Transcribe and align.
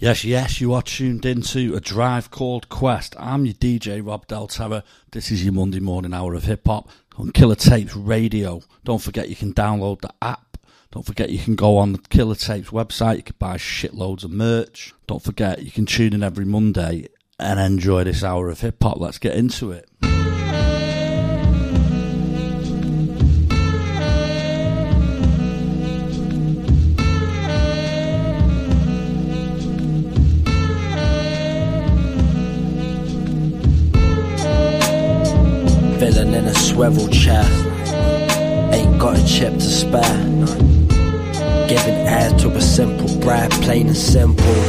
Yes, 0.00 0.24
yes, 0.24 0.62
you 0.62 0.72
are 0.72 0.80
tuned 0.80 1.26
into 1.26 1.74
a 1.74 1.80
drive 1.80 2.30
called 2.30 2.70
Quest. 2.70 3.14
I'm 3.18 3.44
your 3.44 3.52
DJ, 3.52 4.00
Rob 4.02 4.26
Del 4.26 4.46
Terra. 4.46 4.82
This 5.10 5.30
is 5.30 5.44
your 5.44 5.52
Monday 5.52 5.78
morning 5.78 6.14
hour 6.14 6.32
of 6.32 6.44
hip 6.44 6.66
hop 6.66 6.88
on 7.18 7.32
Killer 7.32 7.54
Tapes 7.54 7.94
Radio. 7.94 8.62
Don't 8.82 9.02
forget 9.02 9.28
you 9.28 9.36
can 9.36 9.52
download 9.52 10.00
the 10.00 10.10
app. 10.22 10.56
Don't 10.90 11.04
forget 11.04 11.28
you 11.28 11.38
can 11.38 11.54
go 11.54 11.76
on 11.76 11.92
the 11.92 11.98
Killer 11.98 12.34
Tapes 12.34 12.70
website. 12.70 13.18
You 13.18 13.24
can 13.24 13.36
buy 13.38 13.58
shitloads 13.58 14.24
of 14.24 14.30
merch. 14.30 14.94
Don't 15.06 15.22
forget 15.22 15.62
you 15.62 15.70
can 15.70 15.84
tune 15.84 16.14
in 16.14 16.22
every 16.22 16.46
Monday 16.46 17.08
and 17.38 17.60
enjoy 17.60 18.04
this 18.04 18.24
hour 18.24 18.48
of 18.48 18.58
hip 18.58 18.82
hop. 18.82 18.98
Let's 18.98 19.18
get 19.18 19.36
into 19.36 19.70
it. 19.70 19.86
Swivel 36.80 37.08
chair. 37.08 37.44
Ain't 38.72 38.98
got 38.98 39.18
a 39.18 39.26
chip 39.26 39.52
to 39.52 39.60
spare. 39.60 40.18
Giving 41.68 42.00
air 42.08 42.30
to 42.38 42.48
a 42.56 42.60
simple 42.62 43.20
brag, 43.20 43.50
plain 43.64 43.88
and 43.88 43.96
simple. 43.96 44.60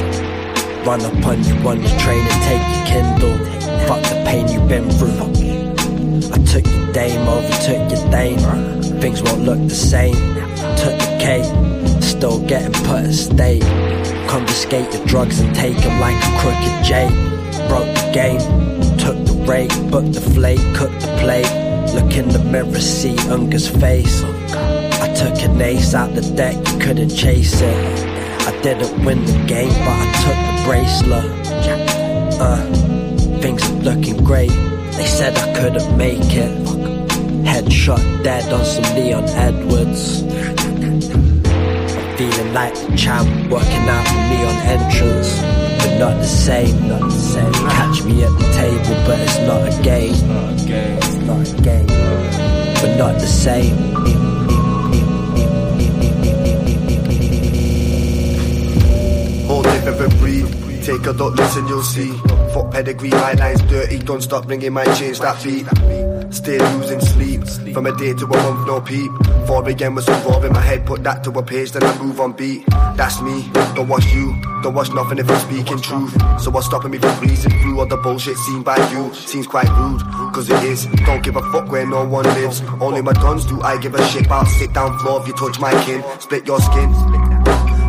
Run 0.84 1.00
up 1.06 1.26
on 1.26 1.42
you 1.46 1.56
on 1.70 1.82
the 1.82 1.94
train 2.04 2.24
and 2.32 2.40
take 2.50 2.66
your 2.74 2.86
Kindle. 2.92 3.38
Fuck 3.88 4.04
the 4.10 4.22
pain 4.28 4.46
you've 4.50 4.68
been 4.68 4.90
through. 4.92 5.20
I 6.34 6.38
took 6.52 6.66
your 6.68 6.92
dame, 6.92 7.26
overtook 7.30 7.84
your 7.90 8.12
dame. 8.12 8.40
Things 9.00 9.24
won't 9.24 9.46
look 9.46 9.60
the 9.70 9.80
same. 9.94 10.16
Took 10.84 10.98
the 11.00 11.18
cake, 11.18 11.50
still 12.04 12.46
getting 12.46 12.74
put 12.90 13.06
at 13.06 13.14
stake. 13.14 13.64
Confiscate 14.28 14.94
your 14.94 15.06
drugs 15.06 15.40
and 15.40 15.56
take 15.56 15.78
'em 15.86 15.98
like 16.02 16.20
a 16.28 16.32
crooked 16.40 16.76
J. 16.84 17.08
Broke 17.70 17.94
the 17.96 18.12
game, 18.12 18.42
took 18.98 19.18
the 19.24 19.36
rake, 19.48 19.74
booked 19.90 20.12
the 20.12 20.26
flake, 20.36 20.66
cooked 20.76 21.00
the 21.00 21.16
plate. 21.24 21.71
Look 21.94 22.16
in 22.16 22.30
the 22.30 22.40
mirror, 22.40 22.80
see 22.80 23.16
Unga's 23.30 23.68
face. 23.68 24.24
I 24.24 25.14
took 25.14 25.42
an 25.44 25.62
ace 25.62 25.94
out 25.94 26.16
the 26.16 26.22
deck, 26.22 26.56
you 26.56 26.80
couldn't 26.80 27.10
chase 27.10 27.60
it. 27.62 28.12
I 28.48 28.62
didn't 28.62 29.04
win 29.04 29.26
the 29.26 29.44
game, 29.46 29.74
but 29.86 29.98
I 30.00 30.12
took 30.24 30.40
the 30.48 30.56
bracelet. 30.66 31.42
Uh, 32.40 32.62
things 33.42 33.70
looking 33.84 34.24
great. 34.24 34.52
They 34.98 35.06
said 35.06 35.38
I 35.38 35.54
couldn't 35.60 35.98
make 35.98 36.34
it. 36.34 36.52
Headshot 37.46 38.24
dead 38.24 38.52
on 38.54 38.64
some 38.64 38.96
Leon 38.96 39.26
Edwards. 39.30 40.24
I'm 40.24 42.18
feeling 42.18 42.54
like 42.54 42.74
the 42.74 42.96
champ, 42.96 43.28
working 43.52 43.90
out 43.90 44.06
the 44.06 44.30
neon 44.30 44.56
entrance. 44.66 45.71
But 45.82 45.98
not 45.98 46.18
the 46.18 46.28
same, 46.28 46.88
not 46.88 47.02
the 47.02 47.10
same. 47.12 47.54
Catch 47.54 48.04
me 48.04 48.24
at 48.24 48.32
the 48.40 48.48
table, 48.54 48.96
but 49.06 49.20
it's 49.20 49.40
not 49.40 49.62
a 49.68 49.84
game. 49.84 50.16
It's 50.98 51.16
not 51.28 51.48
a 51.48 51.62
game, 51.62 51.88
but 52.82 52.98
not 52.98 53.14
the 53.20 53.28
same. 53.28 53.78
Whole 59.48 59.64
different 59.64 60.18
breed. 60.20 60.46
Take 60.84 61.06
a 61.06 61.12
look, 61.12 61.36
listen, 61.36 61.68
you'll 61.68 61.84
see. 61.84 62.12
Fuck 62.54 62.72
pedigree, 62.72 63.12
my 63.12 63.34
line's 63.34 63.62
dirty. 63.64 64.00
Don't 64.00 64.22
stop 64.22 64.48
ringing 64.48 64.74
my 64.74 64.86
change 64.96 65.20
that 65.20 65.44
beat. 65.44 65.68
Still 66.34 66.78
losing 66.78 67.02
sleep. 67.02 67.42
From 67.74 67.86
a 67.86 67.96
day 67.96 68.14
to 68.14 68.26
a 68.26 68.28
month, 68.28 68.68
no 68.68 68.82
peep. 68.82 69.12
4 69.48 69.70
again 69.70 69.96
was 69.96 70.06
some 70.06 70.22
raw 70.28 70.42
in 70.42 70.52
my 70.52 70.60
head. 70.62 70.86
Put 70.86 71.04
that 71.04 71.24
to 71.24 71.32
a 71.32 71.44
page, 71.44 71.72
then 71.72 71.84
I 71.84 71.98
move 72.02 72.20
on 72.20 72.34
beat. 72.34 72.66
That's 72.96 73.22
me. 73.22 73.50
Don't 73.76 73.88
watch 73.88 74.06
you. 74.14 74.36
Don't 74.62 74.74
watch 74.74 74.92
nothing 74.92 75.18
if 75.18 75.30
I'm 75.30 75.40
speaking 75.40 75.80
truth. 75.80 76.14
So 76.42 76.52
what's 76.52 76.68
stopping 76.68 76.92
me 76.92 76.98
from 76.98 77.18
breezing 77.20 77.52
through 77.62 77.80
all 77.80 77.86
the 77.86 77.98
bullshit 77.98 78.38
seen 78.38 78.62
by 78.62 78.78
you? 78.92 79.14
Seems 79.14 79.48
quite 79.48 79.70
rude, 79.70 80.02
cause 80.34 80.50
it 80.50 80.64
is. 80.64 80.86
Don't 81.06 81.24
give 81.24 81.36
a 81.36 81.42
fuck 81.52 81.72
where 81.72 81.88
no 81.88 82.06
one 82.06 82.26
lives. 82.26 82.62
Only 82.80 83.02
my 83.02 83.14
guns 83.14 83.46
do 83.46 83.62
I 83.62 83.78
give 83.78 83.96
a 83.96 84.06
shit 84.08 84.26
about. 84.26 84.48
Sit 84.48 84.74
down 84.74 84.98
floor 85.00 85.22
if 85.22 85.28
you 85.28 85.34
touch 85.34 85.60
my 85.60 85.72
kin. 85.86 86.04
Split 86.20 86.46
your 86.46 86.60
skin. 86.60 87.31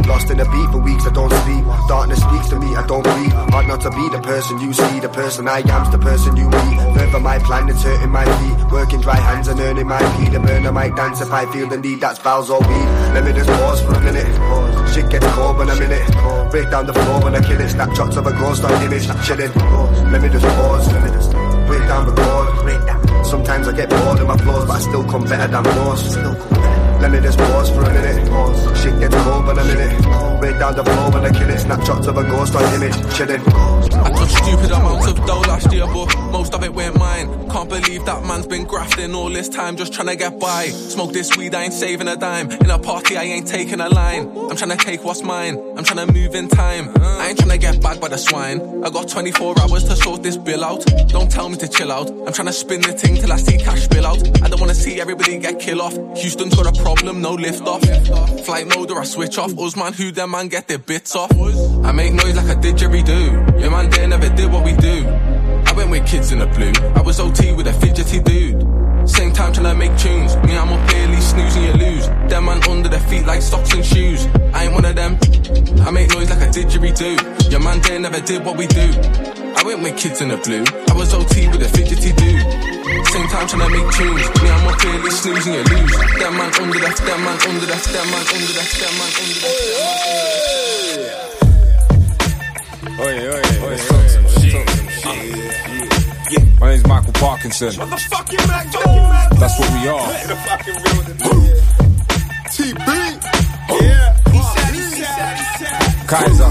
Lost 0.07 0.31
in 0.31 0.41
a 0.41 0.45
beat 0.45 0.69
for 0.71 0.79
weeks, 0.79 1.07
I 1.07 1.13
don't 1.13 1.31
sleep. 1.31 1.65
Darkness 1.89 2.21
speaks 2.21 2.49
to 2.51 2.59
me, 2.59 2.75
I 2.75 2.87
don't 2.87 3.03
breathe. 3.03 3.33
Hard 3.53 3.67
not 3.69 3.81
to 3.83 3.91
be 3.91 4.09
the 4.11 4.21
person 4.21 4.61
you 4.61 4.73
see, 4.73 5.01
the 5.01 5.09
person 5.09 5.49
I 5.49 5.61
am's 5.69 5.91
the 5.91 5.99
person 5.99 6.37
you 6.37 6.49
meet. 6.49 6.79
Further 6.97 7.21
my 7.21 7.39
plan, 7.39 7.69
it's 7.69 7.83
hurting 7.83 8.11
my 8.11 8.25
feet. 8.25 8.73
Working 8.73 9.01
dry 9.01 9.17
hands 9.17 9.49
and 9.49 9.59
earning 9.61 9.87
my 9.87 10.03
pee. 10.17 10.31
The 10.31 10.41
burner 10.41 10.73
might 10.73 10.97
dance 10.97 11.21
if 11.21 11.31
I 11.33 11.51
feel 11.53 11.69
the 11.69 11.79
need, 11.79 12.01
that's 12.01 12.19
vows 12.19 12.51
or 12.51 12.61
weed. 12.61 12.89
Let 13.15 13.25
me 13.25 13.33
just 13.33 13.49
pause 13.49 13.81
for 13.83 13.95
a 13.95 14.01
minute. 14.01 14.29
Shit 14.93 15.11
gets 15.11 15.27
cold 15.35 15.59
when 15.59 15.71
I'm 15.71 15.81
in 15.83 15.91
it. 15.91 16.51
Break 16.51 16.71
down 16.71 16.87
the 16.87 16.95
floor 16.95 17.21
when 17.23 17.35
I 17.35 17.41
kill 17.41 17.61
it. 17.61 17.71
Snapshots 17.71 18.17
of 18.17 18.27
a 18.27 18.33
ghost 18.33 18.65
on 18.65 18.73
image, 18.83 19.07
chilling. 19.27 19.53
Let 20.13 20.21
me 20.23 20.29
just 20.29 20.45
pause. 20.45 20.89
Break 21.67 21.89
down 21.89 22.07
the 22.07 22.23
down. 22.87 23.25
Sometimes 23.25 23.69
I 23.69 23.73
get 23.73 23.89
bored 23.89 24.19
in 24.19 24.27
my 24.27 24.37
flows, 24.37 24.67
but 24.67 24.77
I 24.77 24.81
still 24.81 25.05
come 25.05 25.25
better 25.25 25.49
than 25.51 25.63
most. 25.63 26.72
Let 27.03 27.11
me 27.11 27.21
just 27.21 27.37
pause 27.37 27.69
for 27.71 27.83
a 27.83 27.93
minute. 27.93 28.77
Shit 28.79 29.01
gets 29.01 29.17
cold 29.25 29.47
when 29.47 29.59
I'm 29.59 29.69
in 29.71 29.77
it. 29.77 30.41
Break 30.41 30.59
down 30.61 30.77
the 30.77 30.85
floor 30.85 31.11
when 31.11 31.25
I 31.25 31.31
kill 31.37 31.51
it. 31.51 31.59
Snapshots 31.59 32.07
of 32.07 32.17
a 32.17 32.23
ghost 32.23 32.55
on 32.55 32.63
image, 32.75 32.95
chilling. 33.17 33.43
I 33.43 34.11
took 34.13 34.29
stupid 34.29 34.71
amounts 34.71 35.09
of 35.09 35.17
dough 35.27 35.41
last 35.41 35.73
year, 35.73 35.87
but 35.87 36.22
of 36.63 36.71
it 36.71 36.75
went 36.75 36.99
mine. 36.99 37.51
Can't 37.51 37.69
believe 37.69 38.05
that 38.07 38.25
man's 38.25 38.47
been 38.47 38.65
grafting 38.65 39.15
all 39.15 39.31
this 39.31 39.49
time 39.49 39.77
just 39.77 39.93
trying 39.93 40.09
to 40.09 40.17
get 40.17 40.39
by. 40.39 40.69
Smoke 40.69 41.13
this 41.13 41.37
weed, 41.37 41.55
I 41.55 41.65
ain't 41.65 41.73
saving 41.73 42.09
a 42.09 42.17
dime. 42.17 42.51
In 42.51 42.71
a 42.71 42.79
party, 42.79 43.17
I 43.17 43.25
ain't 43.25 43.47
taking 43.47 43.81
a 43.81 43.89
line. 43.89 44.29
I'm 44.51 44.57
trying 44.57 44.77
to 44.77 44.77
take 44.77 45.05
what's 45.05 45.23
mine. 45.23 45.59
I'm 45.77 45.85
trying 45.85 46.07
to 46.07 46.13
move 46.13 46.35
in 46.35 46.49
time. 46.49 46.93
I 47.01 47.29
ain't 47.29 47.39
trying 47.39 47.51
to 47.51 47.59
get 47.59 47.83
bagged 47.83 48.01
by 48.01 48.09
the 48.09 48.19
swine. 48.19 48.61
I 48.85 48.91
got 48.91 49.09
24 49.09 49.61
hours 49.61 49.85
to 49.85 49.97
sort 49.97 50.23
this 50.23 50.37
bill 50.37 50.65
out. 50.65 50.85
Don't 51.09 51.31
tell 51.31 51.49
me 51.49 51.57
to 51.59 51.69
chill 51.69 51.93
out. 51.93 52.11
I'm 52.11 52.33
trying 52.33 52.49
to 52.49 52.53
spin 52.53 52.81
the 52.81 52.93
thing 52.93 53.17
till 53.17 53.33
I 53.33 53.37
see 53.37 53.59
cash 53.59 53.83
spill 53.83 54.07
out. 54.07 54.23
I 54.43 54.49
don't 54.49 54.61
wanna 54.61 54.75
see 54.75 55.01
everybody 55.01 55.39
get 55.39 55.59
kill 55.59 55.81
off. 55.81 55.95
Houston's 56.19 56.55
got 56.55 56.67
a 56.67 56.83
problem, 56.83 57.21
no 57.21 57.33
lift 57.35 57.67
off. 57.67 57.83
Flight 58.45 58.67
mode 58.75 58.91
or 58.91 59.01
I 59.01 59.05
switch 59.05 59.39
off. 59.39 59.57
Usman, 59.59 59.93
who 59.95 60.13
them 60.13 60.33
man 60.33 60.49
get 60.49 60.69
their 60.69 60.79
bits 60.79 61.15
off. 61.17 61.33
I 61.85 61.93
make 61.93 62.13
noise 62.13 62.37
like 62.37 62.57
I 62.57 62.61
did 62.61 62.77
Jerry 62.77 63.03
do. 63.03 63.21
Your 63.59 63.71
man 63.71 63.91
there 63.91 64.07
never 64.07 64.29
did 64.29 64.51
what 64.53 64.65
we 64.65 64.75
do. 64.75 65.42
I 65.73 65.75
went 65.75 65.89
with 65.89 66.07
kids 66.07 66.33
in 66.33 66.39
the 66.39 66.47
blue. 66.53 66.71
I 66.93 67.01
was 67.01 67.19
OT 67.19 67.55
with 67.55 67.67
a 67.67 67.73
fidgety 67.73 68.21
dude. 68.21 68.61
Same 69.09 69.33
time 69.33 69.55
trying 69.55 69.73
to 69.73 69.75
make 69.75 69.97
tunes. 69.97 70.37
Me, 70.45 70.53
I'm 70.55 70.69
up 70.69 70.85
least 71.09 71.31
snoozing 71.31 71.65
you 71.65 71.73
lose. 71.73 72.07
Them 72.29 72.45
man 72.45 72.61
under 72.69 72.91
their 72.91 73.01
feet 73.09 73.25
like 73.25 73.41
socks 73.41 73.73
and 73.73 73.83
shoes. 73.83 74.27
I 74.53 74.65
ain't 74.65 74.75
one 74.75 74.85
of 74.85 74.95
them. 74.95 75.17
I 75.81 75.91
make 75.91 76.13
noise 76.13 76.29
like 76.29 76.45
I 76.45 76.51
did 76.51 76.69
Jerry 76.69 76.93
do. 76.93 77.17
Your 77.49 77.61
man 77.61 77.81
there 77.81 77.99
never 77.99 78.21
did 78.21 78.45
what 78.45 78.59
we 78.59 78.67
do. 78.67 78.85
I 79.57 79.63
went 79.65 79.81
with 79.83 79.97
kids 79.97 80.21
in 80.21 80.29
the 80.29 80.37
blue. 80.45 80.61
I 80.61 80.93
was 80.93 81.15
OT 81.15 81.49
with 81.49 81.65
a 81.65 81.69
fidgety 81.73 82.13
dude. 82.21 82.45
Same 83.09 83.29
time 83.33 83.49
trying 83.49 83.65
to 83.65 83.71
make 83.73 83.89
tunes. 83.97 84.29
Me, 84.45 84.53
I'm 84.53 84.69
up 84.69 84.77
least 85.01 85.25
snoozing 85.25 85.55
you 85.57 85.65
lose. 85.73 85.97
Them 86.21 86.37
man 86.37 86.53
under 86.53 86.81
the, 86.85 86.93
them 87.01 87.25
man 87.25 87.41
under 87.49 87.65
the, 87.65 87.81
them 87.81 88.09
man 88.13 88.29
under 88.29 88.53
the, 88.61 88.61
them 88.77 88.93
man 89.01 89.09
under 89.09 89.41
the, 89.41 89.57
them 92.93 93.65
man 93.65 93.81
under 93.81 93.92
My 96.63 96.71
name's 96.71 96.87
Michael 96.87 97.13
Parkinson. 97.15 97.75
That's 97.77 98.09
what 98.09 98.31
we 98.31 99.89
are. 99.89 100.07
TB. 102.55 102.87
Yeah. 103.83 104.15
Kaiser. 106.07 106.45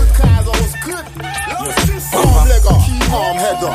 Uh-huh. 2.13 3.15
Arm 3.15 3.37
header. 3.37 3.73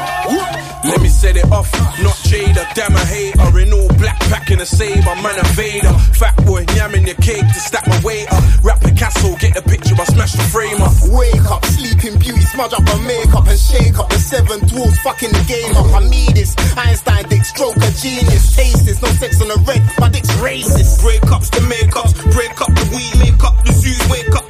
Let 0.84 1.00
me 1.00 1.08
set 1.08 1.36
it 1.38 1.50
off, 1.50 1.72
not 2.02 2.16
Jada. 2.28 2.66
Damn 2.74 2.94
a 2.94 2.98
hater 3.06 3.58
in 3.58 3.72
all 3.72 3.88
black, 3.97 4.16
packing 4.28 4.60
a 4.60 4.66
saber. 4.66 5.14
Man, 5.22 5.38
a 5.38 5.44
Vader. 5.54 5.92
Fat 6.19 6.37
boy, 6.47 6.64
yamming 6.76 7.06
your 7.06 7.16
cake 7.16 7.47
to 7.47 7.60
stack 7.60 7.87
my 7.87 8.00
weight 8.03 8.31
up. 8.32 8.42
Rap 8.64 8.81
castle, 8.97 9.37
get 9.38 9.54
the 9.54 9.62
picture, 9.62 9.94
I 9.94 10.04
smash 10.04 10.32
the 10.32 10.42
frame 10.48 10.81
up. 10.81 10.92
Wake 11.12 11.48
up, 11.53 11.64
sleeping 11.66 12.19
beauty, 12.19 12.41
smudge 12.41 12.72
up 12.72 12.89
her 12.89 13.00
makeup 13.04 13.47
and 13.47 13.60
shake 13.60 13.98
up 13.98 14.09
the 14.09 14.18
seven 14.18 14.59
dwarfs, 14.66 14.98
fucking 15.04 15.30
the 15.30 15.45
game 15.45 15.77
up. 15.77 15.86
I 15.95 16.09
need 16.09 16.34
this. 16.34 16.56
Einstein 16.77 17.28
dick 17.28 17.45
stroke 17.45 17.77
a 17.77 17.91
genius. 17.92 18.56
Taste 18.56 18.84
this, 18.86 19.00
no 19.03 19.09
sex 19.21 19.41
on 19.41 19.48
the 19.48 19.60
red, 19.68 19.84
my 20.00 20.09
dick's 20.09 20.33
racist. 20.41 21.04
Breakups, 21.04 21.53
the 21.53 21.62
makeups, 21.68 22.12
break 22.33 22.56
up 22.60 22.72
the 22.72 22.86
weed, 22.97 23.15
make 23.21 23.42
up 23.45 23.54
the 23.65 23.72
shoes, 23.72 24.00
wake 24.09 24.34
up 24.34 24.46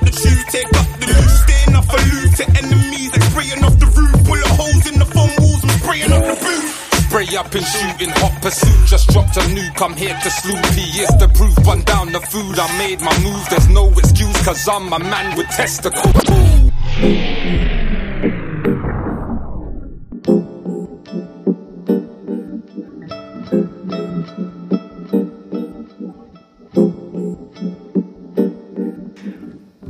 Up 7.37 7.55
and 7.55 7.67
shooting 7.67 8.09
hot 8.17 8.41
pursuit. 8.41 8.87
Just 8.87 9.11
dropped 9.11 9.37
a 9.37 9.41
nuke, 9.41 9.83
I'm 9.83 9.95
here 9.95 10.19
to. 10.19 10.31
He 10.73 11.03
is 11.03 11.09
the 11.19 11.29
proof, 11.35 11.55
bun 11.67 11.83
down 11.83 12.11
the 12.11 12.21
food. 12.21 12.59
I 12.59 12.79
made 12.79 13.03
my 13.03 13.13
move, 13.23 13.47
there's 13.51 13.69
no 13.69 13.91
excuse, 13.91 14.43
cause 14.43 14.67
I'm 14.67 14.91
a 14.91 14.99
man 14.99 15.37
with 15.37 15.47
testicles. 15.49 16.03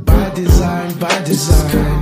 By 0.03 0.29
design, 0.35 0.99
by 0.99 1.23
design. 1.23 1.96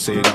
say 0.00 0.14
it 0.16 0.29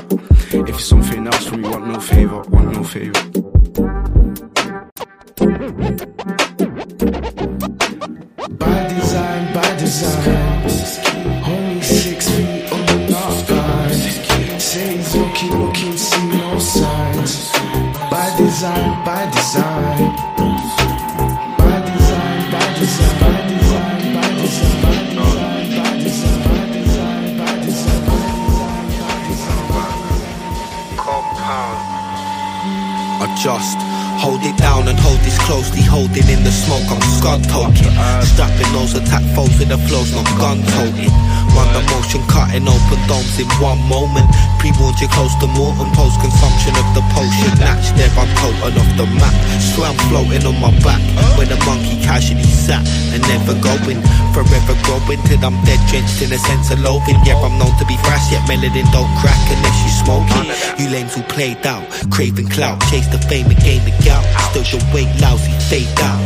in 43.38 43.48
one 43.60 43.80
moment. 43.88 44.26
Pre-warned 44.58 44.98
you 45.00 45.08
close 45.12 45.34
to 45.40 45.46
mortem, 45.46 45.88
post 45.92 46.20
consumption 46.20 46.72
of 46.76 46.86
the 46.96 47.02
potion. 47.12 47.52
Natch 47.60 47.92
there, 47.96 48.10
I'm 48.16 48.30
total 48.40 48.72
off 48.80 48.90
the 48.96 49.06
map. 49.20 49.34
I'm 49.76 49.94
floating 50.08 50.42
on 50.48 50.56
my 50.56 50.72
back 50.80 51.04
where 51.36 51.44
the 51.44 51.60
monkey 51.68 52.00
casually 52.00 52.48
sat 52.48 52.80
and 53.12 53.20
never 53.28 53.52
going. 53.60 54.00
Forever 54.32 54.74
growing 54.88 55.20
till 55.28 55.38
I'm 55.44 55.54
dead, 55.68 55.78
drenched 55.92 56.24
in 56.24 56.32
a 56.32 56.40
sense 56.40 56.72
of 56.72 56.80
loathing. 56.80 57.20
Yeah, 57.28 57.36
I'm 57.38 57.60
known 57.60 57.76
to 57.76 57.84
be 57.84 57.96
fresh, 58.00 58.32
yet 58.32 58.42
melanin 58.48 58.88
don't 58.90 59.12
crack 59.20 59.38
unless 59.52 59.76
you 59.84 59.92
smoking. 60.00 60.48
You 60.80 60.90
lames 60.90 61.14
who 61.14 61.22
played 61.28 61.64
out, 61.66 61.84
craving 62.10 62.48
clout, 62.48 62.80
chase 62.88 63.06
the 63.08 63.20
fame 63.28 63.46
and 63.52 63.60
gain 63.60 63.84
the 63.84 63.92
gout. 64.00 64.24
Still 64.50 64.64
your 64.80 64.82
weight 64.96 65.12
lousy, 65.20 65.52
fade 65.68 65.92
out. 66.00 66.18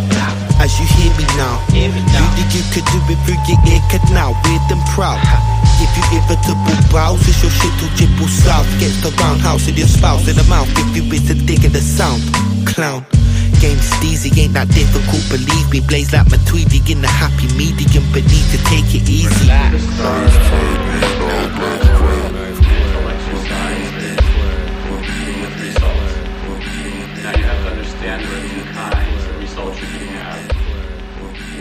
As 0.62 0.70
you 0.78 0.86
hear 0.86 1.10
me 1.18 1.26
now, 1.36 1.58
you 1.74 1.90
think 1.90 2.54
you 2.54 2.64
could 2.70 2.86
do 2.86 2.98
it 3.10 3.18
through 3.26 3.40
your 3.50 3.60
ear 3.66 3.82
canal, 3.90 4.32
weird 4.46 4.62
and 4.70 4.84
proud. 4.94 5.20
If 5.80 5.90
you 5.96 6.04
irritable 6.20 6.76
brows, 6.90 7.26
it's 7.26 7.40
your 7.40 7.50
shit 7.50 7.72
to 7.80 7.88
jibble 7.96 8.28
south. 8.28 8.68
Gets 8.78 9.00
the 9.00 9.10
roundhouse 9.16 9.66
in 9.66 9.76
your 9.76 9.88
spouse 9.88 10.28
in 10.28 10.36
the 10.36 10.44
mouth 10.44 10.68
if 10.76 10.94
you 10.94 11.02
isn't 11.10 11.46
digging 11.46 11.72
the 11.72 11.80
sound. 11.80 12.20
Clown. 12.66 13.04
Game's 13.60 13.88
easy, 14.04 14.28
ain't 14.40 14.54
that 14.54 14.68
difficult, 14.68 15.24
believe 15.28 15.70
me. 15.70 15.80
Blaze 15.80 16.12
like 16.12 16.30
my 16.30 16.38
Tweety 16.44 16.80
in 16.92 17.00
the 17.00 17.08
happy 17.08 17.48
medium, 17.56 18.04
but 18.12 18.24
need 18.24 18.46
to 18.52 18.58
take 18.68 18.88
it 18.92 19.08
easy. 19.08 19.48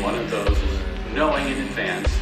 One 0.02 0.16
of 0.16 0.32
those 0.32 0.58
is 0.58 0.80
knowing 1.14 1.48
in 1.48 1.58
advance 1.68 2.19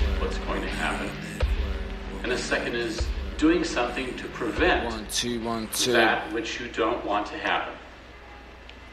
second 2.47 2.75
is 2.75 3.05
doing 3.38 3.61
something 3.65 4.15
to 4.15 4.25
prevent 4.29 4.85
One, 4.85 5.05
two, 5.11 5.41
one, 5.41 5.67
two. 5.73 5.91
that 5.91 6.31
which 6.31 6.61
you 6.61 6.69
don't 6.69 7.03
want 7.05 7.27
to 7.27 7.38
happen. 7.38 7.73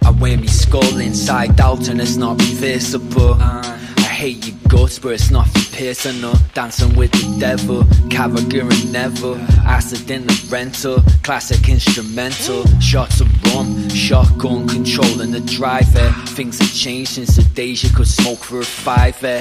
I 0.04 0.10
wear 0.10 0.36
me 0.36 0.48
skull 0.48 0.98
inside 0.98 1.60
out 1.60 1.88
and 1.88 2.00
it's 2.00 2.16
not 2.16 2.40
reversible. 2.40 3.34
I 3.40 4.02
hate 4.10 4.44
your 4.48 4.56
guts, 4.68 4.98
but 4.98 5.10
it's 5.10 5.30
not 5.30 5.46
nothing 5.46 5.86
personal. 5.86 6.34
Dancing 6.52 6.96
with 6.96 7.12
the 7.12 7.36
devil, 7.38 7.84
Carragher 8.10 8.68
and 8.68 8.92
Neville. 8.92 9.38
Acid 9.64 10.10
in 10.10 10.26
the 10.26 10.48
rental, 10.50 11.00
classic 11.22 11.68
instrumental. 11.68 12.64
Shots 12.80 13.20
of 13.20 13.28
rum, 13.54 13.88
shotgun 13.88 14.66
controlling 14.66 15.30
the 15.30 15.40
driver. 15.40 16.10
Things 16.34 16.58
have 16.58 16.72
changed 16.74 17.12
since 17.12 17.36
the 17.36 17.44
days 17.54 17.84
you 17.84 17.90
could 17.90 18.08
smoke 18.08 18.38
for 18.40 18.58
a 18.60 18.64
fiver. 18.64 19.40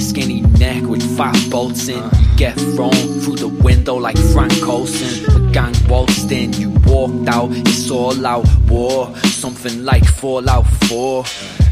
Skinny 0.00 0.40
neck 0.58 0.82
with 0.84 1.02
five 1.16 1.50
bolts 1.50 1.88
in. 1.88 2.02
You 2.02 2.36
get 2.36 2.54
thrown 2.54 2.92
through 3.20 3.36
the 3.36 3.48
window 3.48 3.96
like 3.96 4.16
Frank 4.32 4.66
Olson. 4.66 5.24
The 5.32 5.50
gang 5.52 5.74
waltzed 5.88 6.32
in, 6.32 6.52
you 6.54 6.70
walked 6.86 7.28
out. 7.28 7.50
It's 7.52 7.90
all 7.90 8.26
out 8.26 8.46
war. 8.68 9.14
Something 9.18 9.84
like 9.84 10.04
Fallout 10.04 10.66
4. 10.88 11.24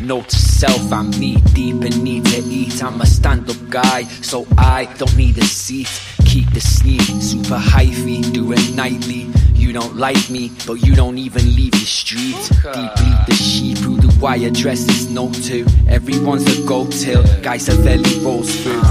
Note 0.03 0.29
to 0.29 0.37
self, 0.37 0.93
I'm 0.93 1.11
knee 1.11 1.37
deep 1.55 1.83
and 1.83 2.03
need 2.03 2.25
to 2.27 2.43
eat. 2.45 2.83
I'm 2.83 3.01
a 3.01 3.07
stand 3.07 3.49
up 3.49 3.57
guy, 3.71 4.05
so 4.23 4.47
I 4.59 4.85
don't 4.99 5.17
need 5.17 5.39
a 5.39 5.45
seat. 5.45 5.89
Keep 6.27 6.53
the 6.53 6.61
sneak, 6.61 7.03
super 7.23 7.59
hyphy, 7.59 8.33
do 8.33 8.53
it 8.53 8.75
nightly. 8.75 9.31
You 9.63 9.73
don't 9.73 9.97
like 9.97 10.29
me, 10.29 10.51
but 10.67 10.85
you 10.85 10.93
don't 10.97 11.19
even 11.19 11.55
leave 11.55 11.71
the 11.71 11.87
street. 11.87 12.35
Deep 12.35 12.95
bleed 12.97 13.19
the 13.29 13.35
sheep 13.35 13.79
who 13.79 13.97
do 14.01 14.27
I 14.27 14.37
address 14.39 14.85
this 14.85 15.09
note 15.09 15.35
to? 15.45 15.65
Everyone's 15.89 16.45
a 16.47 16.67
go 16.67 16.85
till, 16.89 17.23
guys 17.43 17.69
a 17.69 17.77
belly 17.81 18.19
rolls 18.25 18.51
through. 18.61 18.83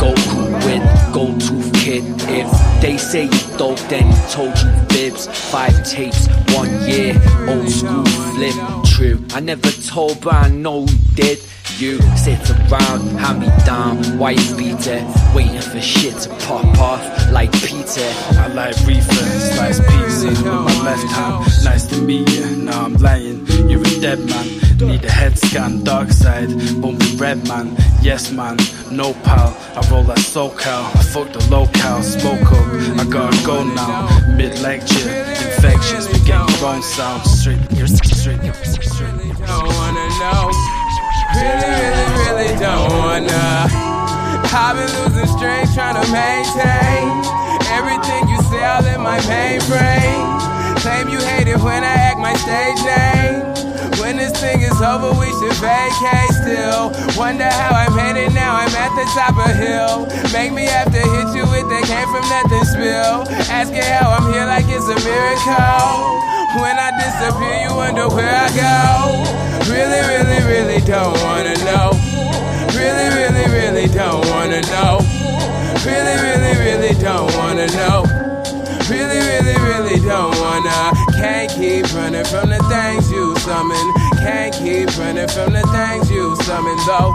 Goku 0.00 0.45
with 0.66 1.14
gold 1.14 1.40
tooth 1.40 1.72
kid. 1.74 2.04
If 2.28 2.48
they 2.82 2.96
say 2.98 3.24
you 3.24 3.56
dope, 3.56 3.78
then 3.88 4.04
he 4.10 4.32
told 4.32 4.54
you 4.58 4.70
fibs. 4.90 5.26
Five 5.50 5.76
tapes, 5.88 6.26
one 6.54 6.70
year, 6.88 7.14
old 7.48 7.68
school 7.70 8.04
flip. 8.34 8.56
True, 8.84 9.24
I 9.30 9.40
never 9.40 9.70
told, 9.70 10.20
but 10.20 10.34
I 10.34 10.48
know 10.48 10.86
who 10.86 10.96
did. 11.14 11.38
You 11.78 12.00
sit 12.16 12.40
around, 12.50 13.02
hand 13.18 13.40
me 13.40 13.48
down, 13.66 14.18
white 14.18 14.40
beater, 14.56 15.04
waiting 15.34 15.60
for 15.60 15.80
shit 15.80 16.16
to 16.22 16.30
pop 16.46 16.64
off 16.78 17.02
like 17.30 17.52
Peter. 17.52 18.08
I 18.40 18.46
like 18.48 18.74
reefer, 18.86 19.12
slice 19.54 19.80
pizza 19.80 20.28
with 20.28 20.44
my 20.46 20.84
left 20.84 21.04
hand. 21.12 21.44
Nice 21.64 21.86
to 21.88 22.00
meet 22.00 22.30
you. 22.30 22.56
Now 22.56 22.86
I'm 22.86 22.94
lying, 22.94 23.46
you're 23.68 23.82
a 23.82 24.00
dead 24.00 24.20
man. 24.20 24.46
Need 24.80 25.04
a 25.04 25.10
head 25.10 25.38
scan, 25.38 25.84
dark 25.84 26.10
side, 26.10 26.48
bumping 26.80 27.16
red 27.18 27.46
man. 27.46 27.76
Yes 28.00 28.30
man, 28.30 28.56
no 28.90 29.12
pal. 29.24 29.54
I 29.74 29.86
roll 29.90 30.04
that 30.04 30.18
I 30.64 31.02
fuck 31.12 31.32
the 31.32 31.44
locale, 31.50 32.02
smoke 32.02 32.50
up. 32.52 32.66
I 32.98 33.04
gotta 33.04 33.36
go 33.44 33.62
now. 33.62 34.08
Mid 34.36 34.58
lecture, 34.60 35.08
infections, 35.08 36.08
we 36.08 36.18
getting 36.24 36.46
grown 36.58 36.82
sound. 36.82 37.22
Straight, 37.26 37.60
straight, 37.86 38.04
straight. 38.04 38.40
don't 38.40 39.68
wanna 39.68 40.08
know. 40.16 40.50
Really, 41.36 41.70
really, 41.76 42.06
really 42.24 42.58
don't 42.58 42.90
wanna. 42.90 43.68
I've 44.58 44.76
been 44.76 44.88
losing 45.04 45.26
strength 45.36 45.74
trying 45.74 46.00
to 46.02 46.10
maintain 46.10 47.04
everything 47.76 48.28
you 48.28 48.40
say 48.48 48.64
all 48.64 48.84
in 48.86 49.00
my 49.02 49.18
mainframe. 49.28 50.78
Claim 50.80 51.08
you 51.08 51.18
hate 51.18 51.48
it 51.48 51.58
when 51.58 51.84
I 51.84 51.92
act 51.92 52.18
my 52.18 52.32
stage 52.34 52.82
name. 52.84 53.55
When 54.00 54.16
this 54.18 54.32
thing 54.38 54.60
is 54.60 54.80
over, 54.82 55.12
we 55.18 55.32
should 55.40 55.56
vacate 55.56 56.32
still. 56.44 56.92
Wonder 57.16 57.48
how 57.48 57.72
I 57.72 57.88
made 57.96 58.20
it 58.20 58.32
now, 58.32 58.54
I'm 58.54 58.74
at 58.76 58.92
the 58.92 59.06
top 59.16 59.34
of 59.40 59.56
hill. 59.56 60.04
Make 60.32 60.52
me 60.52 60.66
have 60.66 60.92
to 60.92 61.00
hit 61.00 61.28
you 61.32 61.48
with 61.48 61.64
that 61.72 61.84
came 61.88 62.08
from 62.12 62.24
nothing 62.28 62.64
spill. 62.68 63.24
Asking 63.48 63.88
how 63.88 64.12
I'm 64.12 64.32
here 64.32 64.44
like 64.44 64.68
it's 64.68 64.84
a 64.84 64.98
miracle. 65.00 66.36
When 66.60 66.76
I 66.76 66.92
disappear, 67.00 67.56
you 67.64 67.72
wonder 67.74 68.08
where 68.12 68.28
I 68.28 68.48
go. 68.52 69.46
Really, 69.72 70.00
really, 70.04 70.40
really 70.44 70.80
don't 70.84 71.16
wanna 71.24 71.56
know. 71.64 71.96
Really, 72.76 73.08
really, 73.16 73.46
really 73.48 73.88
don't 73.88 74.24
wanna 74.28 74.60
know. 74.72 75.00
Really, 75.84 76.16
really, 76.20 76.54
really 76.60 76.94
don't 77.00 77.32
wanna 77.36 77.66
know. 77.72 78.04
Really, 78.88 79.18
really, 79.18 79.56
really 79.66 79.98
don't 80.00 80.36
wanna. 80.38 80.92
Can't 81.16 81.50
keep 81.50 81.92
running 81.94 82.24
from 82.24 82.50
the 82.50 82.58
things 82.70 83.10
you 83.10 83.25
summon. 83.46 83.86
Can't 84.18 84.52
keep 84.52 84.90
running 84.98 85.28
from 85.30 85.54
the 85.54 85.62
things 85.70 86.10
you 86.10 86.34
summon, 86.42 86.74
though. 86.82 87.14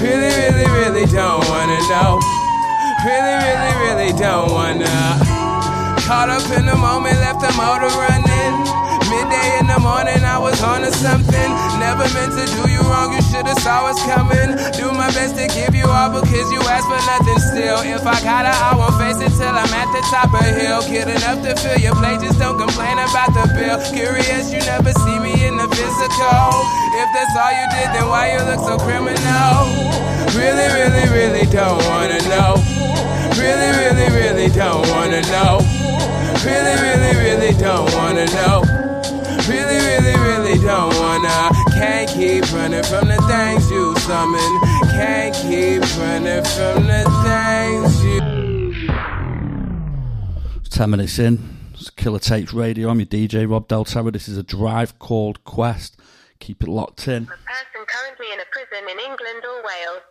Really, 0.00 0.32
really, 0.40 0.64
really 0.72 1.04
don't 1.04 1.44
wanna 1.52 1.76
know. 1.92 2.16
Really, 3.04 3.36
really, 3.44 3.72
really 3.84 4.12
don't 4.16 4.48
wanna. 4.50 4.88
Caught 6.08 6.30
up 6.32 6.48
in 6.56 6.64
the 6.64 6.76
moment, 6.76 7.20
left 7.20 7.44
the 7.44 7.52
motor 7.60 7.92
running. 7.92 8.54
Midday 9.12 9.60
in 9.60 9.66
the 9.68 9.78
morning, 9.84 10.24
I 10.24 10.38
was 10.40 10.62
on 10.62 10.80
to 10.80 10.90
something. 10.90 11.50
Never 11.76 12.08
meant 12.16 12.32
to 12.40 12.44
do 12.48 12.70
you 12.72 12.80
wrong, 12.88 13.12
should've 13.34 13.58
saw 13.66 13.90
us 13.90 13.98
coming. 14.06 14.54
Do 14.78 14.94
my 14.94 15.10
best 15.10 15.34
to 15.34 15.50
give 15.50 15.74
you 15.74 15.90
all 15.90 16.14
because 16.14 16.46
you 16.54 16.62
asked 16.70 16.86
for 16.86 17.02
nothing 17.02 17.40
still. 17.50 17.82
If 17.82 18.06
I 18.06 18.14
got 18.22 18.46
it, 18.46 18.54
I 18.54 18.78
won't 18.78 18.94
face 18.94 19.18
it 19.18 19.34
till 19.34 19.50
I'm 19.50 19.74
at 19.74 19.90
the 19.90 20.02
top 20.06 20.30
of 20.30 20.46
hill. 20.54 20.86
Kid 20.86 21.10
enough 21.10 21.42
to 21.42 21.58
fill 21.58 21.78
your 21.82 21.98
plate, 21.98 22.22
just 22.22 22.38
don't 22.38 22.54
complain 22.54 22.94
about 22.94 23.34
the 23.34 23.50
bill. 23.58 23.82
Curious, 23.90 24.54
you 24.54 24.62
never 24.70 24.94
see 24.94 25.18
me 25.18 25.34
in 25.42 25.58
the 25.58 25.66
physical. 25.66 26.46
If 26.94 27.08
that's 27.10 27.34
all 27.34 27.50
you 27.50 27.66
did, 27.74 27.88
then 27.90 28.06
why 28.06 28.38
you 28.38 28.40
look 28.46 28.62
so 28.62 28.78
criminal? 28.78 29.66
Really, 30.38 30.68
really, 30.70 31.04
really 31.10 31.46
don't 31.50 31.82
wanna 31.90 32.22
know. 32.30 32.54
Really, 33.34 33.70
really, 33.74 34.08
really 34.14 34.48
don't 34.54 34.86
wanna 34.94 35.22
know. 35.34 35.58
Really, 36.46 36.74
really, 36.78 37.12
really 37.18 37.52
don't 37.58 37.90
wanna 37.98 38.26
know. 38.38 38.62
Really, 39.50 39.78
really, 39.82 40.14
really 40.22 40.56
don't 40.62 40.94
wanna. 41.02 41.63
Can't 41.74 42.08
keep 42.08 42.52
running 42.52 42.82
from 42.84 43.08
the 43.08 43.20
things 43.26 43.70
you 43.70 43.96
summon. 43.98 44.60
Can't 44.90 45.34
keep 45.34 45.82
running 45.98 46.44
from 46.44 46.86
the 46.86 47.02
things 47.26 48.04
you. 48.04 48.20
10 50.70 50.90
minutes 50.90 51.18
in. 51.18 51.38
It's 51.74 51.90
Killer 51.90 52.18
Tapes 52.18 52.52
Radio. 52.52 52.90
I'm 52.90 53.00
your 53.00 53.06
DJ, 53.06 53.50
Rob 53.50 53.68
Del 53.68 53.84
Terra. 53.84 54.10
This 54.10 54.28
is 54.28 54.38
a 54.38 54.42
drive 54.42 54.98
called 54.98 55.42
Quest. 55.44 55.98
Keep 56.38 56.62
it 56.62 56.68
locked 56.68 57.08
in. 57.08 57.26
person 57.26 57.82
currently 57.86 58.32
in 58.32 58.40
a 58.40 58.46
prison 58.50 58.88
in 58.90 58.98
England 58.98 59.42
or 59.42 59.62
Wales. 59.62 60.02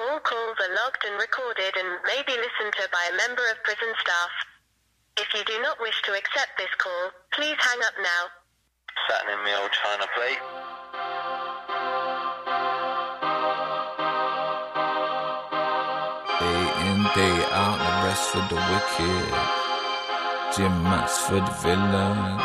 All 0.00 0.20
calls 0.20 0.56
are 0.60 0.74
logged 0.74 1.04
and 1.04 1.20
recorded 1.20 1.76
and 1.76 2.00
may 2.06 2.22
be 2.26 2.32
listened 2.32 2.72
to 2.80 2.88
by 2.90 3.08
a 3.12 3.16
member 3.16 3.42
of 3.52 3.62
prison 3.64 3.92
staff. 4.00 4.32
If 5.18 5.28
you 5.34 5.44
do 5.44 5.60
not 5.60 5.80
wish 5.80 6.00
to 6.04 6.12
accept 6.12 6.56
this 6.56 6.72
call, 6.78 7.12
please 7.32 7.56
hang 7.60 7.80
up 7.84 7.96
now. 8.00 8.22
Sat 9.08 9.28
in 9.28 9.38
my 9.44 9.54
old 9.60 9.70
China 9.72 10.06
plate. 10.16 10.61
Day 17.14 17.44
out, 17.52 17.76
the 17.76 18.08
rest 18.08 18.30
for 18.30 18.40
the 18.48 18.56
wicked. 18.72 19.34
Gym 20.56 20.82
mats 20.82 21.18
for 21.18 21.34
the 21.34 21.54
villains. 21.60 22.42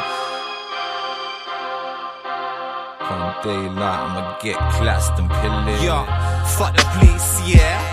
Come 3.00 3.34
daylight, 3.44 4.00
I'ma 4.04 4.38
get 4.42 4.58
classed 4.74 5.18
and 5.20 5.30
pillaged. 5.30 5.84
Yo, 5.84 6.04
fuck 6.58 6.76
the 6.76 6.84
police, 7.00 7.48
yeah. 7.48 7.87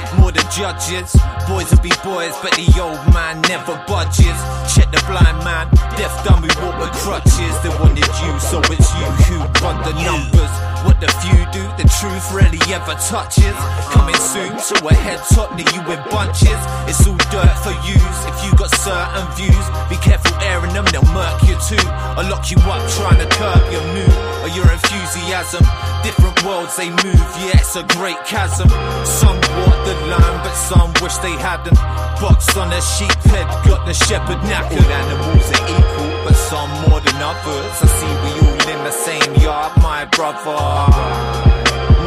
Judges. 0.55 1.11
Boys 1.51 1.67
will 1.75 1.83
be 1.83 1.91
boys, 2.07 2.31
but 2.39 2.55
the 2.55 2.71
old 2.79 3.03
man 3.11 3.43
never 3.51 3.75
budges. 3.91 4.39
Check 4.71 4.87
the 4.95 5.03
blind 5.11 5.43
man, 5.43 5.67
deaf 5.99 6.15
who 6.23 6.31
walk 6.63 6.79
with 6.79 6.95
crutches. 7.03 7.55
They 7.67 7.75
wanted 7.83 8.07
you, 8.23 8.33
so 8.39 8.63
it's 8.71 8.87
you 8.95 9.07
who 9.27 9.43
run 9.59 9.83
the 9.83 9.91
numbers. 10.07 10.55
What 10.87 11.03
the 11.03 11.11
few 11.19 11.43
do, 11.51 11.65
the 11.75 11.91
truth 11.99 12.31
rarely 12.31 12.63
ever 12.71 12.95
touches. 13.03 13.57
Coming 13.91 14.15
soon 14.15 14.55
to 14.55 14.75
a 14.87 14.95
head 14.95 15.19
top 15.35 15.51
near 15.59 15.67
you 15.75 15.83
in 15.91 15.99
bunches. 16.07 16.61
It's 16.87 17.03
all 17.03 17.19
dirt 17.35 17.57
for 17.67 17.75
use. 17.83 18.19
If 18.31 18.37
you 18.47 18.55
got 18.55 18.71
certain 18.71 19.27
views, 19.35 19.67
be 19.91 19.99
careful 20.07 20.39
airing 20.39 20.71
them, 20.71 20.87
they'll 20.95 21.09
murk 21.11 21.43
you 21.51 21.59
too. 21.67 21.83
Or 22.15 22.23
lock 22.31 22.47
you 22.55 22.63
up 22.71 22.79
trying 22.95 23.19
to 23.19 23.27
curb 23.27 23.59
your 23.75 23.83
mood 23.91 24.15
or 24.47 24.55
your 24.55 24.71
enthusiasm. 24.71 25.67
Different 26.05 26.45
worlds 26.45 26.77
they 26.77 26.91
move, 26.91 27.29
yeah, 27.41 27.57
it's 27.57 27.77
a 27.77 27.83
great 27.97 28.21
chasm. 28.27 28.69
Some 29.05 29.41
walk 29.65 29.81
the 29.89 29.97
line, 30.13 30.39
but 30.45 30.53
some 30.53 30.93
wish 31.01 31.17
they 31.25 31.33
hadn't. 31.33 31.79
Box 32.21 32.57
on 32.57 32.71
a 32.73 32.81
sheep 32.83 33.19
head, 33.33 33.49
got 33.65 33.87
the 33.87 33.95
shepherd 33.95 34.39
knackered. 34.45 34.85
All 34.85 34.93
animals 34.93 35.49
are 35.57 35.65
equal, 35.65 36.25
but 36.25 36.35
some 36.35 36.71
more 36.89 37.01
than 37.01 37.17
others. 37.17 37.77
I 37.81 37.89
see 37.97 38.15
we 38.23 38.33
all 38.47 38.77
in 38.77 38.85
the 38.85 38.93
same 38.93 39.35
yard, 39.37 39.73
my 39.83 40.05
brother. 40.05 40.61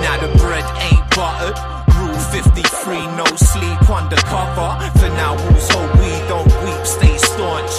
Now 0.01 0.17
the 0.21 0.37
bread 0.37 0.65
ain't 0.91 1.09
buttered. 1.15 1.76
Rule 2.37 2.43
53, 2.43 2.95
no 3.17 3.25
sleep 3.35 3.89
undercover. 3.89 4.69
For 4.99 5.09
now, 5.09 5.35
rules 5.49 5.69
hold 5.69 5.89
we 5.99 6.11
don't 6.27 6.45
weep, 6.63 6.85
stay 6.85 7.17
staunch. 7.17 7.71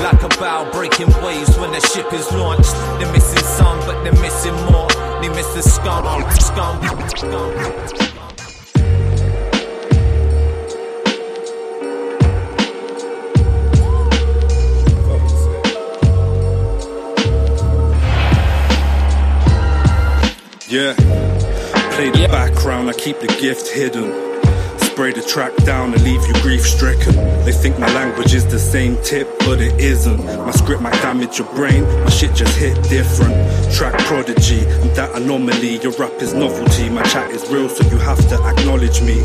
Like 0.00 0.22
a 0.22 0.28
bow 0.40 0.70
breaking 0.72 1.12
waves 1.22 1.58
when 1.58 1.72
the 1.72 1.80
ship 1.80 2.10
is 2.12 2.30
launched. 2.32 2.72
They're 2.98 3.12
missing 3.12 3.44
some, 3.44 3.78
but 3.80 4.02
they're 4.02 4.12
missing 4.14 4.54
more. 4.70 4.88
They 5.20 5.28
miss 5.28 5.52
the 5.54 5.62
scum, 5.62 6.04
scum, 6.32 7.08
scum. 7.10 7.52
Yeah. 20.68 21.21
Play 21.94 22.10
the 22.10 22.26
background, 22.28 22.88
I 22.88 22.94
keep 22.94 23.20
the 23.20 23.26
gift 23.38 23.68
hidden. 23.68 24.10
Spray 24.80 25.12
the 25.12 25.22
track 25.22 25.54
down 25.64 25.92
and 25.92 26.02
leave 26.02 26.26
you 26.26 26.32
grief 26.40 26.66
stricken. 26.66 27.14
They 27.44 27.52
think 27.52 27.78
my 27.78 27.92
language 27.92 28.32
is 28.34 28.46
the 28.46 28.58
same 28.58 28.96
tip, 29.02 29.28
but 29.40 29.60
it 29.60 29.78
isn't. 29.78 30.24
My 30.24 30.50
script 30.52 30.80
might 30.80 30.94
damage 31.02 31.38
your 31.38 31.48
brain, 31.54 31.84
my 31.84 32.08
shit 32.08 32.34
just 32.34 32.56
hit 32.56 32.74
different. 32.88 33.34
Track 33.74 33.98
prodigy, 34.04 34.60
I'm 34.60 34.94
that 34.94 35.12
anomaly. 35.14 35.80
Your 35.80 35.92
rap 35.92 36.12
is 36.22 36.32
novelty, 36.32 36.88
my 36.88 37.02
chat 37.02 37.30
is 37.30 37.46
real, 37.50 37.68
so 37.68 37.84
you 37.90 37.98
have 37.98 38.26
to 38.30 38.36
acknowledge 38.42 39.02
me. 39.02 39.16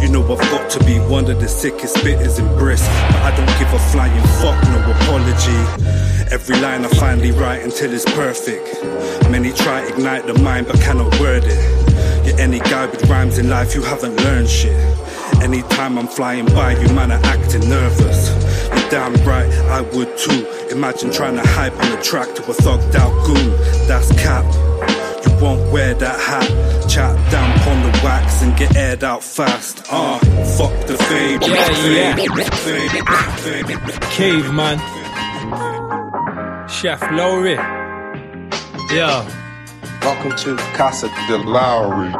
You 0.00 0.08
know 0.08 0.22
I've 0.22 0.40
got 0.50 0.70
to 0.70 0.84
be 0.84 0.98
one 0.98 1.30
of 1.30 1.40
the 1.40 1.48
sickest 1.48 1.96
spitters 1.96 2.38
in 2.38 2.48
Brisk, 2.58 2.84
but 3.12 3.20
I 3.20 3.36
don't 3.36 3.58
give 3.58 3.72
a 3.72 3.78
flying 3.92 4.26
fuck, 4.40 4.60
no 4.72 4.80
apology. 4.96 5.60
Every 6.32 6.58
line 6.60 6.84
I 6.84 6.88
finally 6.88 7.32
write 7.32 7.62
until 7.62 7.92
it's 7.92 8.06
perfect. 8.06 8.82
Many 9.30 9.52
try 9.52 9.86
ignite 9.86 10.26
the 10.26 10.34
mind 10.40 10.66
but 10.66 10.80
cannot 10.80 11.18
word 11.20 11.44
it. 11.44 11.93
You're 12.24 12.40
any 12.40 12.58
guy 12.58 12.86
with 12.86 13.08
rhymes 13.08 13.38
in 13.38 13.48
life, 13.48 13.74
you 13.74 13.82
haven't 13.82 14.16
learned 14.16 14.48
shit. 14.48 14.76
Anytime 15.42 15.98
I'm 15.98 16.06
flying 16.06 16.46
by, 16.46 16.72
you 16.72 16.88
man 16.94 17.12
are 17.12 17.20
acting 17.24 17.68
nervous. 17.68 18.30
You're 18.68 18.88
damn 18.90 19.14
right, 19.26 19.50
I 19.70 19.82
would 19.82 20.16
too. 20.16 20.46
Imagine 20.70 21.10
trying 21.10 21.36
to 21.36 21.46
hype 21.46 21.74
on 21.74 21.90
the 21.90 22.02
track 22.02 22.34
to 22.36 22.42
a 22.42 22.54
thugged 22.54 22.94
out 22.94 23.12
goon. 23.26 23.50
That's 23.86 24.10
cap. 24.12 24.44
You 25.26 25.42
won't 25.42 25.70
wear 25.72 25.94
that 25.94 26.18
hat. 26.20 26.88
Chat 26.88 27.14
down 27.30 27.50
on 27.68 27.82
the 27.82 28.00
wax 28.02 28.42
and 28.42 28.56
get 28.56 28.74
aired 28.76 29.04
out 29.04 29.22
fast. 29.22 29.82
Ah, 29.90 30.18
fuck 30.56 30.86
the 30.86 30.96
fame. 30.96 31.40
Yeah, 31.42 31.70
yeah. 31.88 32.16
Fame, 32.16 32.88
fame, 32.88 33.66
fame. 33.66 34.00
Caveman. 34.10 34.78
Chef 36.68 37.02
Lowry. 37.12 37.54
Yeah. 38.90 39.43
Welcome 40.04 40.36
to 40.36 40.56
Casa 40.74 41.08
de 41.28 41.38
Lowry. 41.38 42.12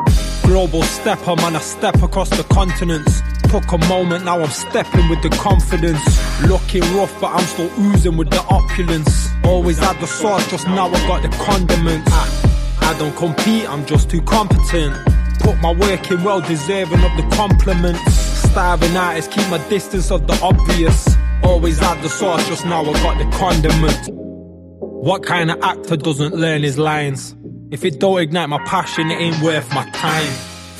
Global 0.44 0.82
stepper, 0.84 1.36
man, 1.36 1.54
I 1.54 1.60
step 1.60 2.02
across 2.02 2.30
the 2.30 2.42
continents. 2.44 3.20
Took 3.50 3.70
a 3.72 3.78
moment, 3.88 4.24
now 4.24 4.40
I'm 4.40 4.48
stepping 4.48 5.06
with 5.10 5.20
the 5.20 5.28
confidence. 5.28 6.00
Looking 6.48 6.80
rough, 6.96 7.14
but 7.20 7.34
I'm 7.34 7.44
still 7.44 7.70
oozing 7.78 8.16
with 8.16 8.30
the 8.30 8.40
opulence. 8.48 9.28
Always 9.44 9.78
had 9.78 10.00
the 10.00 10.06
sauce, 10.06 10.50
just 10.50 10.66
now 10.66 10.88
I 10.88 11.06
got 11.06 11.20
the 11.24 11.28
condiments. 11.44 12.10
I, 12.10 12.96
don't 12.98 13.14
compete, 13.16 13.68
I'm 13.68 13.84
just 13.84 14.08
too 14.08 14.22
competent. 14.22 14.96
Put 15.40 15.60
my 15.60 15.74
work 15.74 16.10
in, 16.10 16.24
well 16.24 16.40
deserving 16.40 17.04
of 17.04 17.14
the 17.18 17.36
compliments. 17.36 18.00
Starving 18.48 18.96
artists, 18.96 19.34
keep 19.34 19.46
my 19.50 19.58
distance 19.68 20.10
of 20.10 20.26
the 20.26 20.40
obvious. 20.42 21.14
Always 21.42 21.78
had 21.80 22.02
the 22.02 22.08
sauce, 22.08 22.48
just 22.48 22.64
now 22.64 22.80
I 22.80 22.92
got 23.02 23.18
the 23.18 23.30
condiment. 23.36 24.08
What 24.80 25.22
kind 25.22 25.50
of 25.50 25.60
actor 25.60 25.98
doesn't 25.98 26.34
learn 26.34 26.62
his 26.62 26.78
lines? 26.78 27.36
If 27.70 27.84
it 27.84 27.98
don't 27.98 28.20
ignite 28.20 28.48
my 28.50 28.62
passion, 28.66 29.10
it 29.10 29.14
ain't 29.14 29.40
worth 29.42 29.72
my 29.74 29.88
time. 29.90 30.30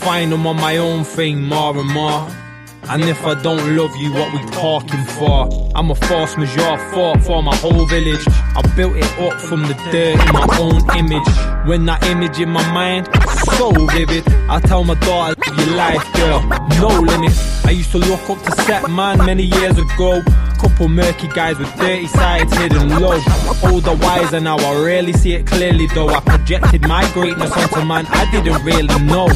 Find 0.05 0.31
them 0.31 0.47
on 0.47 0.57
my 0.57 0.77
own 0.77 1.03
thing 1.05 1.43
more 1.43 1.77
and 1.77 1.89
more. 1.91 2.29
And 2.91 3.03
if 3.05 3.25
I 3.25 3.41
don't 3.41 3.75
love 3.77 3.97
you, 3.97 4.13
what 4.13 4.33
we 4.35 4.39
talking 4.51 5.03
for? 5.05 5.73
I'm 5.75 5.91
a 5.91 5.95
force 5.95 6.37
majeure, 6.37 6.77
fought 6.93 7.23
for 7.25 7.43
my 7.43 7.57
whole 7.57 7.87
village. 7.87 8.23
I 8.29 8.61
built 8.77 8.95
it 8.97 9.19
up 9.19 9.41
from 9.41 9.63
the 9.63 9.75
dirt 9.91 10.21
in 10.21 10.33
my 10.35 10.47
own 10.61 10.99
image. 10.99 11.67
When 11.67 11.87
that 11.87 12.05
image 12.05 12.39
in 12.39 12.51
my 12.51 12.71
mind, 12.73 13.09
so 13.57 13.73
vivid. 13.87 14.25
I 14.49 14.61
tell 14.61 14.85
my 14.85 14.95
daughter, 14.95 15.35
your 15.57 15.77
life, 15.77 16.05
girl, 16.15 16.43
no 16.81 16.89
limits. 17.01 17.65
I 17.65 17.71
used 17.71 17.91
to 17.93 17.99
look 17.99 18.29
up 18.29 18.43
to 18.43 18.53
set 18.63 18.91
man 18.91 19.19
many 19.19 19.45
years 19.45 19.79
ago. 19.79 20.23
Couple 20.61 20.89
murky 20.89 21.29
guys 21.29 21.59
with 21.59 21.75
dirty 21.77 22.07
sides 22.07 22.57
hidden 22.57 22.89
low. 23.01 23.21
Older, 23.65 23.95
wiser 23.95 24.41
now, 24.41 24.57
I 24.57 24.85
rarely 24.85 25.13
see 25.13 25.35
it 25.35 25.47
clearly 25.47 25.87
though. 25.89 26.09
I 26.09 26.21
projected 26.21 26.83
my 26.83 27.11
greatness 27.13 27.53
onto 27.53 27.85
man 27.85 28.07
I 28.09 28.31
didn't 28.31 28.63
really 28.65 28.99
know. 29.05 29.29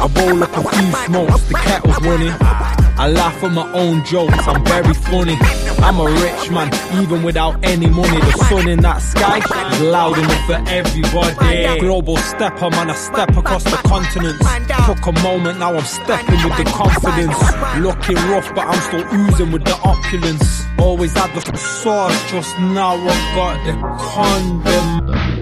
I 0.00 0.06
roll 0.16 0.42
up 0.42 0.56
a 0.56 0.62
few 0.68 0.92
smokes, 1.06 1.42
the 1.48 1.54
kettle's 1.54 2.00
running. 2.00 2.67
I 2.98 3.08
laugh 3.08 3.44
at 3.44 3.52
my 3.52 3.70
own 3.74 4.04
jokes, 4.04 4.48
I'm 4.48 4.64
very 4.64 4.92
funny. 4.92 5.36
I'm 5.78 6.00
a 6.00 6.04
rich 6.04 6.50
man, 6.50 6.68
even 7.00 7.22
without 7.22 7.64
any 7.64 7.86
money. 7.86 8.18
The 8.18 8.32
sun 8.48 8.68
in 8.68 8.80
that 8.80 8.98
sky 8.98 9.38
is 9.38 9.80
loud 9.82 10.18
enough 10.18 10.46
for 10.46 10.58
everybody. 10.68 11.78
Global 11.78 12.16
stepper, 12.16 12.70
man, 12.70 12.90
I 12.90 12.94
step 12.94 13.36
across 13.36 13.62
the 13.62 13.78
continents. 13.86 14.44
Took 14.84 15.06
a 15.06 15.12
moment, 15.22 15.60
now 15.60 15.76
I'm 15.76 15.84
stepping 15.84 16.42
with 16.42 16.56
the 16.56 16.64
confidence. 16.64 17.38
Looking 17.78 18.16
rough, 18.32 18.52
but 18.52 18.66
I'm 18.66 18.80
still 18.80 19.06
oozing 19.14 19.52
with 19.52 19.64
the 19.64 19.78
opulence. 19.84 20.64
Always 20.78 21.12
had 21.12 21.32
the 21.34 21.56
sauce, 21.56 22.30
just 22.32 22.58
now 22.58 22.96
I've 22.96 23.34
got 23.36 23.64
the 23.64 23.74
condom. 24.00 25.37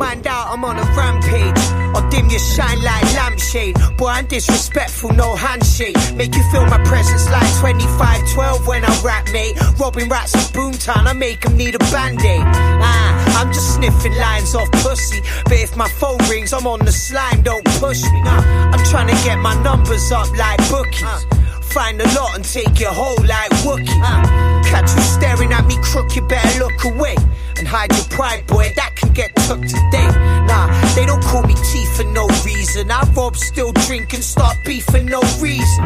Mind 0.00 0.26
out, 0.26 0.46
I'm 0.48 0.64
on 0.64 0.78
a 0.78 0.86
rampage. 0.96 1.62
I'll 1.94 2.08
dim 2.08 2.30
your 2.30 2.40
shine 2.40 2.82
like 2.82 3.04
lampshade. 3.12 3.76
Boy, 3.98 4.06
I'm 4.06 4.26
disrespectful, 4.26 5.12
no 5.12 5.36
handshake. 5.36 5.94
Make 6.14 6.34
you 6.34 6.42
feel 6.50 6.64
my 6.64 6.82
presence 6.84 7.28
like 7.28 7.52
2512 7.60 8.66
when 8.66 8.82
I 8.82 9.02
rap, 9.02 9.28
mate. 9.30 9.60
Robbing 9.78 10.08
rats 10.08 10.32
in 10.32 10.40
Boomtown, 10.56 11.06
I 11.06 11.12
make 11.12 11.42
them 11.42 11.54
need 11.58 11.74
a 11.74 11.78
band-aid. 11.92 12.40
Ah, 12.40 13.42
I'm 13.42 13.52
just 13.52 13.74
sniffing 13.74 14.16
lines 14.16 14.54
off 14.54 14.72
pussy. 14.72 15.20
But 15.44 15.58
if 15.60 15.76
my 15.76 15.88
phone 16.00 16.16
rings, 16.30 16.54
I'm 16.54 16.66
on 16.66 16.78
the 16.78 16.92
slime, 16.92 17.42
don't 17.42 17.66
push 17.78 18.02
me. 18.02 18.22
I'm 18.24 18.82
trying 18.86 19.14
to 19.14 19.22
get 19.22 19.36
my 19.36 19.54
numbers 19.62 20.10
up 20.12 20.34
like 20.34 20.58
bookies. 20.70 21.26
Find 21.70 22.00
a 22.00 22.14
lot 22.14 22.34
and 22.34 22.44
take 22.44 22.80
your 22.80 22.92
whole 22.92 23.22
like 23.26 23.50
Wookie. 23.62 23.86
Uh. 24.02 24.50
Catch 24.64 24.90
you 24.94 25.02
staring 25.02 25.52
at 25.52 25.64
me 25.66 25.76
crook, 25.82 26.16
you 26.16 26.22
better 26.22 26.58
look 26.58 26.84
away. 26.84 27.14
And 27.58 27.68
hide 27.68 27.92
your 27.92 28.06
pride, 28.06 28.44
boy, 28.48 28.72
that 28.74 28.96
can 28.96 29.12
get 29.12 29.34
took 29.46 29.60
today. 29.60 30.08
Nah, 30.50 30.66
they 30.94 31.06
don't 31.06 31.22
call 31.22 31.42
me 31.42 31.54
T 31.54 31.84
for 31.94 32.04
no 32.10 32.26
reason. 32.44 32.90
I 32.90 33.02
rob, 33.14 33.36
still 33.36 33.72
drink, 33.86 34.12
and 34.14 34.22
start 34.22 34.56
beef 34.64 34.84
for 34.86 34.98
no 34.98 35.20
reason. 35.38 35.84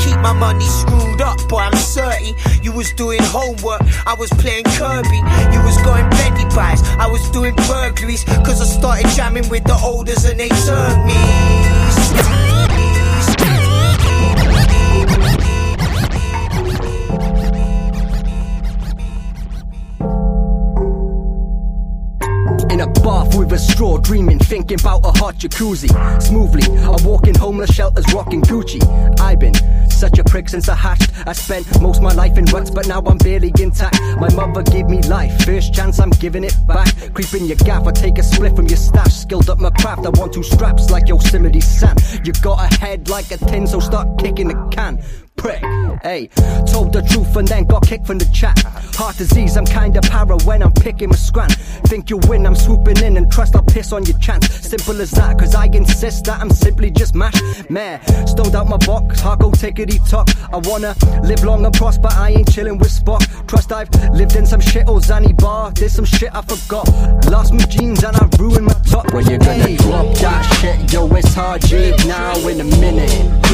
Keep 0.00 0.16
my 0.20 0.32
money 0.32 0.64
screwed 0.64 1.20
up, 1.20 1.36
boy, 1.48 1.58
I'm 1.58 1.72
30. 1.72 2.34
You 2.62 2.72
was 2.72 2.90
doing 2.94 3.20
homework, 3.22 3.82
I 4.06 4.14
was 4.18 4.30
playing 4.40 4.64
Kirby. 4.64 5.20
You 5.52 5.60
was 5.60 5.76
going 5.84 6.08
Betty 6.08 6.44
buys, 6.56 6.80
I 6.96 7.06
was 7.06 7.28
doing 7.30 7.54
burglaries. 7.68 8.24
Cause 8.48 8.62
I 8.62 8.64
started 8.64 9.08
jamming 9.16 9.48
with 9.50 9.64
the 9.64 9.78
olders 9.84 10.24
and 10.24 10.40
they 10.40 10.48
turned 10.48 11.04
me. 11.04 12.47
In 22.78 22.84
a 22.84 22.92
bath 23.02 23.36
with 23.36 23.50
a 23.50 23.58
straw, 23.58 23.98
dreaming, 23.98 24.38
thinking 24.38 24.78
about 24.78 25.04
a 25.04 25.10
hot 25.18 25.34
jacuzzi. 25.34 25.90
Smoothly, 26.22 26.62
I 26.78 26.96
walk 27.04 27.26
in 27.26 27.34
homeless 27.34 27.74
shelters, 27.74 28.04
rocking 28.14 28.40
Gucci. 28.40 28.80
I've 29.18 29.40
been 29.40 29.54
such 29.90 30.20
a 30.20 30.22
prick 30.22 30.48
since 30.48 30.68
I 30.68 30.76
hatched. 30.76 31.10
I 31.26 31.32
spent 31.32 31.66
most 31.82 32.00
my 32.00 32.12
life 32.12 32.38
in 32.38 32.44
ruts, 32.44 32.70
but 32.70 32.86
now 32.86 33.02
I'm 33.04 33.18
barely 33.18 33.52
intact. 33.58 34.00
My 34.20 34.32
mother 34.32 34.62
gave 34.62 34.86
me 34.86 35.02
life, 35.02 35.44
first 35.44 35.74
chance 35.74 35.98
I'm 35.98 36.10
giving 36.10 36.44
it 36.44 36.54
back. 36.68 36.94
Creep 37.14 37.34
in 37.34 37.46
your 37.46 37.56
gaff, 37.56 37.84
I 37.84 37.90
take 37.90 38.16
a 38.16 38.22
split 38.22 38.54
from 38.54 38.68
your 38.68 38.76
stash. 38.76 39.12
Skilled 39.12 39.50
up 39.50 39.58
my 39.58 39.70
craft, 39.70 40.06
I 40.06 40.10
want 40.10 40.32
two 40.32 40.44
straps 40.44 40.88
like 40.88 41.08
Yosemite 41.08 41.60
Sam. 41.60 41.96
You 42.22 42.32
got 42.34 42.60
a 42.62 42.78
head 42.78 43.08
like 43.08 43.32
a 43.32 43.38
tin, 43.38 43.66
so 43.66 43.80
start 43.80 44.20
kicking 44.20 44.46
the 44.46 44.68
can 44.70 45.02
prick. 45.38 45.62
Hey, 46.02 46.28
told 46.70 46.92
the 46.92 47.02
truth 47.02 47.34
and 47.36 47.48
then 47.48 47.64
got 47.64 47.86
kicked 47.86 48.06
from 48.06 48.18
the 48.18 48.26
chat. 48.26 48.58
Heart 48.94 49.16
disease, 49.16 49.56
I'm 49.56 49.64
kinda 49.64 50.00
para 50.02 50.36
when 50.44 50.62
I'm 50.62 50.72
picking 50.72 51.08
my 51.08 51.16
scran. 51.16 51.48
Think 51.90 52.10
you 52.10 52.18
win, 52.28 52.46
I'm 52.46 52.54
swooping 52.54 52.98
in 52.98 53.16
and 53.16 53.30
trust 53.32 53.56
I'll 53.56 53.62
piss 53.62 53.92
on 53.92 54.04
your 54.04 54.18
chance. 54.18 54.46
Simple 54.52 55.00
as 55.00 55.10
that, 55.12 55.38
cause 55.38 55.54
I 55.54 55.66
insist 55.66 56.24
that 56.26 56.40
I'm 56.40 56.50
simply 56.50 56.90
just 56.90 57.14
mash. 57.14 57.40
Meh, 57.70 57.98
stoned 58.26 58.54
out 58.54 58.68
my 58.68 58.76
box, 58.78 59.20
heart 59.20 59.40
go 59.40 59.50
tickety 59.50 59.98
tock. 60.08 60.28
I 60.52 60.58
wanna 60.58 60.94
live 61.22 61.42
long 61.44 61.64
and 61.64 61.74
prosper, 61.74 62.08
I 62.10 62.30
ain't 62.30 62.52
chilling 62.52 62.78
with 62.78 62.90
Spock. 62.90 63.22
Trust 63.46 63.72
I've 63.72 63.90
lived 64.12 64.36
in 64.36 64.46
some 64.46 64.60
shit 64.60 64.88
old 64.88 65.04
Zanny 65.04 65.36
bar. 65.36 65.70
There's 65.72 65.92
some 65.92 66.04
shit 66.04 66.34
I 66.34 66.42
forgot. 66.42 66.86
Lost 67.26 67.52
my 67.52 67.64
jeans 67.64 68.02
and 68.04 68.16
I 68.16 68.28
ruined 68.38 68.66
my 68.66 68.74
top. 68.90 69.12
When 69.12 69.26
you 69.26 69.38
gonna 69.38 69.76
drop 69.76 70.14
that 70.18 70.42
shit, 70.60 70.92
yo, 70.92 71.06
it's 71.14 71.34
hard 71.34 71.62
G 71.62 71.94
now 72.06 72.36
in 72.48 72.60
a 72.60 72.64
minute. 72.64 73.48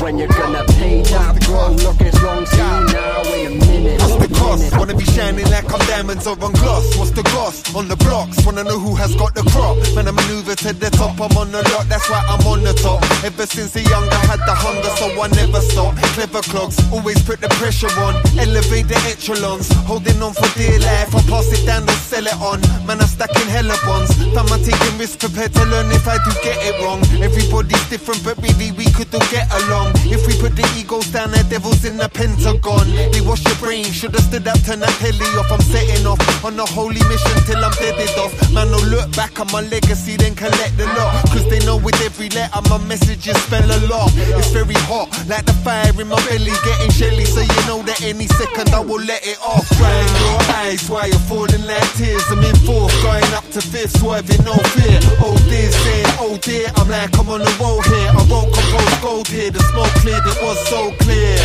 When 0.00 0.18
you're 0.18 0.31
gonna 0.38 0.64
pay 0.78 1.02
that 1.02 1.42
oh, 1.50 1.76
look 1.84 2.00
it's 2.00 2.20
wrong 2.22 2.44
see 2.46 2.56
now 2.58 3.22
in 3.34 3.46
a 3.46 3.66
minute. 3.66 4.00
What's 4.00 4.16
the 4.16 4.34
cost? 4.34 4.76
Wanna 4.78 4.94
be 4.94 5.04
shining 5.04 5.48
like 5.50 5.70
I'm 5.72 5.80
diamonds 5.86 6.26
or 6.26 6.36
on 6.42 6.52
gloss. 6.52 6.96
What's 6.96 7.10
the 7.10 7.22
gloss? 7.22 7.74
On 7.74 7.88
the 7.88 7.96
blocks, 7.96 8.44
wanna 8.44 8.64
know 8.64 8.78
who 8.78 8.94
has 8.96 9.14
got 9.16 9.34
the 9.34 9.42
crop. 9.52 9.76
When 9.94 10.08
I 10.08 10.12
maneuver 10.12 10.54
to 10.54 10.72
the 10.72 10.90
top, 10.90 11.20
I'm 11.20 11.36
on 11.36 11.52
the 11.52 11.62
lot, 11.72 11.88
that's 11.88 12.08
why 12.10 12.22
I'm 12.28 12.44
on 12.46 12.62
the 12.64 12.72
top. 12.72 13.02
Ever 13.24 13.46
since 13.46 13.76
a 13.76 13.82
young, 13.82 14.08
I 14.08 14.20
had 14.26 14.40
the 14.40 14.54
hunger, 14.54 14.92
so 14.98 15.06
I 15.20 15.28
never 15.28 15.60
stop. 15.60 15.96
Clever 16.16 16.42
clogs, 16.42 16.76
always 16.92 17.20
put 17.22 17.40
the 17.40 17.48
pressure 17.60 17.92
on. 18.00 18.14
Elevate 18.38 18.88
the 18.88 18.98
echelons, 19.08 19.68
holding 19.86 20.20
on 20.22 20.34
for 20.34 20.48
dear 20.58 20.78
life. 20.80 21.14
I 21.14 21.22
pass 21.28 21.48
it 21.52 21.64
down, 21.66 21.86
don't 21.86 22.02
sell 22.10 22.26
it 22.26 22.38
on. 22.40 22.60
Man, 22.86 23.00
I'm 23.00 23.08
stacking 23.08 23.48
hella 23.48 23.76
bonds. 23.84 24.14
Time 24.34 24.48
I'm 24.48 24.62
taking 24.64 24.98
risks, 24.98 25.16
prepared 25.16 25.52
to 25.54 25.64
learn 25.66 25.90
if 25.92 26.06
I 26.08 26.16
do 26.24 26.30
get 26.42 26.58
it 26.62 26.76
wrong. 26.82 27.00
Everybody's 27.22 27.84
different, 27.88 28.24
but 28.24 28.36
really 28.42 28.72
we 28.72 28.86
could 28.92 29.12
all 29.14 29.26
get 29.30 29.46
along. 29.64 29.92
If 30.08 30.21
we 30.26 30.34
put 30.38 30.54
the 30.56 30.66
egos 30.78 31.06
down, 31.10 31.30
the 31.30 31.42
devils 31.48 31.84
in 31.84 31.96
the 31.96 32.08
Pentagon. 32.08 32.86
They 33.12 33.20
wash 33.20 33.44
your 33.44 33.56
brain, 33.56 33.84
should've 33.84 34.22
stood 34.22 34.46
up, 34.46 34.58
turn 34.62 34.80
that 34.80 34.92
telly 35.00 35.26
off. 35.38 35.50
I'm 35.50 35.60
setting 35.60 36.06
off 36.06 36.20
on 36.44 36.58
a 36.58 36.66
holy 36.66 37.02
mission 37.08 37.38
till 37.46 37.62
I'm 37.62 37.72
deaded 37.78 38.12
off. 38.18 38.32
Man, 38.52 38.70
no 38.70 38.78
look 38.92 39.10
back 39.16 39.40
on 39.40 39.48
my 39.52 39.62
legacy, 39.62 40.16
then 40.16 40.34
collect 40.34 40.76
the 40.76 40.86
lot. 40.98 41.24
Cause 41.32 41.48
they 41.48 41.58
know 41.64 41.76
with 41.76 41.98
every 42.02 42.28
letter, 42.30 42.60
my 42.68 42.78
messages 42.86 43.36
spell 43.42 43.64
a 43.64 43.78
lot. 43.88 44.10
It's 44.38 44.50
very 44.50 44.78
hot, 44.86 45.08
like 45.26 45.44
the 45.46 45.56
fire 45.64 45.92
in 45.96 46.08
my 46.08 46.20
belly, 46.28 46.52
getting 46.64 46.92
shelly. 46.92 47.24
So 47.24 47.40
you 47.40 47.60
know 47.66 47.82
that 47.82 48.02
any 48.02 48.26
second 48.26 48.70
I 48.74 48.80
will 48.80 49.02
let 49.02 49.24
it 49.26 49.38
off. 49.40 49.64
Crying 49.78 50.14
your 50.22 50.40
eyes 50.62 50.88
while 50.88 51.08
you're 51.08 51.26
falling 51.30 51.64
like 51.66 51.88
tears. 51.96 52.24
I'm 52.30 52.42
in 52.44 52.56
fourth, 52.66 52.94
going 53.02 53.32
up 53.34 53.46
to 53.56 53.60
fifth, 53.60 53.98
swerving 53.98 54.44
no 54.44 54.54
fear. 54.76 55.00
Oh 55.24 55.36
dear, 55.48 55.70
saying, 55.70 56.12
oh 56.20 56.36
dear, 56.38 56.68
I'm 56.76 56.88
like, 56.88 57.12
I'm 57.18 57.28
on 57.28 57.40
the 57.40 57.54
road 57.58 57.84
here. 57.86 58.10
I 58.12 58.22
won't 58.28 58.52
compose 58.52 58.96
gold 59.00 59.28
here, 59.28 59.50
the 59.50 59.60
smoke 59.72 59.94
cleared, 60.12 60.26
it 60.26 60.42
was 60.42 60.58
so 60.68 60.92
clear. 61.00 61.38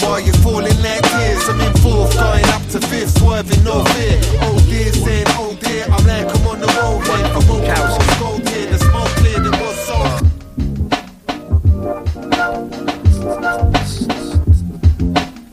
While 0.00 0.20
you're 0.20 0.34
falling 0.34 0.76
like 0.82 1.02
tears, 1.02 1.48
I'm 1.48 1.60
in 1.60 1.72
fourth, 1.78 2.14
going 2.14 2.44
up 2.46 2.62
to 2.72 2.80
fifth, 2.80 3.18
swerving 3.18 3.64
no 3.64 3.84
fear. 3.84 4.20
Oh 4.42 4.58
dear, 4.68 4.92
saying, 4.92 5.26
oh 5.30 5.56
dear, 5.60 5.84
I'm 5.84 6.06
like, 6.06 6.26
I'm 6.26 6.46
on 6.46 6.60
the 6.60 6.66
road 6.66 7.04
here. 7.06 7.26
I 7.26 7.38
won't 7.48 7.64
compose 7.64 8.18
gold 8.18 8.48
here, 8.48 8.66
the 8.70 8.78
smoke 8.78 9.08
cleared, 9.20 9.46
it 9.46 9.52
was 9.60 9.76
so 9.86 9.94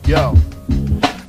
Yo. 0.06 0.41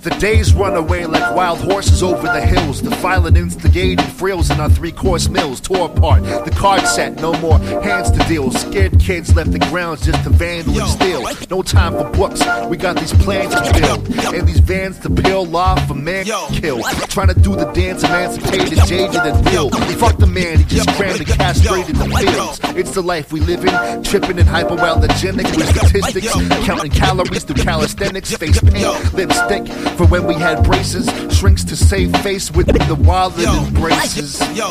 The 0.04 0.10
days 0.20 0.54
run 0.54 0.76
away 0.76 1.06
like 1.06 1.34
wild 1.34 1.60
horses 1.60 2.04
over 2.04 2.24
the 2.24 2.42
hills. 2.42 2.82
The 2.82 2.90
violent 2.90 3.38
instigated 3.38 4.04
frills 4.04 4.50
in 4.50 4.60
our 4.60 4.70
three 4.70 4.92
course 4.92 5.30
meals 5.30 5.62
tore 5.62 5.90
apart. 5.90 6.24
The 6.24 6.52
card 6.52 6.86
set, 6.86 7.22
no 7.22 7.32
more 7.40 7.58
hands 7.58 8.12
to 8.12 8.20
deal. 8.28 8.52
Scared 8.52 9.00
kids 9.00 9.34
left 9.34 9.54
the 9.54 9.60
grounds 9.60 10.06
just 10.06 10.22
to 10.26 10.30
vandal 10.30 10.78
and 10.78 10.90
steal. 10.90 11.24
No 11.50 11.62
time 11.62 11.94
for 11.94 12.10
books, 12.18 12.42
we 12.68 12.76
got 12.76 12.98
these 12.98 13.14
plans 13.14 13.56
to 13.56 13.80
build. 13.80 14.36
And 14.36 14.46
these 14.46 14.60
vans 14.60 15.00
to 15.00 15.10
peel 15.10 15.56
off 15.56 15.90
a 15.90 15.94
man 15.94 16.26
kill. 16.26 16.84
Trying 17.08 17.30
to 17.30 17.40
do 17.40 17.56
the 17.56 17.72
dance 17.72 18.04
emancipated, 18.04 18.80
jaded 18.86 19.16
and 19.16 19.48
ill. 19.54 19.70
Fuck 19.70 20.18
the 20.18 20.28
man, 20.28 20.58
he 20.58 20.66
just 20.66 20.90
crammed 20.98 21.22
and 21.22 21.30
castrated 21.30 21.96
the 21.96 22.10
fields. 22.10 22.60
It's 22.78 22.92
the 22.92 23.04
life 23.04 23.32
we 23.32 23.40
live 23.40 23.64
in, 23.64 24.04
tripping 24.04 24.38
and 24.38 24.50
hypoallergenic 24.50 25.56
with 25.56 25.70
statistics. 25.78 26.34
Counting 26.66 26.92
calories 26.92 27.46
through 27.46 27.64
calisthenics, 27.64 28.36
face 28.36 28.60
paint, 28.60 29.14
lipstick. 29.14 29.93
For 29.98 30.08
when 30.08 30.26
we 30.26 30.34
had 30.34 30.64
braces, 30.64 31.08
shrinks 31.38 31.64
to 31.66 31.76
save 31.76 32.16
face 32.24 32.50
with 32.50 32.68
the 32.68 32.96
wild 32.96 33.34
and 33.38 33.68
embraces. 33.68 34.40
Yo, 34.56 34.70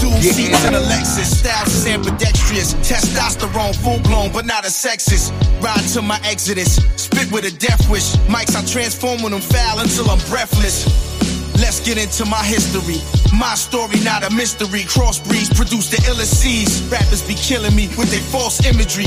dual 0.00 0.16
Yeah. 0.20 0.32
seats 0.32 0.64
in 0.64 0.74
a 0.74 0.80
Lexus, 0.80 1.26
styles 1.40 1.84
testosterone 2.88 3.76
full 3.76 3.98
blown, 4.00 4.32
but 4.32 4.46
not 4.46 4.64
a 4.64 4.70
sexist. 4.70 5.32
Ride 5.60 5.86
to 5.92 6.00
my 6.00 6.18
exodus, 6.24 6.80
spit 6.96 7.30
with 7.30 7.44
a 7.44 7.50
death 7.50 7.88
wish. 7.90 8.16
Mics 8.26 8.56
I 8.56 8.64
transform 8.64 9.22
when 9.22 9.34
I'm 9.34 9.42
foul 9.42 9.80
until 9.80 10.10
I'm 10.10 10.20
breathless. 10.30 10.86
Let's 11.60 11.80
get 11.80 11.98
into 11.98 12.24
my 12.24 12.42
history. 12.42 13.02
My 13.32 13.54
story, 13.54 14.00
not 14.00 14.24
a 14.24 14.30
mystery. 14.30 14.84
Crossbreeds 14.84 15.54
produce 15.54 15.90
the 15.90 15.98
illest 16.08 16.34
seeds. 16.34 16.82
Rappers 16.90 17.22
be 17.22 17.34
killing 17.34 17.74
me 17.74 17.88
with 17.98 18.10
their 18.10 18.24
false 18.32 18.64
imagery. 18.64 19.06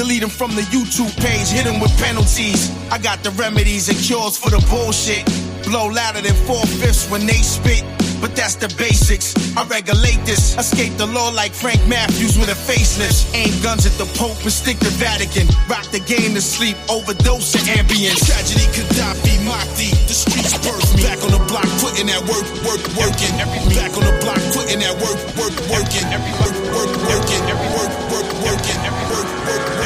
Delete 0.00 0.22
them 0.22 0.30
from 0.32 0.56
the 0.56 0.64
YouTube 0.72 1.12
page, 1.20 1.52
hit 1.52 1.68
them 1.68 1.76
with 1.76 1.92
penalties. 2.00 2.72
I 2.88 2.96
got 2.96 3.20
the 3.20 3.28
remedies 3.36 3.92
and 3.92 3.98
cures 4.00 4.32
for 4.32 4.48
the 4.48 4.56
bullshit. 4.72 5.28
Blow 5.68 5.92
louder 5.92 6.24
than 6.24 6.32
four 6.48 6.64
fifths 6.80 7.04
when 7.12 7.26
they 7.28 7.44
spit. 7.44 7.84
But 8.16 8.36
that's 8.36 8.56
the 8.56 8.72
basics. 8.80 9.36
I 9.56 9.64
regulate 9.68 10.20
this. 10.24 10.56
Escape 10.56 10.96
the 10.96 11.04
law 11.04 11.28
like 11.36 11.52
Frank 11.52 11.80
Matthews 11.84 12.36
with 12.40 12.48
a 12.48 12.56
facelift. 12.56 13.28
Aim 13.36 13.52
guns 13.60 13.84
at 13.84 13.92
the 14.00 14.08
Pope 14.16 14.40
and 14.40 14.52
stick 14.52 14.80
the 14.80 14.92
Vatican. 14.96 15.48
Rock 15.68 15.84
the 15.92 16.00
game 16.00 16.32
to 16.32 16.40
sleep, 16.40 16.76
overdose 16.88 17.52
of 17.56 17.64
ambience. 17.68 18.24
Tragedy, 18.24 18.68
Gaddafi, 18.72 19.36
Mahdi. 19.44 19.92
The 20.08 20.16
streets 20.16 20.56
birth 20.64 20.96
me. 20.96 21.04
Back 21.04 21.20
on 21.24 21.32
the 21.32 21.44
block, 21.44 21.68
putting 21.80 22.08
that 22.08 22.24
work, 22.24 22.44
work, 22.64 22.80
working. 22.96 23.36
Back 23.76 23.92
on 23.96 24.04
the 24.04 24.16
block, 24.24 24.40
putting 24.56 24.80
that 24.80 24.96
work, 25.00 25.20
work, 25.36 25.56
working. 25.68 26.08
Work, 26.40 26.56
work, 26.72 26.92
working. 27.04 27.44
Work, 27.76 27.92
work, 28.12 28.28
working. 28.44 28.80
Work, 29.12 29.28
work, 29.44 29.64
working. 29.68 29.79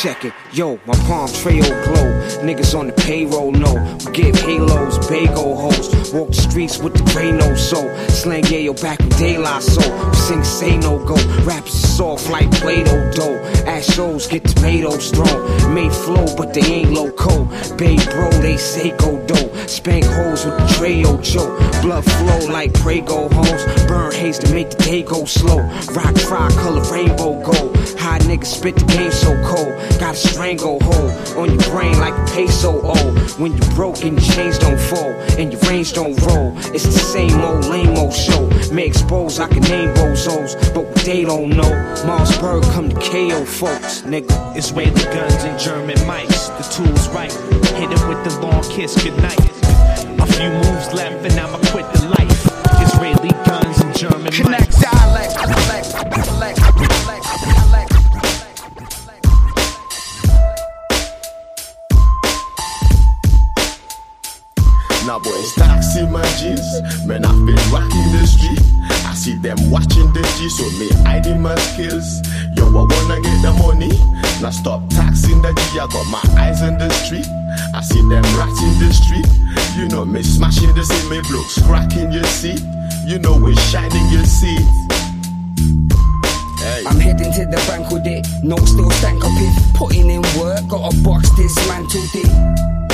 Check 0.00 0.26
it, 0.26 0.32
yo, 0.52 0.78
my 0.86 0.94
palm 1.08 1.28
trail 1.28 1.60
glow. 1.60 2.08
Niggas 2.46 2.78
on 2.78 2.86
the 2.86 2.92
payroll 2.92 3.50
know. 3.50 3.74
We 4.06 4.12
give 4.12 4.36
halos, 4.36 4.96
bago 5.08 5.56
hoes. 5.56 6.12
Walk 6.12 6.28
the 6.28 6.34
streets 6.34 6.78
with 6.78 6.94
the 6.94 7.02
gray 7.10 7.32
no 7.32 7.56
soul. 7.56 7.90
Slang 8.06 8.44
yayo 8.44 8.80
back 8.80 9.00
with 9.00 9.18
daylight 9.18 9.60
soul. 9.60 10.14
Sing 10.14 10.44
say 10.44 10.76
no 10.76 11.04
go. 11.04 11.16
Rappers 11.42 11.72
soft 11.72 12.30
like 12.30 12.48
Play-Doh 12.52 13.10
dough. 13.10 13.42
At 13.66 13.82
shows, 13.82 14.28
get 14.28 14.44
tomatoes 14.44 15.10
thrown. 15.10 15.74
Made 15.74 15.92
flow, 15.92 16.26
but 16.36 16.54
they 16.54 16.62
ain't 16.62 16.92
loco. 16.92 17.46
Bay 17.74 17.96
bro, 18.12 18.30
they 18.40 18.56
say 18.56 18.96
go 18.98 19.18
dough. 19.26 19.66
Spank 19.66 20.04
holes 20.04 20.44
with 20.44 20.56
the 20.58 20.64
Treo 20.74 21.20
choke. 21.24 21.58
Blood 21.82 22.04
flow 22.04 22.46
like 22.52 22.72
Prego 22.74 23.28
hoes. 23.30 23.64
Burn 23.88 24.12
haze 24.12 24.38
to 24.38 24.54
make 24.54 24.70
the 24.70 24.76
day 24.76 25.02
go 25.02 25.24
slow. 25.24 25.58
Rock 25.92 26.16
fry 26.18 26.48
color 26.50 26.82
rainbow 26.92 27.42
gold. 27.42 27.76
High 27.98 28.20
niggas 28.20 28.46
spit 28.46 28.76
the 28.76 28.84
game 28.84 29.10
so 29.10 29.34
cold. 29.42 29.74
Got 29.98 30.14
a 30.14 30.16
stranglehold 30.16 31.10
on 31.36 31.48
your 31.54 31.62
brain 31.70 31.98
like 31.98 32.14
a 32.14 32.24
peso 32.32 32.80
old. 32.82 33.18
When 33.38 33.56
you're 33.56 33.74
broken, 33.74 34.14
your 34.14 34.32
chains 34.32 34.58
don't 34.58 34.80
fall 34.80 35.12
and 35.38 35.52
your 35.52 35.60
range 35.62 35.92
don't 35.92 36.20
roll. 36.22 36.52
It's 36.74 36.84
the 36.84 37.04
same 37.14 37.40
old 37.40 37.64
lame 37.66 37.96
old 37.96 38.12
show. 38.12 38.48
May 38.72 38.86
expose, 38.86 39.40
I 39.40 39.48
can 39.48 39.62
name 39.62 39.94
bozos, 39.94 40.54
but 40.74 40.84
what 40.86 40.94
they 41.04 41.24
don't 41.24 41.50
know. 41.50 41.70
Marsburg 42.06 42.62
come 42.74 42.88
to 42.88 42.96
KO 42.96 43.44
folks, 43.44 44.02
nigga. 44.02 44.56
Israeli 44.56 45.02
guns 45.14 45.44
and 45.44 45.58
German 45.58 45.96
mics. 45.98 46.48
The 46.58 46.64
tools 46.74 47.08
right. 47.08 47.32
Hit 47.78 47.90
it 47.90 48.08
with 48.08 48.22
the 48.24 48.38
long 48.40 48.62
kiss 48.64 48.94
goodnight. 49.02 49.38
A 50.20 50.26
few 50.26 50.50
moves 50.50 50.92
left 50.92 51.24
and 51.24 51.38
I'ma 51.38 51.58
quit 51.70 51.86
the 51.92 52.06
life. 52.08 52.38
Israeli 52.82 53.30
guns 53.46 53.80
and 53.80 53.96
German 53.96 54.32
Connect 54.32 54.70
mics. 54.70 54.82
dialect, 54.82 55.34
dialect, 55.34 55.92
dialect, 55.92 56.26
dialect, 56.26 56.57
G's 66.38 67.04
Man, 67.04 67.24
I've 67.24 67.44
been 67.44 67.58
rocking 67.74 68.08
the 68.14 68.22
street 68.22 68.62
I 69.04 69.14
see 69.14 69.34
them 69.42 69.58
watching 69.70 70.06
the 70.14 70.22
G 70.38 70.48
So 70.48 70.64
me 70.78 70.88
hiding 71.02 71.42
my 71.42 71.54
skills 71.56 72.22
Yo, 72.54 72.70
I 72.70 72.86
wanna 72.86 73.20
get 73.20 73.42
the 73.42 73.52
money 73.58 73.90
Now 74.40 74.50
stop 74.50 74.88
taxing 74.88 75.42
the 75.42 75.50
G 75.50 75.80
I 75.80 75.86
got 75.90 76.06
my 76.06 76.22
eyes 76.38 76.62
on 76.62 76.78
the 76.78 76.88
street 77.02 77.26
I 77.74 77.80
see 77.82 78.00
them 78.06 78.22
rats 78.38 78.62
the 78.78 78.90
street 78.94 79.26
You 79.76 79.88
know 79.88 80.04
me 80.04 80.22
smashing 80.22 80.74
the 80.74 80.84
seat 80.84 81.10
Me 81.10 81.20
blocks 81.26 81.58
cracking 81.66 82.12
your 82.12 82.24
seat 82.24 82.62
You 83.04 83.18
know 83.18 83.34
we 83.34 83.56
shining 83.56 84.06
your 84.10 84.24
seat 84.24 84.62
Hey. 86.58 86.84
I'm 86.86 86.98
heading 86.98 87.32
to 87.32 87.46
the 87.46 87.56
bank 87.68 87.90
with 87.90 88.04
it. 88.04 88.26
No, 88.42 88.56
still 88.66 88.90
stank 88.90 89.24
up 89.24 89.30
it. 89.32 89.76
Putting 89.76 90.10
in 90.10 90.22
work, 90.36 90.66
got 90.68 90.92
a 90.92 91.02
box 91.02 91.30
dismantled 91.36 92.10
it. 92.14 92.87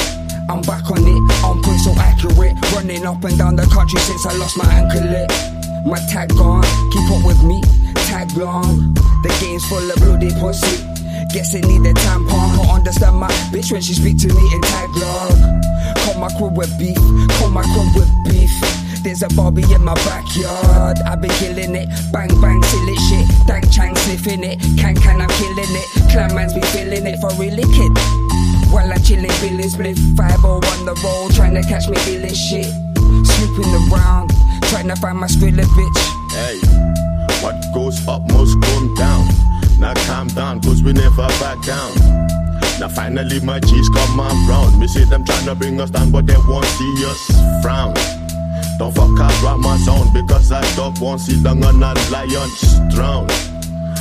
I'm 0.48 0.60
back 0.62 0.90
on 0.90 1.00
it, 1.00 1.44
on 1.44 1.62
point 1.62 1.80
so 1.80 1.92
accurate. 1.96 2.54
Running 2.72 3.06
up 3.06 3.24
and 3.24 3.38
down 3.38 3.56
the 3.56 3.66
country 3.72 4.00
since 4.00 4.26
I 4.26 4.36
lost 4.36 4.56
my 4.56 4.66
anklet. 4.66 5.30
My 5.86 5.98
tag 6.10 6.30
gone, 6.36 6.64
keep 6.92 7.04
up 7.10 7.24
with 7.24 7.42
me, 7.44 7.60
tag 8.08 8.30
long. 8.36 8.94
The 9.22 9.30
game's 9.40 9.64
full 9.66 9.84
of 9.84 9.96
bloody 9.96 10.32
pussy. 10.40 10.84
Guess 11.32 11.54
it 11.54 11.64
need 11.66 11.84
a 11.88 11.94
tampon. 11.94 12.56
Can't 12.56 12.70
understand 12.70 13.16
my 13.16 13.28
bitch 13.52 13.72
when 13.72 13.80
she 13.80 13.94
speak 13.94 14.18
to 14.18 14.28
me 14.28 14.44
in 14.54 14.60
tag 14.62 14.90
long. 14.96 15.62
Call 16.04 16.20
my 16.20 16.28
crew 16.36 16.52
with 16.52 16.72
beef, 16.78 17.00
call 17.38 17.50
my 17.50 17.62
crew 17.72 17.88
with 17.96 18.10
beef. 18.28 18.52
There's 19.02 19.22
a 19.22 19.28
Bobby 19.36 19.62
in 19.72 19.84
my 19.84 19.94
backyard. 20.08 20.98
I've 21.04 21.20
been 21.20 21.30
killing 21.32 21.76
it. 21.76 21.88
Bang 22.12 22.32
bang, 22.40 22.62
silly 22.62 22.96
shit. 22.96 23.26
Dang 23.46 23.68
chang 23.70 23.94
sniffing 23.96 24.44
it. 24.44 24.60
Can 24.80 24.96
can 24.96 25.20
I'm 25.20 25.28
killing 25.28 25.76
it. 25.76 25.88
Clan 26.10 26.34
man's 26.34 26.54
be 26.54 26.62
feeling 26.72 27.06
it 27.06 27.20
for 27.20 27.28
really 27.36 27.64
kid. 27.76 27.92
While 28.70 28.92
I'm 28.92 29.02
chilling, 29.02 29.30
feeling 29.42 29.68
split. 29.68 29.98
5 30.16 30.44
on 30.44 30.60
the 30.86 30.94
road, 31.04 31.34
trying 31.34 31.54
to 31.54 31.62
catch 31.62 31.88
me 31.88 31.96
feeling 31.98 32.34
shit. 32.34 32.66
Snooping 32.96 33.92
around, 33.92 34.30
trying 34.68 34.88
to 34.88 34.96
find 34.96 35.18
my 35.18 35.26
skrilla 35.26 35.64
bitch. 35.76 36.00
Hey, 36.32 36.58
what 37.42 37.56
goes 37.74 38.06
up 38.08 38.22
must 38.32 38.60
come 38.62 38.94
down. 38.94 39.26
Now 39.78 39.94
calm 40.06 40.28
down, 40.28 40.60
cause 40.60 40.82
we 40.82 40.92
never 40.92 41.26
back 41.40 41.62
down. 41.64 41.92
Now 42.80 42.88
finally 42.88 43.40
my 43.40 43.60
G's 43.60 43.88
come 43.90 44.20
around. 44.20 44.78
Me 44.78 44.86
see 44.86 45.04
them 45.04 45.24
trying 45.24 45.46
to 45.46 45.54
bring 45.54 45.80
us 45.80 45.90
down, 45.90 46.10
but 46.10 46.26
they 46.26 46.36
won't 46.48 46.64
see 46.64 47.04
us 47.06 47.62
frown. 47.62 47.94
Don't 48.78 48.94
fuck 48.94 49.18
around 49.18 49.60
my 49.60 49.76
zone 49.78 50.12
because 50.12 50.50
I 50.50 50.62
dog 50.74 50.98
won't 51.00 51.20
sit 51.20 51.42
down 51.42 51.62
on 51.62 51.82
a 51.82 51.94
lion's 52.10 52.94
throne. 52.94 53.28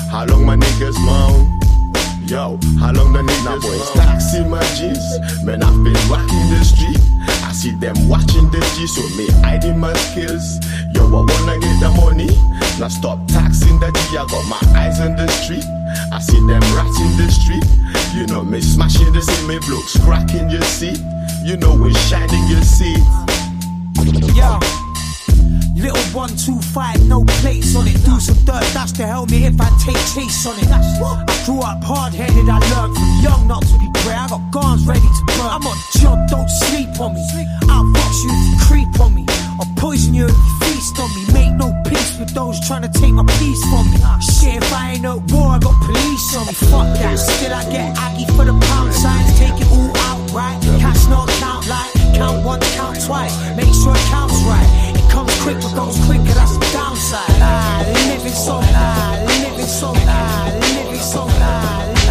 How 0.09 0.25
long 0.25 0.45
my 0.45 0.55
niggas 0.55 0.97
moan? 1.05 1.62
Yo, 2.25 2.57
how 2.79 2.93
long 2.93 3.11
the 3.11 3.19
niggas 3.19 3.61
boys 3.61 3.91
taxi 3.91 4.43
my 4.45 4.63
G's? 4.79 5.43
Man, 5.43 5.61
I've 5.61 5.83
been 5.83 5.93
rocking 6.07 6.47
the 6.49 6.63
street. 6.63 6.97
I 7.43 7.51
see 7.51 7.71
them 7.71 7.95
watching 8.07 8.49
the 8.49 8.59
G, 8.75 8.87
so 8.87 9.03
me 9.17 9.27
hiding 9.43 9.77
my 9.77 9.93
skills. 9.93 10.59
Yo, 10.95 11.03
I 11.03 11.19
wanna 11.19 11.59
get 11.59 11.79
the 11.83 11.91
money. 11.99 12.31
Now 12.79 12.87
stop 12.87 13.27
taxing 13.27 13.77
the 13.79 13.91
G. 13.91 14.17
I 14.17 14.25
got 14.25 14.45
my 14.47 14.79
eyes 14.79 15.01
on 15.01 15.17
the 15.17 15.27
street. 15.27 15.65
I 16.11 16.19
see 16.19 16.39
them 16.47 16.63
rats 16.73 16.99
in 16.99 17.11
the 17.19 17.27
street. 17.29 17.65
You 18.15 18.25
know 18.27 18.43
me 18.43 18.61
smashing 18.61 19.11
the 19.11 19.19
me 19.47 19.59
blocks 19.67 19.99
cracking 19.99 20.49
your 20.49 20.63
seat. 20.63 20.99
You 21.43 21.57
know 21.57 21.75
we 21.75 21.93
shining 22.07 22.47
your 22.47 22.63
seat. 22.63 23.03
Yo. 24.33 24.82
Little 25.83 26.15
one, 26.15 26.31
two, 26.39 26.55
five, 26.71 26.95
no 27.09 27.25
plates 27.43 27.75
on 27.75 27.85
it. 27.91 27.99
Do 28.07 28.15
some 28.15 28.39
dirt, 28.47 28.63
that's 28.71 28.93
to 28.93 29.05
help 29.05 29.29
me 29.29 29.43
if 29.43 29.59
I 29.59 29.67
take 29.83 29.99
chase 30.15 30.47
on 30.47 30.55
it. 30.55 30.71
I 30.71 30.79
grew 31.43 31.59
up 31.59 31.83
hard 31.83 32.13
headed, 32.13 32.47
I 32.47 32.55
learned 32.71 32.95
from 32.95 33.11
young 33.19 33.47
not 33.51 33.67
to 33.67 33.75
be 33.83 33.91
grey. 33.99 34.15
I 34.15 34.31
got 34.31 34.47
guns 34.55 34.87
ready 34.87 35.03
to 35.03 35.23
burn. 35.27 35.51
I'm 35.51 35.67
on 35.67 35.75
job, 35.99 36.23
don't 36.31 36.47
sleep 36.47 36.87
on 37.03 37.11
me. 37.11 37.19
I'll 37.67 37.83
if 37.91 38.15
you 38.23 38.55
creep 38.63 38.95
on 39.03 39.11
me. 39.13 39.25
I'll 39.59 39.67
poison 39.75 40.13
you 40.13 40.23
if 40.23 40.31
you 40.31 40.55
feast 40.63 40.95
on 41.03 41.11
me. 41.19 41.23
Make 41.35 41.51
no 41.59 41.67
peace 41.83 42.15
with 42.17 42.31
those 42.31 42.63
trying 42.65 42.87
to 42.87 42.91
take 42.95 43.11
my 43.11 43.27
peace 43.43 43.59
from 43.67 43.83
me. 43.91 43.99
Shit, 44.23 44.63
if 44.63 44.71
I 44.71 44.95
ain't 44.95 45.03
at 45.03 45.19
war, 45.35 45.51
I 45.51 45.59
got 45.59 45.75
police 45.83 46.27
on 46.39 46.47
me. 46.47 46.53
Fuck 46.71 46.95
that. 46.95 47.19
Still, 47.19 47.51
I 47.51 47.63
get 47.67 47.91
aggy 47.99 48.23
for 48.31 48.47
the 48.47 48.55
pound 48.71 48.93
signs. 48.95 49.35
Take 49.35 49.59
it 49.59 49.67
all 49.67 49.91
out 50.07 50.31
right. 50.31 50.55
Cash 50.79 51.11
not 51.11 51.27
count 51.43 51.67
like 51.67 51.91
count 52.15 52.45
once, 52.45 52.63
count 52.71 53.03
twice. 53.03 53.35
Make 53.59 53.73
sure 53.75 53.91
it 53.91 54.07
counts 54.07 54.39
right. 54.47 54.92
It 55.13 55.15
comes 55.15 55.41
quick, 55.43 55.57
but 55.61 55.75
goes 55.75 56.05
quicker. 56.05 56.33
That's 56.33 56.57
the 56.57 56.69
downside. 56.73 57.85
Living 58.09 58.31
so, 58.33 58.57
living 58.57 59.67
so, 59.67 59.93
ah, 59.95 60.49
living 60.75 60.97
so, 60.97 61.33
Cancel 61.33 62.02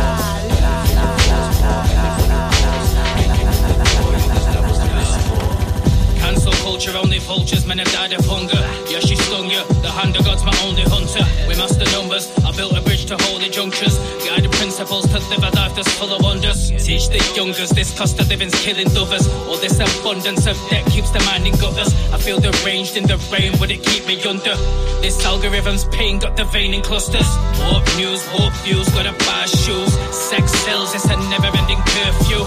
culture, 6.82 6.98
only 6.98 7.18
vultures, 7.18 7.66
men 7.66 7.78
have 7.78 7.90
died 7.92 8.12
of 8.12 8.24
hunger. 8.24 8.58
Yeah, 8.90 8.98
she 9.00 9.14
stung 9.14 9.48
you. 9.50 9.62
The 9.82 9.90
hand 9.90 10.16
of 10.16 10.24
God's 10.24 10.42
my 10.42 10.56
only 10.64 10.82
hunter. 10.82 11.22
We 11.46 11.54
master 11.54 11.86
numbers. 11.92 12.26
I 12.44 12.50
built 12.56 12.76
a 12.76 12.80
bridge 12.80 13.06
to 13.06 13.16
holy 13.22 13.50
junctures. 13.50 13.98
Guide 14.26 14.42
the 14.42 14.48
principles 14.48 15.06
to 15.12 15.18
live 15.30 15.44
a 15.44 15.50
life 15.54 15.76
that's 15.76 15.92
full 15.94 16.12
of 16.12 16.22
wonders. 16.22 16.70
Teach 16.70 17.08
the 17.08 17.22
youngers 17.36 17.70
this 17.70 17.96
cost 17.96 18.18
of 18.20 18.28
living's 18.28 18.58
killing 18.64 18.88
others. 18.96 19.28
All 19.46 19.58
this 19.58 19.78
abundance 19.78 20.46
of 20.46 20.56
debt 20.70 20.84
keeps 20.86 21.10
the 21.10 21.20
mind 21.30 21.46
in 21.46 21.54
gutters. 21.54 21.94
I 22.10 22.18
feel 22.18 22.40
deranged 22.40 22.96
in 22.96 23.04
the 23.06 23.18
rain, 23.30 23.58
would 23.60 23.70
it 23.70 23.82
keep 23.84 24.06
me 24.06 24.20
under? 24.24 24.56
This 25.02 25.24
algorithm's 25.24 25.84
pain 25.94 26.18
got 26.18 26.36
the 26.36 26.44
vein 26.44 26.74
in 26.74 26.82
clusters. 26.82 27.28
Warp 27.62 27.86
news, 27.96 28.26
warp 28.34 28.54
views, 28.66 28.88
gotta 28.90 29.14
buy 29.26 29.46
shoes. 29.46 29.92
Sex 30.10 30.50
sells, 30.64 30.94
it's 30.94 31.04
a 31.04 31.16
never 31.30 31.50
ending 31.56 31.82
curfew. 31.94 32.42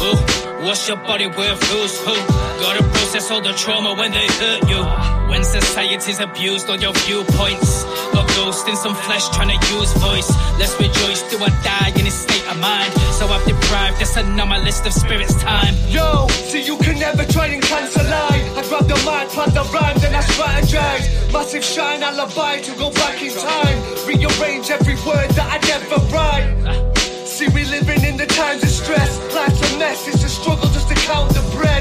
Ooh, 0.00 0.39
what's 0.62 0.86
your 0.88 0.96
body 0.98 1.26
worth? 1.26 1.62
Who's 1.70 1.98
who? 2.00 2.14
Gotta 2.60 2.82
process 2.82 3.30
all 3.30 3.40
the 3.40 3.52
trauma 3.52 3.94
when 3.94 4.12
they 4.12 4.26
hurt 4.26 4.68
you. 4.68 4.82
When 5.30 5.44
society's 5.44 6.20
abused 6.20 6.68
all 6.68 6.76
your 6.76 6.92
viewpoints. 6.92 7.84
Got 8.12 8.28
ghost 8.36 8.68
in 8.68 8.76
some 8.76 8.94
flesh 8.94 9.28
trying 9.30 9.58
to 9.58 9.58
use 9.74 9.92
voice. 9.94 10.30
Let's 10.58 10.74
rejoice, 10.78 11.22
do 11.30 11.36
or 11.36 11.48
die 11.62 11.92
in 11.96 12.06
a 12.06 12.10
state 12.10 12.46
of 12.50 12.58
mind. 12.58 12.92
So 13.18 13.26
I've 13.26 13.44
deprived 13.46 13.98
this 13.98 14.16
anomalist 14.16 14.86
of 14.86 14.92
spirit's 14.92 15.34
time. 15.42 15.74
Yo, 15.88 16.28
see 16.28 16.62
you 16.62 16.76
can 16.78 16.98
never 16.98 17.24
try 17.24 17.46
and 17.46 17.62
cancel 17.62 18.04
line. 18.04 18.44
I 18.58 18.62
grab 18.68 18.86
the 18.88 18.98
mic, 19.06 19.28
plant 19.30 19.54
the 19.54 19.64
rhyme, 19.72 19.98
then 19.98 20.14
I 20.14 20.22
strategize. 20.22 21.32
Massive 21.32 21.64
shine 21.64 22.02
alibi 22.02 22.60
to 22.60 22.72
go 22.76 22.90
back 22.90 23.22
in 23.22 23.32
time. 23.32 23.78
Rearrange 24.06 24.70
every 24.70 24.94
word 25.06 25.30
that 25.36 25.48
I 25.54 25.58
never 25.68 25.96
write. 26.12 26.99
See, 27.40 27.48
we 27.56 27.64
living 27.64 28.04
in 28.04 28.18
the 28.18 28.26
times 28.26 28.62
of 28.62 28.68
stress. 28.68 29.16
Life's 29.32 29.64
a 29.64 29.78
mess, 29.78 30.04
it's 30.06 30.22
a 30.22 30.28
struggle 30.28 30.68
just 30.76 30.92
to 30.92 30.94
count 31.08 31.32
the 31.32 31.40
bread. 31.56 31.80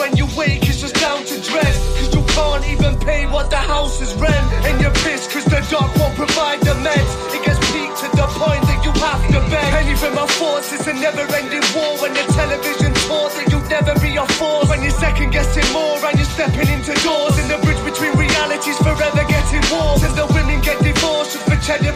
When 0.00 0.16
you 0.16 0.24
wake, 0.32 0.64
it's 0.64 0.80
just 0.80 0.96
down 0.96 1.20
to 1.28 1.36
dread. 1.44 1.74
Cause 2.00 2.08
you 2.16 2.24
can't 2.32 2.64
even 2.72 2.96
pay 3.04 3.28
what 3.28 3.50
the 3.50 3.60
house 3.60 4.00
is 4.00 4.16
rent. 4.16 4.48
And 4.64 4.80
you're 4.80 4.96
pissed 5.04 5.28
cause 5.28 5.44
the 5.44 5.60
doc 5.68 5.92
won't 6.00 6.16
provide 6.16 6.64
the 6.64 6.72
meds. 6.80 7.12
It 7.36 7.44
gets 7.44 7.60
peaked 7.68 8.00
to 8.00 8.08
the 8.16 8.24
point 8.40 8.64
that 8.64 8.80
you 8.80 8.92
have 8.96 9.20
to 9.36 9.40
beg. 9.52 9.68
Penny 9.76 9.92
from 9.92 10.14
my 10.16 10.24
force, 10.40 10.72
it's 10.72 10.88
a 10.88 10.94
never 10.96 11.28
ending 11.36 11.66
war. 11.76 11.92
When 12.00 12.16
the 12.16 12.24
television 12.32 12.96
taught 13.04 13.36
that 13.36 13.52
you'd 13.52 13.68
never 13.68 13.92
be 14.00 14.16
a 14.16 14.24
force. 14.40 14.72
When 14.72 14.80
you're 14.80 14.96
second 14.96 15.36
guessing 15.36 15.68
more 15.76 16.00
and 16.00 16.16
you're 16.16 16.32
stepping 16.32 16.72
into 16.72 16.96
doors. 17.04 17.36
And 17.36 17.52
the 17.52 17.60
bridge 17.60 17.82
between 17.84 18.16
realities 18.16 18.80
forever 18.80 19.20
getting 19.28 19.64
worse. 19.68 20.00
And 20.00 20.16
the 20.16 20.24
women 20.32 20.64
get 20.64 20.80
divorced 20.80 21.36
just 21.36 21.44
for 21.44 21.60
cheddar 21.60 21.92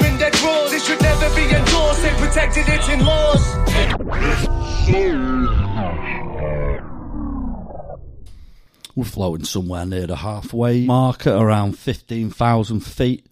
protected 2.15 2.65
it 2.69 2.89
in 2.89 3.05
laws. 3.05 3.57
We're 8.95 9.05
floating 9.05 9.45
somewhere 9.45 9.85
near 9.85 10.07
the 10.07 10.17
halfway 10.17 10.87
mark 10.87 11.27
at 11.27 11.35
around 11.35 11.79
15,000 11.79 12.81
feet. 12.81 13.27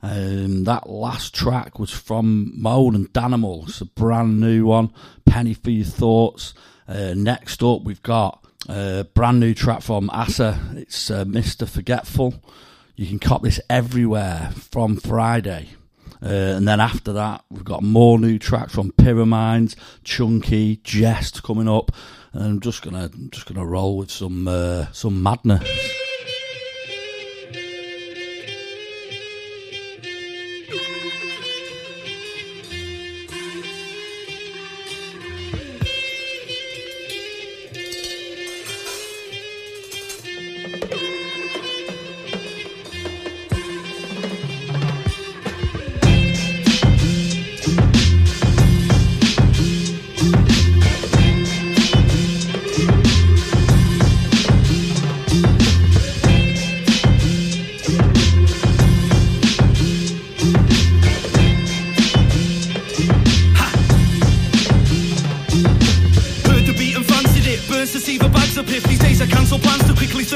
Um, 0.00 0.62
that 0.64 0.88
last 0.88 1.34
track 1.34 1.80
was 1.80 1.90
from 1.90 2.52
Moan 2.54 2.94
and 2.94 3.12
Danimal. 3.12 3.68
It's 3.68 3.80
a 3.80 3.86
brand 3.86 4.40
new 4.40 4.66
one. 4.66 4.92
Penny 5.26 5.54
for 5.54 5.70
your 5.70 5.84
thoughts. 5.84 6.54
Uh, 6.86 7.14
next 7.16 7.62
up, 7.64 7.82
we've 7.82 8.02
got 8.02 8.44
a 8.68 9.04
brand 9.14 9.40
new 9.40 9.54
track 9.54 9.82
from 9.82 10.08
Asa. 10.10 10.60
It's 10.76 11.10
uh, 11.10 11.24
Mr. 11.24 11.68
Forgetful. 11.68 12.34
You 12.94 13.06
can 13.06 13.18
cop 13.18 13.42
this 13.42 13.60
everywhere 13.68 14.50
from 14.54 14.96
Friday. 14.96 15.70
Uh, 16.22 16.56
and 16.56 16.66
then 16.66 16.80
after 16.80 17.12
that, 17.12 17.44
we've 17.50 17.64
got 17.64 17.82
more 17.82 18.18
new 18.18 18.38
tracks 18.38 18.74
from 18.74 18.92
Pyramids, 18.92 19.76
Chunky, 20.04 20.80
Jest 20.82 21.42
coming 21.42 21.68
up. 21.68 21.92
And 22.32 22.44
I'm 22.44 22.60
just 22.60 22.82
gonna 22.82 23.08
just 23.30 23.46
gonna 23.46 23.64
roll 23.66 23.96
with 23.96 24.10
some 24.10 24.46
uh, 24.48 24.86
some 24.92 25.22
madness. 25.22 25.68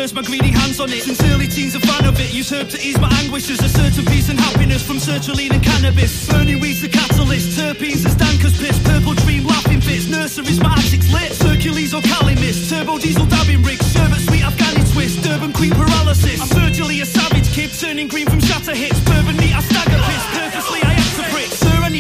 Thirst 0.03 0.15
my 0.17 0.23
greedy 0.23 0.51
hands 0.51 0.81
on 0.81 0.91
it. 0.91 1.03
Since 1.07 1.23
early 1.31 1.47
teens, 1.47 1.77
a 1.77 1.81
fan 1.81 2.05
of 2.05 2.19
it. 2.19 2.35
Use 2.35 2.51
herb 2.51 2.69
to 2.71 2.79
ease 2.83 2.99
my 2.99 3.11
anguishes. 3.23 3.61
A 3.63 3.69
certain 3.69 4.05
peace 4.07 4.29
and 4.29 4.39
happiness 4.39 4.83
from 4.83 4.97
sertraline 4.97 5.55
and 5.55 5.63
cannabis. 5.63 6.27
Burning 6.27 6.59
weed's 6.59 6.83
the 6.83 6.89
catalyst. 6.89 7.57
Terpenes 7.57 8.03
and 8.03 8.15
stankers 8.19 8.57
piss. 8.59 8.79
Purple 8.83 9.15
dream 9.23 9.47
laughing 9.47 9.81
fits. 9.81 10.09
Nurseries, 10.09 10.59
my 10.59 10.75
attic's 10.75 11.07
lit. 11.13 11.31
Hercules 11.47 11.95
or 11.95 12.03
Cali 12.03 12.35
mist. 12.35 12.69
Turbo 12.71 12.99
diesel 12.99 13.27
dabbing 13.27 13.63
rigs. 13.63 13.87
Sherbet 13.95 14.23
sweet 14.27 14.43
Afghani 14.43 14.83
twist. 14.93 15.23
Durban 15.23 15.53
queen 15.53 15.71
paralysis. 15.71 16.41
I'm 16.43 16.49
virtually 16.49 17.01
a 17.01 17.07
savage 17.07 17.49
kid. 17.55 17.71
Turning 17.79 18.09
green 18.09 18.27
from 18.27 18.41
shatter 18.41 18.75
hits. 18.75 18.99
Bourbon 19.07 19.39
I 19.39 19.61
stagger 19.63 20.03
piss. 20.03 20.25
Purposely 20.35 20.83
I 20.83 20.92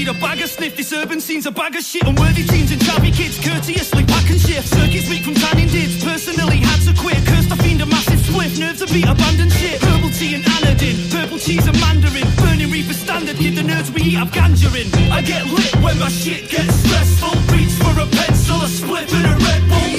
need 0.03 0.17
a 0.17 0.21
bag 0.21 0.41
of 0.43 0.49
sniff. 0.49 0.77
This 0.77 0.93
urban 0.93 1.21
scene's 1.21 1.47
a 1.47 1.51
bag 1.51 1.77
of 1.77 1.83
shit. 1.83 2.03
Unworthy 2.03 2.45
teens 2.45 2.73
and 2.73 2.83
chubby 2.83 3.11
kids. 3.11 3.38
Courteously 3.38 4.05
pack 4.05 4.29
and 4.31 4.41
shift. 4.41 4.67
Circuits 4.69 5.09
weak 5.09 5.23
from 5.23 5.35
tanning 5.35 5.69
dids. 5.69 6.03
Personally 6.03 6.59
had 6.59 6.81
to 6.87 6.93
quit. 7.01 7.19
Cursed 7.27 7.53
I 7.53 7.57
fiend 7.62 7.83
a 7.83 7.87
massive 7.87 8.21
spliff. 8.27 8.59
Nerves 8.59 8.81
to 8.81 8.87
beat 8.93 9.07
abandoned 9.07 9.53
shit. 9.53 9.79
Herbal 9.81 10.11
tea 10.11 10.35
and 10.35 10.45
anodin. 10.45 10.97
Purple 11.12 11.38
cheese 11.38 11.67
and 11.67 11.79
mandarin. 11.79 12.27
Burning 12.43 12.71
reaper 12.71 12.95
standard. 12.95 13.37
Kid 13.37 13.55
the 13.55 13.62
nerds 13.62 13.91
we 13.95 14.03
eat 14.03 14.19
have 14.19 14.31
ganja 14.33 14.71
in. 14.75 14.88
I 15.12 15.23
get 15.23 15.47
lit 15.47 15.75
when 15.85 15.99
my 15.99 16.09
shit 16.09 16.51
gets 16.51 16.75
stressful. 16.83 17.35
Reach 17.55 17.75
for 17.83 17.95
a 18.03 18.07
pencil, 18.19 18.59
a 18.59 18.69
split 18.69 19.07
and 19.12 19.27
a 19.33 19.35
red 19.47 19.62
bull. 19.71 19.93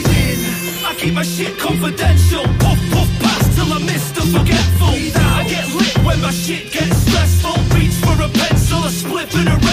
I 0.89 0.91
keep 0.99 1.13
my 1.13 1.23
shit 1.23 1.57
confidential. 1.59 2.43
Puff 2.63 2.79
puff 2.91 3.09
pass 3.23 3.55
till 3.55 3.71
I'm 3.71 3.83
Mr. 3.87 4.21
Forgetful. 4.35 4.95
I 5.39 5.47
get 5.47 5.67
lit 5.79 5.95
when 6.03 6.19
my 6.21 6.31
shit 6.31 6.71
gets 6.75 6.97
stressful. 7.07 7.55
Reach 7.75 7.95
for 8.03 8.17
a 8.19 8.29
pencil, 8.41 8.83
a 8.83 8.89
split 8.89 9.31
and 9.35 9.47
a 9.47 9.57
red. 9.63 9.72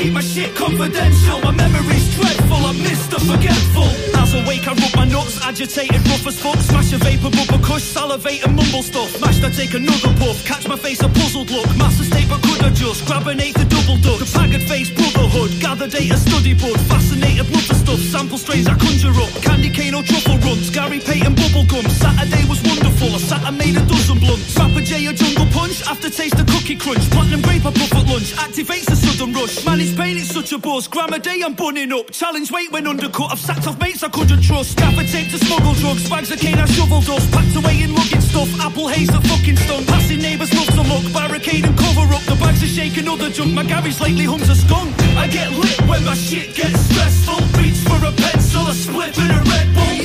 keep 0.00 0.12
my 0.12 0.20
shit 0.20 0.54
confidential. 0.56 1.40
My 1.44 1.52
memory's 1.52 2.08
dreadful. 2.16 2.62
I'm 2.64 2.76
Mr. 2.80 3.20
Forgetful. 3.20 3.90
As 4.16 4.34
I 4.34 4.40
wake, 4.48 4.66
I 4.66 4.72
rub 4.72 4.94
my 4.96 5.04
nuts, 5.04 5.36
agitated, 5.44 6.00
rough 6.08 6.26
as 6.26 6.40
fuck. 6.40 6.56
Smash 6.56 6.92
a 6.92 6.98
vapor, 6.98 7.30
bubble 7.30 7.60
kush, 7.64 7.82
salivate 7.82 8.44
and 8.44 8.56
mumble 8.56 8.82
stuff. 8.82 9.20
Mashed, 9.20 9.44
I 9.44 9.50
take 9.50 9.74
another 9.74 10.12
puff. 10.16 10.44
Catch 10.44 10.68
my 10.68 10.76
face, 10.76 11.00
a 11.02 11.08
puzzled 11.08 11.50
look. 11.50 11.68
Master 11.76 12.04
state, 12.04 12.28
but 12.28 12.40
could 12.42 12.62
adjust. 12.64 13.04
Grab 13.06 13.26
an 13.26 13.40
eighth, 13.40 13.60
a 13.60 13.66
double 13.66 13.98
duck. 14.00 14.20
The 14.20 14.28
pagged 14.32 14.62
face, 14.64 14.90
brotherhood. 14.90 15.50
Gather 15.60 15.88
data, 15.88 16.16
study 16.16 16.54
bud. 16.54 16.80
Fascinated, 16.88 17.50
love 17.50 17.68
the 17.68 17.74
stuff. 17.74 18.00
Sample 18.00 18.38
strains 18.38 18.68
I 18.68 18.76
conjure 18.76 19.16
up. 19.20 19.32
Candy 19.42 19.70
cane 19.70 19.94
or 19.94 20.02
truffle 20.02 20.38
runs. 20.38 20.70
Gary 20.70 21.00
Payton, 21.00 21.34
bubblegum. 21.34 21.84
Saturday 22.00 22.44
was 22.48 22.62
wonderful. 22.62 23.12
I 23.12 23.18
sat 23.18 23.42
and 23.44 23.58
made 23.58 23.76
a 23.76 23.84
dozen 23.84 24.18
blunts. 24.18 24.56
Rapper 24.56 24.80
J, 24.80 25.06
a 25.06 25.12
jungle 25.12 25.48
punch. 25.52 25.82
Aftertaste, 25.84 26.38
a 26.40 26.44
cookie 26.44 26.76
crunch. 26.76 27.04
Platinum 27.10 27.42
grape, 27.42 27.66
I 27.66 27.72
puff 27.72 27.92
at 27.92 28.06
lunch. 28.06 28.32
Activates 28.36 28.88
a 28.88 28.96
sudden 28.96 29.32
rush. 29.32 29.64
Man, 29.66 29.80
it's 29.90 30.00
pain, 30.00 30.16
it's 30.16 30.32
such 30.32 30.52
a 30.52 30.58
buzz. 30.58 30.88
Gram 30.88 31.12
a 31.12 31.18
day, 31.18 31.42
I'm 31.44 31.54
bunning 31.54 31.92
up. 31.92 32.10
Challenge 32.10 32.50
weight 32.50 32.70
when 32.72 32.86
undercut. 32.86 33.32
I've 33.32 33.38
sacked 33.38 33.66
off 33.66 33.78
mates 33.80 34.02
I 34.02 34.08
couldn't 34.08 34.42
trust. 34.42 34.76
Gaffer 34.76 35.04
tape 35.04 35.30
to 35.30 35.38
smuggle 35.38 35.74
drugs. 35.74 36.08
Bags 36.08 36.30
of 36.30 36.38
cane, 36.38 36.58
I 36.58 36.66
shovel 36.66 37.00
dust. 37.00 37.30
Packed 37.32 37.56
away 37.56 37.82
in 37.82 37.94
luggage 37.94 38.22
stuff. 38.22 38.48
Apple 38.60 38.88
haze 38.88 39.08
that 39.08 39.22
fucking 39.26 39.56
stung. 39.56 39.84
Passing 39.86 40.18
neighbours 40.18 40.52
love 40.54 40.70
to 40.76 40.82
look. 40.82 41.04
Barricade 41.12 41.64
and 41.64 41.76
cover 41.78 42.06
up. 42.14 42.22
The 42.22 42.36
bags 42.36 42.62
are 42.62 42.72
shaking 42.72 43.08
other 43.08 43.30
junk. 43.30 43.52
My 43.54 43.64
garage 43.64 44.00
lately 44.00 44.24
hums 44.24 44.48
a 44.48 44.54
skunk. 44.54 44.94
I 45.16 45.26
get 45.28 45.50
lit 45.52 45.80
when 45.88 46.04
my 46.04 46.14
shit 46.14 46.54
gets 46.54 46.80
stressful. 46.90 47.40
Beats 47.58 47.82
for 47.84 48.00
a 48.04 48.12
pencil, 48.12 48.66
a 48.66 48.74
split 48.74 49.16
and 49.18 49.32
a 49.32 49.40
red 49.50 49.68
bull. 49.74 49.96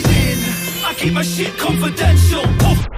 I 0.85 0.93
keep 0.97 1.13
my 1.13 1.23
shit 1.23 1.57
confidential. 1.57 2.43
Puff. 2.59 2.94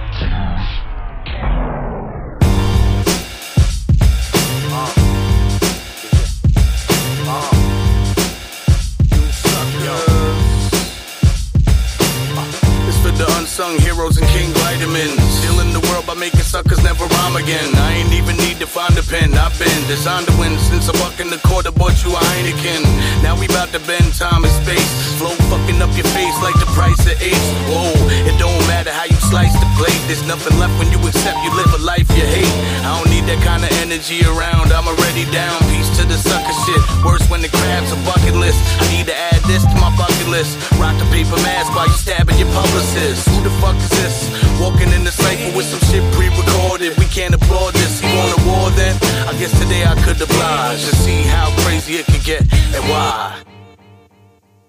Again. 17.48 17.72
I 17.80 18.04
ain't 18.04 18.12
even 18.12 18.36
need 18.36 18.60
to 18.60 18.68
find 18.68 18.92
a 19.00 19.02
pen. 19.02 19.32
I've 19.32 19.56
been 19.56 19.80
designed 19.88 20.28
to 20.28 20.34
win 20.36 20.52
since 20.60 20.84
I 20.88 20.92
buck 21.00 21.16
in 21.16 21.32
the 21.32 21.40
quarter, 21.48 21.72
bought 21.72 21.96
you 22.04 22.12
a 22.12 22.20
Heineken. 22.20 22.84
Now 23.24 23.40
we 23.40 23.48
bout 23.48 23.72
to 23.72 23.80
bend 23.88 24.12
time 24.12 24.44
and 24.44 24.52
space. 24.60 24.92
Flow 25.16 25.32
fucking 25.48 25.80
up 25.80 25.88
your 25.96 26.08
face 26.12 26.36
like 26.44 26.56
the 26.60 26.68
price 26.76 27.00
of 27.08 27.16
ace. 27.24 27.48
Whoa, 27.72 27.96
it 28.28 28.36
don't 28.36 28.60
matter 28.68 28.92
how 28.92 29.08
you 29.08 29.16
slice 29.32 29.56
the 29.56 29.68
plate. 29.80 29.96
There's 30.06 30.24
nothing 30.28 30.60
left 30.60 30.76
when 30.76 30.92
you 30.92 31.00
accept 31.08 31.40
you 31.40 31.50
live 31.56 31.72
a 31.72 31.80
life 31.80 32.04
you 32.12 32.26
hate. 32.28 32.52
I 32.84 33.00
don't 33.00 33.08
need 33.08 33.24
that 33.32 33.40
kind 33.40 33.64
of 33.64 33.72
energy 33.80 34.20
around. 34.28 34.68
I'm 34.68 34.84
already 34.84 35.24
down. 35.32 35.56
Peace 35.72 35.88
to 35.96 36.04
the 36.04 36.20
sucker 36.20 36.56
shit. 36.68 36.82
Worse 37.00 37.24
when 37.32 37.40
the 37.40 37.48
crab's 37.48 37.92
a 37.96 37.98
bucket 38.04 38.36
list. 38.36 38.60
I 38.76 38.84
need 38.92 39.08
to 39.08 39.16
add 39.16 39.40
this 39.48 39.64
to 39.64 39.76
my 39.80 39.88
bucket 39.96 40.28
list. 40.28 40.60
Rock 40.76 41.00
the 41.00 41.08
paper 41.08 41.40
mask 41.40 41.72
while 41.72 41.88
you 41.88 41.96
stabbing 41.96 42.36
your 42.36 42.52
publicist. 42.52 43.24
Who 43.32 43.40
the 43.40 43.54
fuck 43.64 43.76
is 43.80 43.88
this? 43.96 44.47
Walking 44.60 44.90
in 44.92 45.04
the 45.04 45.12
cypher 45.12 45.56
with 45.56 45.66
some 45.66 45.78
shit 45.88 46.02
pre-recorded. 46.14 46.98
We 46.98 47.04
can't 47.06 47.32
applaud 47.32 47.74
this. 47.74 48.02
You 48.02 48.08
want 48.18 48.32
a 48.38 48.40
war 48.48 48.70
then? 48.70 48.94
I 49.28 49.32
guess 49.38 49.52
today 49.60 49.84
I 49.84 49.94
could 50.02 50.20
oblige 50.20 50.82
and 50.82 50.98
see 50.98 51.22
how 51.22 51.54
crazy 51.62 51.94
it 51.94 52.06
could 52.06 52.24
get 52.24 52.42
and 52.42 52.84
why. 52.90 53.40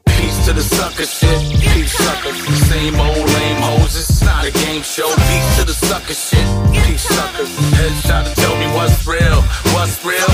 Peace 0.06 0.46
to 0.46 0.54
the 0.54 0.62
sucker 0.62 1.06
shit. 1.06 1.40
Peace 1.74 1.94
suckers. 1.94 2.38
Same 2.70 2.96
old 3.00 3.18
lame 3.18 3.62
hoes. 3.62 4.19
It's 4.20 4.28
not 4.28 4.44
a 4.44 4.52
game 4.52 4.84
show. 4.84 5.08
Peace 5.32 5.50
to 5.56 5.64
the 5.64 5.72
sucker 5.72 6.12
shit. 6.12 6.44
Peace 6.84 7.08
suckers. 7.08 7.48
Heads 7.80 8.04
try 8.04 8.20
to 8.20 8.36
tell 8.36 8.52
me 8.60 8.68
what's 8.76 9.08
real. 9.08 9.40
What's 9.72 10.04
real? 10.04 10.28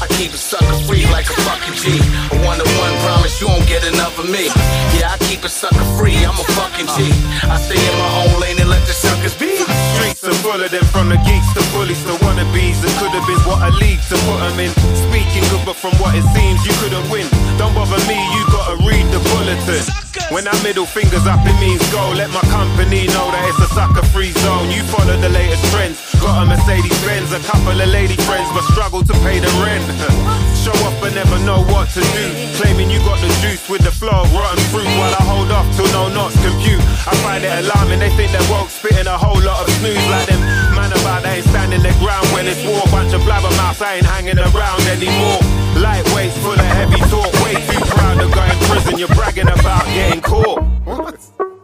I 0.00 0.08
keep 0.16 0.32
a 0.32 0.40
sucker 0.40 0.72
free 0.88 1.04
like 1.12 1.28
a 1.28 1.36
fucking 1.44 1.76
G. 1.76 2.00
A 2.32 2.36
one 2.48 2.56
to 2.56 2.64
one 2.80 2.96
promise 3.04 3.36
you 3.36 3.52
won't 3.52 3.68
get 3.68 3.84
enough 3.84 4.16
of 4.16 4.24
me. 4.32 4.48
Yeah, 4.96 5.12
I 5.12 5.20
keep 5.28 5.44
a 5.44 5.52
sucker 5.52 5.84
free. 6.00 6.16
I'm 6.24 6.32
a 6.32 6.46
fucking 6.56 6.88
G. 6.96 7.12
I 7.44 7.60
stay 7.60 7.76
in 7.76 7.94
my 8.00 8.10
own 8.24 8.40
lane 8.40 8.56
and 8.56 8.72
let 8.72 8.80
the 8.88 8.96
suckers 8.96 9.36
be. 9.36 9.52
Streets 10.00 10.24
are 10.24 10.32
full 10.40 10.56
of 10.56 10.72
them 10.72 10.88
from 10.88 11.12
the 11.12 11.20
geeks 11.28 11.52
to 11.52 11.60
bullies 11.76 12.00
to 12.08 12.16
wannabes. 12.24 12.80
It 12.80 12.94
could 12.96 13.12
have 13.12 13.26
been 13.28 13.42
what 13.44 13.60
I 13.60 13.68
league 13.68 14.00
to 14.08 14.16
put 14.24 14.40
them 14.48 14.56
in. 14.64 14.72
Speaking 15.12 15.44
good, 15.52 15.60
but 15.68 15.76
from 15.76 15.92
what 16.00 16.16
it 16.16 16.24
seems, 16.32 16.64
you 16.64 16.72
couldn't 16.80 17.04
win. 17.12 17.28
Don't 17.60 17.76
bother 17.76 18.00
me, 18.08 18.16
you 18.16 18.48
gotta 18.48 18.80
read 18.88 19.04
the 19.12 19.20
bulletin. 19.28 19.84
When 20.32 20.42
that 20.48 20.58
middle 20.64 20.86
finger's 20.86 21.26
up, 21.28 21.38
it 21.46 21.54
means 21.60 21.84
go. 21.92 22.02
Let 22.16 22.32
my 22.34 22.42
company 22.50 23.06
know 23.14 23.25
that 23.32 23.44
it's 23.48 23.58
a 23.58 23.70
sucker 23.74 24.04
free 24.12 24.32
zone. 24.44 24.70
You 24.70 24.82
follow 24.86 25.16
the 25.16 25.28
latest 25.28 25.64
trends. 25.72 25.98
Got 26.20 26.42
a 26.42 26.44
Mercedes 26.46 26.96
Benz, 27.04 27.32
a 27.32 27.40
couple 27.40 27.74
of 27.74 27.88
lady 27.88 28.16
friends, 28.28 28.48
but 28.52 28.64
struggle 28.72 29.02
to 29.02 29.14
pay 29.24 29.38
the 29.38 29.50
rent. 29.62 29.84
Show 30.66 30.74
up 30.82 30.98
but 31.00 31.14
never 31.14 31.38
know 31.46 31.62
what 31.70 31.88
to 31.94 32.02
do. 32.02 32.26
Claiming 32.58 32.90
you 32.90 32.98
got 33.06 33.20
the 33.22 33.30
juice 33.38 33.68
with 33.68 33.82
the 33.82 33.94
flow 33.94 34.26
of 34.26 34.32
rotten 34.34 34.58
fruit 34.74 34.90
while 34.98 35.14
I 35.14 35.22
hold 35.22 35.50
off 35.54 35.66
till 35.76 35.86
no 35.94 36.10
knots 36.10 36.34
compute. 36.42 36.82
I 37.06 37.14
find 37.22 37.44
it 37.44 37.54
alarming, 37.54 38.00
they 38.00 38.10
think 38.18 38.32
they're 38.32 38.50
woke, 38.50 38.70
spitting 38.70 39.06
a 39.06 39.16
whole 39.16 39.38
lot 39.38 39.62
of 39.62 39.70
snooze 39.78 40.06
like 40.10 40.26
them. 40.26 40.40
Man 40.74 40.90
about 40.90 41.22
they 41.22 41.38
ain't 41.38 41.46
standing 41.46 41.82
their 41.82 41.96
ground 42.02 42.26
when 42.34 42.46
it's 42.46 42.62
war. 42.66 42.82
Bunch 42.90 43.14
of 43.14 43.22
blabbermouths, 43.22 43.80
I 43.80 44.02
ain't 44.02 44.06
hanging 44.06 44.38
around 44.38 44.82
anymore. 44.90 45.40
Lightweights 45.78 46.36
full 46.42 46.58
of 46.58 46.70
heavy 46.76 47.00
talk, 47.12 47.30
way 47.44 47.54
too 47.54 47.82
proud 47.94 48.18
to 48.18 48.26
go 48.26 48.42
in 48.42 48.58
prison. 48.66 48.98
You're 48.98 49.14
bragging 49.14 49.48
about 49.48 49.84
getting 49.94 50.20
caught. 50.20 50.62
To 50.86 51.55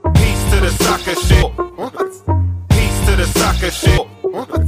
the 0.63 0.71
sucker 0.71 1.15
shit. 1.27 1.49
Peace 2.71 3.07
to 3.07 3.17
the 3.17 3.27
sucker 3.27 3.71
shit. 3.71 4.62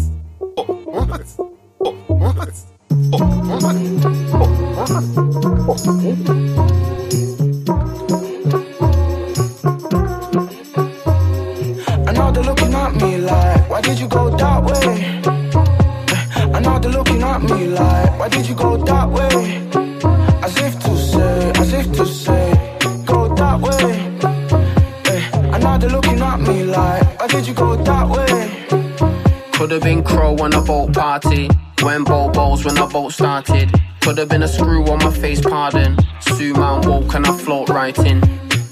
Started. 33.15 33.71
Could 34.01 34.19
have 34.19 34.29
been 34.29 34.43
a 34.43 34.49
screw 34.49 34.85
on 34.91 34.99
my 34.99 35.11
face, 35.11 35.41
pardon. 35.41 35.97
Sue 36.21 36.53
man 36.53 36.83
walk 36.83 37.15
and 37.15 37.25
I 37.25 37.37
float 37.39 37.69
right 37.69 37.97
in. 37.99 38.21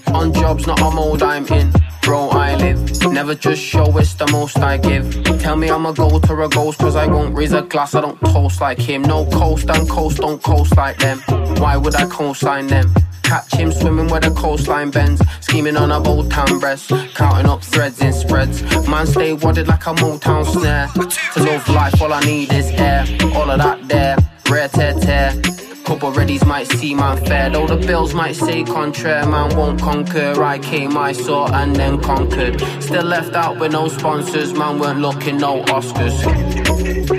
On 0.08 0.32
jobs, 0.34 0.66
not 0.66 0.80
a 0.80 0.90
mode 0.90 1.22
I'm 1.22 1.46
in. 1.46 1.72
Bro, 2.02 2.30
I 2.30 2.56
live. 2.56 2.80
Never 3.12 3.36
just 3.36 3.62
show 3.62 3.96
it's 3.96 4.14
the 4.14 4.26
most 4.32 4.58
I 4.58 4.76
give. 4.76 5.06
Tell 5.38 5.56
me 5.56 5.70
I'm 5.70 5.86
a 5.86 5.92
goat 5.92 6.28
or 6.28 6.42
a 6.42 6.48
ghost, 6.48 6.80
cause 6.80 6.96
I 6.96 7.06
won't 7.06 7.36
raise 7.36 7.52
a 7.52 7.62
glass, 7.62 7.94
I 7.94 8.00
don't 8.00 8.20
toast 8.20 8.60
like 8.60 8.78
him. 8.78 9.02
No 9.02 9.24
coast 9.26 9.70
and 9.70 9.88
coast, 9.88 10.18
don't 10.18 10.42
coast 10.42 10.76
like 10.76 10.98
them. 10.98 11.20
Why 11.58 11.76
would 11.76 11.94
I 11.94 12.06
co-sign 12.06 12.66
them? 12.66 12.92
Catch 13.22 13.54
him 13.54 13.70
swimming 13.70 14.08
where 14.08 14.20
the 14.20 14.30
coastline 14.30 14.90
bends. 14.90 15.22
Scheming 15.40 15.76
on 15.76 15.92
a 15.92 16.00
boat 16.00 16.30
town 16.30 16.58
breast. 16.58 16.90
Counting 17.14 17.48
up 17.48 17.62
threads 17.62 18.00
in 18.00 18.12
spreads. 18.12 18.62
Man 18.88 19.06
stay 19.06 19.32
wadded 19.32 19.68
like 19.68 19.86
a 19.86 19.94
Motown 19.94 20.44
snare. 20.44 20.88
To 21.34 21.42
love 21.42 21.68
life, 21.68 22.02
all 22.02 22.12
I 22.12 22.20
need 22.20 22.52
is 22.52 22.68
air. 22.72 23.06
All 23.34 23.48
of 23.50 23.58
that 23.58 23.88
there. 23.88 24.16
Rare 24.50 24.68
tear 24.68 24.94
tear. 24.94 25.32
Couple 25.84 26.12
readies 26.12 26.46
might 26.46 26.68
see 26.68 26.94
man 26.94 27.16
fair, 27.26 27.50
though 27.50 27.66
the 27.66 27.76
bills 27.76 28.14
might 28.14 28.36
say 28.36 28.62
contraire. 28.62 29.26
Man 29.26 29.56
won't 29.56 29.80
conquer. 29.80 30.42
I 30.42 30.58
came, 30.58 30.96
I 30.96 31.12
saw, 31.12 31.52
and 31.52 31.74
then 31.74 32.00
conquered. 32.00 32.60
Still 32.80 33.04
left 33.04 33.34
out 33.34 33.58
with 33.58 33.72
no 33.72 33.88
sponsors. 33.88 34.52
Man 34.52 34.78
weren't 34.78 35.00
looking, 35.00 35.38
no 35.38 35.62
Oscars. 35.64 36.16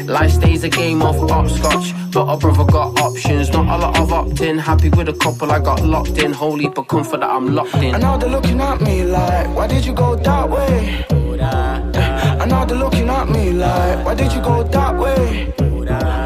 Life 0.08 0.32
stays 0.32 0.64
a 0.64 0.70
game 0.70 1.02
of 1.02 1.30
hopscotch, 1.30 1.94
but 2.12 2.26
a 2.26 2.38
brother 2.38 2.66
got 2.72 3.00
options. 3.02 3.50
Not 3.52 3.68
a 3.68 3.78
lot 3.78 4.00
of 4.00 4.14
opt-in. 4.14 4.58
Happy 4.58 4.90
with 4.90 5.10
a 5.10 5.14
couple, 5.14 5.52
I 5.52 5.60
got 5.60 5.84
locked 5.84 6.18
in. 6.18 6.32
Holy 6.32 6.70
but 6.70 6.84
comfort 6.84 7.20
that 7.20 7.30
I'm 7.30 7.54
locked 7.54 7.76
in. 7.76 7.96
I 7.96 7.98
know 7.98 8.18
they're 8.18 8.30
looking 8.30 8.62
at 8.62 8.80
me 8.82 9.04
like, 9.04 9.54
why 9.56 9.68
did 9.68 9.86
you 9.86 9.94
go 9.94 10.16
that 10.16 10.50
way? 10.50 11.06
I 11.42 12.46
know 12.46 12.66
they're 12.66 12.78
looking 12.78 13.10
at 13.10 13.30
me 13.30 13.52
like, 13.52 14.06
why 14.06 14.16
did 14.16 14.32
you 14.32 14.42
go 14.42 14.64
that 14.64 14.98
way? 14.98 15.54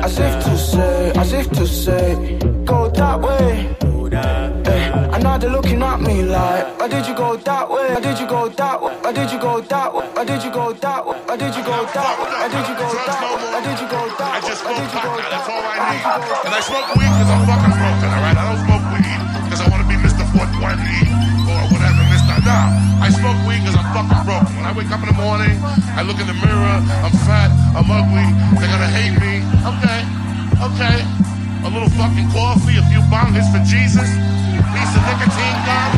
If 0.09 0.43
to 0.45 0.56
say, 0.77 1.11
as 1.21 1.33
if 1.33 1.47
to 1.57 1.65
say, 1.65 2.37
go 2.63 2.89
that 2.99 3.17
way. 3.25 3.75
Eh, 4.13 5.15
I 5.15 5.17
know 5.23 5.37
they're 5.41 5.55
looking 5.57 5.81
at 5.81 5.99
me 6.07 6.15
like, 6.23 6.65
why 6.79 6.87
did 6.87 7.05
you 7.09 7.15
go 7.15 7.35
that 7.49 7.65
way? 7.69 7.87
Why 7.93 8.01
did 8.07 8.17
you 8.21 8.27
go 8.27 8.41
that 8.49 8.77
way? 8.83 8.93
Why 9.03 9.11
did 9.17 9.29
you 9.33 9.39
go 9.39 9.53
that 9.61 9.89
way? 9.95 10.05
Why 10.15 10.23
did 10.25 10.41
you 10.45 10.51
go 10.51 10.65
that 10.85 11.01
way? 11.07 11.17
Why 11.27 11.35
did 11.41 11.53
you 11.57 11.63
go 11.69 11.77
that 11.97 12.13
way? 12.19 12.29
Why 12.41 12.47
did 12.53 12.65
you 12.69 12.75
go 12.81 12.87
that 13.09 13.21
way? 13.25 13.61
Did 13.67 13.79
you 13.81 13.87
go 13.95 14.01
that 14.19 14.29
way? 14.31 14.37
I 14.37 14.39
just 14.49 14.61
smoke. 14.61 14.77
That's 14.77 15.49
all 15.49 15.63
I 15.65 15.77
need. 15.89 16.45
And 16.45 16.53
I 16.53 16.61
smoke 16.69 16.87
weed 16.97 17.11
because 17.13 17.29
I'm 17.33 17.41
fucking 17.49 17.75
broken, 17.81 18.09
all 18.13 18.23
right? 18.25 18.37
I 18.37 18.43
don't 18.47 18.61
smoke 18.67 18.85
weed 18.93 19.19
because 19.49 19.61
I 19.65 19.67
want 19.73 19.81
to 19.81 19.89
be 19.89 19.97
Mr. 19.97 20.23
420 20.29 20.77
or 21.51 21.61
whatever, 21.73 22.03
Mr. 22.13 22.33
Nah, 22.45 23.01
I 23.01 23.09
smoke 23.09 23.39
weed 23.49 23.61
because 23.65 23.77
I'm 23.81 23.89
fucking 23.97 24.21
broken. 24.29 24.51
When 24.55 24.65
I 24.69 24.73
wake 24.77 24.91
up 24.93 25.01
in 25.01 25.09
the 25.09 25.17
morning, 25.19 25.55
I 25.97 26.05
look 26.05 26.19
in 26.21 26.27
the 26.29 26.37
mirror, 26.37 26.75
I'm 27.03 27.15
fat, 27.25 27.49
I'm 27.75 27.89
ugly, 27.89 28.27
they're 28.61 28.71
gonna 28.71 28.93
hate 28.93 29.15
me. 29.19 29.41
Okay, 29.67 29.99
okay. 30.61 31.05
A 31.65 31.69
little 31.69 31.89
fucking 31.97 32.29
coffee, 32.31 32.77
a 32.77 32.83
few 32.87 33.01
bong 33.09 33.33
hits 33.33 33.49
for 33.49 33.61
Jesus, 33.65 34.07
piece 34.07 34.93
of 34.95 35.03
nicotine 35.03 35.59
gum. 35.67 35.91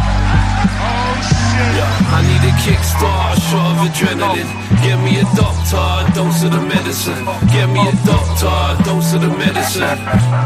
Oh 0.81 1.15
shit. 1.29 1.73
I 2.09 2.19
need 2.25 2.43
a 2.47 2.53
kickstart, 2.63 3.37
a 3.37 3.39
shot 3.39 3.75
of 3.75 3.87
adrenaline. 3.87 4.49
Get 4.81 4.97
me 5.03 5.19
a 5.19 5.25
doctor, 5.35 5.77
a 5.77 6.09
dose 6.15 6.43
of 6.43 6.51
the 6.51 6.61
medicine. 6.61 7.25
Get 7.51 7.69
me 7.69 7.81
a 7.85 7.93
doctor, 8.07 8.47
a 8.47 8.81
dose 8.83 9.13
of 9.13 9.21
the 9.21 9.29
medicine. 9.29 9.99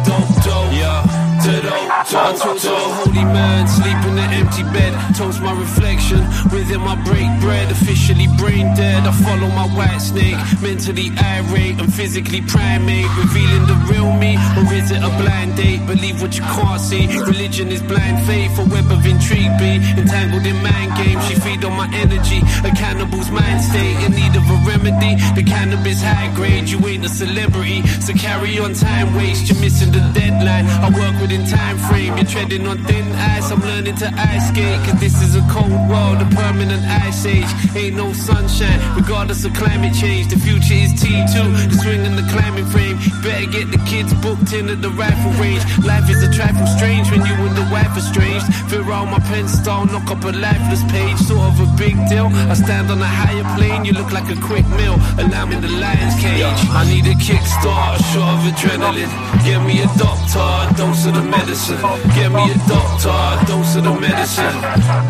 Dope, 0.03 0.43
dope, 0.43 0.73
yeah. 0.73 1.22
To 1.43 1.49
a 1.49 2.89
holy 3.03 3.25
man, 3.25 3.67
sleep 3.67 3.99
in 4.07 4.15
an 4.17 4.31
empty 4.31 4.63
bed. 4.71 4.95
Toast 5.17 5.41
my 5.41 5.51
reflection, 5.51 6.23
within 6.55 6.79
my 6.79 6.95
break 7.03 7.27
bread. 7.41 7.69
Officially 7.69 8.27
brain 8.37 8.73
dead. 8.75 9.03
I 9.03 9.11
follow 9.11 9.49
my 9.51 9.67
white 9.75 9.99
snake, 9.99 10.39
mentally 10.61 11.11
irate 11.19 11.81
and 11.81 11.93
physically 11.93 12.39
primate. 12.47 13.11
Revealing 13.19 13.67
the 13.67 13.75
real 13.91 14.13
me, 14.15 14.39
or 14.55 14.71
is 14.71 14.89
it 14.89 15.03
a 15.03 15.11
blind 15.19 15.57
date? 15.57 15.85
Believe 15.85 16.21
what 16.21 16.33
you 16.37 16.43
can't 16.43 16.79
see. 16.79 17.07
Religion 17.19 17.73
is 17.73 17.83
blind 17.83 18.25
faith, 18.25 18.57
a 18.59 18.63
web 18.63 18.89
of 18.89 19.05
intrigue. 19.05 19.51
Be 19.59 19.83
entangled 19.99 20.45
in 20.45 20.55
mind 20.63 20.95
games. 20.95 21.27
She 21.27 21.35
feed 21.35 21.65
on 21.65 21.75
my 21.75 21.91
energy. 21.91 22.39
A 22.63 22.71
cannibal's 22.71 23.29
mind 23.29 23.59
state 23.61 23.99
in 24.05 24.15
need 24.15 24.33
of 24.39 24.47
a 24.47 24.57
remedy. 24.63 25.19
The 25.35 25.43
cannabis 25.43 26.01
high 26.01 26.33
grade, 26.35 26.69
you 26.69 26.79
ain't 26.87 27.03
a 27.03 27.09
celebrity. 27.09 27.83
So 27.99 28.13
carry 28.13 28.59
on 28.59 28.73
time 28.73 29.13
waste, 29.15 29.49
you're 29.49 29.59
missing 29.59 29.91
the 29.91 29.99
deadline. 30.15 30.67
I 30.67 30.87
work 30.87 31.19
within 31.33 31.49
time 31.49 31.77
frame, 31.77 32.15
you're 32.17 32.25
treading 32.25 32.67
on 32.67 32.77
thin 32.85 33.11
ice. 33.13 33.51
I'm 33.51 33.61
learning 33.61 33.95
to 33.97 34.07
ice 34.15 34.49
skate, 34.49 34.79
cause 34.85 34.99
this 34.99 35.21
is 35.21 35.35
a 35.35 35.41
cold 35.49 35.71
world, 35.89 36.21
a 36.21 36.27
permanent 36.35 36.83
ice 36.85 37.25
age. 37.25 37.49
Ain't 37.75 37.95
no 37.95 38.13
sunshine, 38.13 38.79
regardless 38.95 39.45
of 39.45 39.53
climate 39.53 39.93
change. 39.93 40.27
The 40.27 40.39
future 40.39 40.73
is 40.73 40.93
T2, 40.93 41.69
the 41.69 41.77
swing 41.81 42.05
and 42.05 42.17
the 42.17 42.27
climbing 42.29 42.65
frame. 42.65 42.97
Better 43.23 43.49
get 43.49 43.71
the 43.71 43.81
kids 43.85 44.13
booked 44.21 44.53
in 44.53 44.69
at 44.69 44.81
the 44.81 44.89
rifle 44.89 45.31
range. 45.41 45.63
Life 45.83 46.09
is 46.09 46.21
a 46.23 46.31
trifle 46.31 46.67
strange 46.67 47.09
when 47.11 47.25
you 47.25 47.33
and 47.33 47.55
the 47.55 47.67
wife 47.71 47.93
strange. 48.03 48.43
Fear 48.69 48.91
all 48.91 49.05
my 49.05 49.19
pen 49.19 49.47
style, 49.47 49.85
knock 49.85 50.09
up 50.09 50.23
a 50.23 50.31
lifeless 50.31 50.83
page, 50.91 51.17
sort 51.17 51.45
of 51.49 51.59
a 51.59 51.69
big 51.77 51.95
deal. 52.09 52.27
I 52.51 52.53
stand 52.53 52.91
on 52.91 53.01
a 53.01 53.11
higher 53.21 53.45
plane, 53.57 53.85
you 53.85 53.93
look 53.93 54.11
like 54.11 54.29
a 54.29 54.39
quick 54.39 54.67
meal. 54.79 54.97
Allow 55.17 55.45
me 55.45 55.55
the 55.57 55.69
lion's 55.69 56.15
cage. 56.21 56.43
I 56.79 56.83
need 56.91 57.05
a 57.07 57.15
kickstart, 57.15 57.97
shot 58.11 58.29
of 58.35 58.43
adrenaline. 58.51 59.11
Get 59.45 59.59
me 59.65 59.81
a 59.81 59.89
doctor, 59.97 60.39
a 60.39 60.73
dose 60.77 61.05
of 61.07 61.13
the 61.15 61.22
medicine. 61.23 61.81
Get 62.15 62.31
me 62.31 62.51
a 62.51 62.57
doctor, 62.67 63.09
a 63.09 63.45
dose 63.47 63.75
of 63.77 63.83
the 63.83 63.93
medicine. 63.99 64.55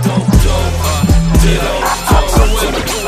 Dope, 0.04 0.28
dope, 0.43 0.84
uh, 0.86 1.06
dope, 1.43 3.02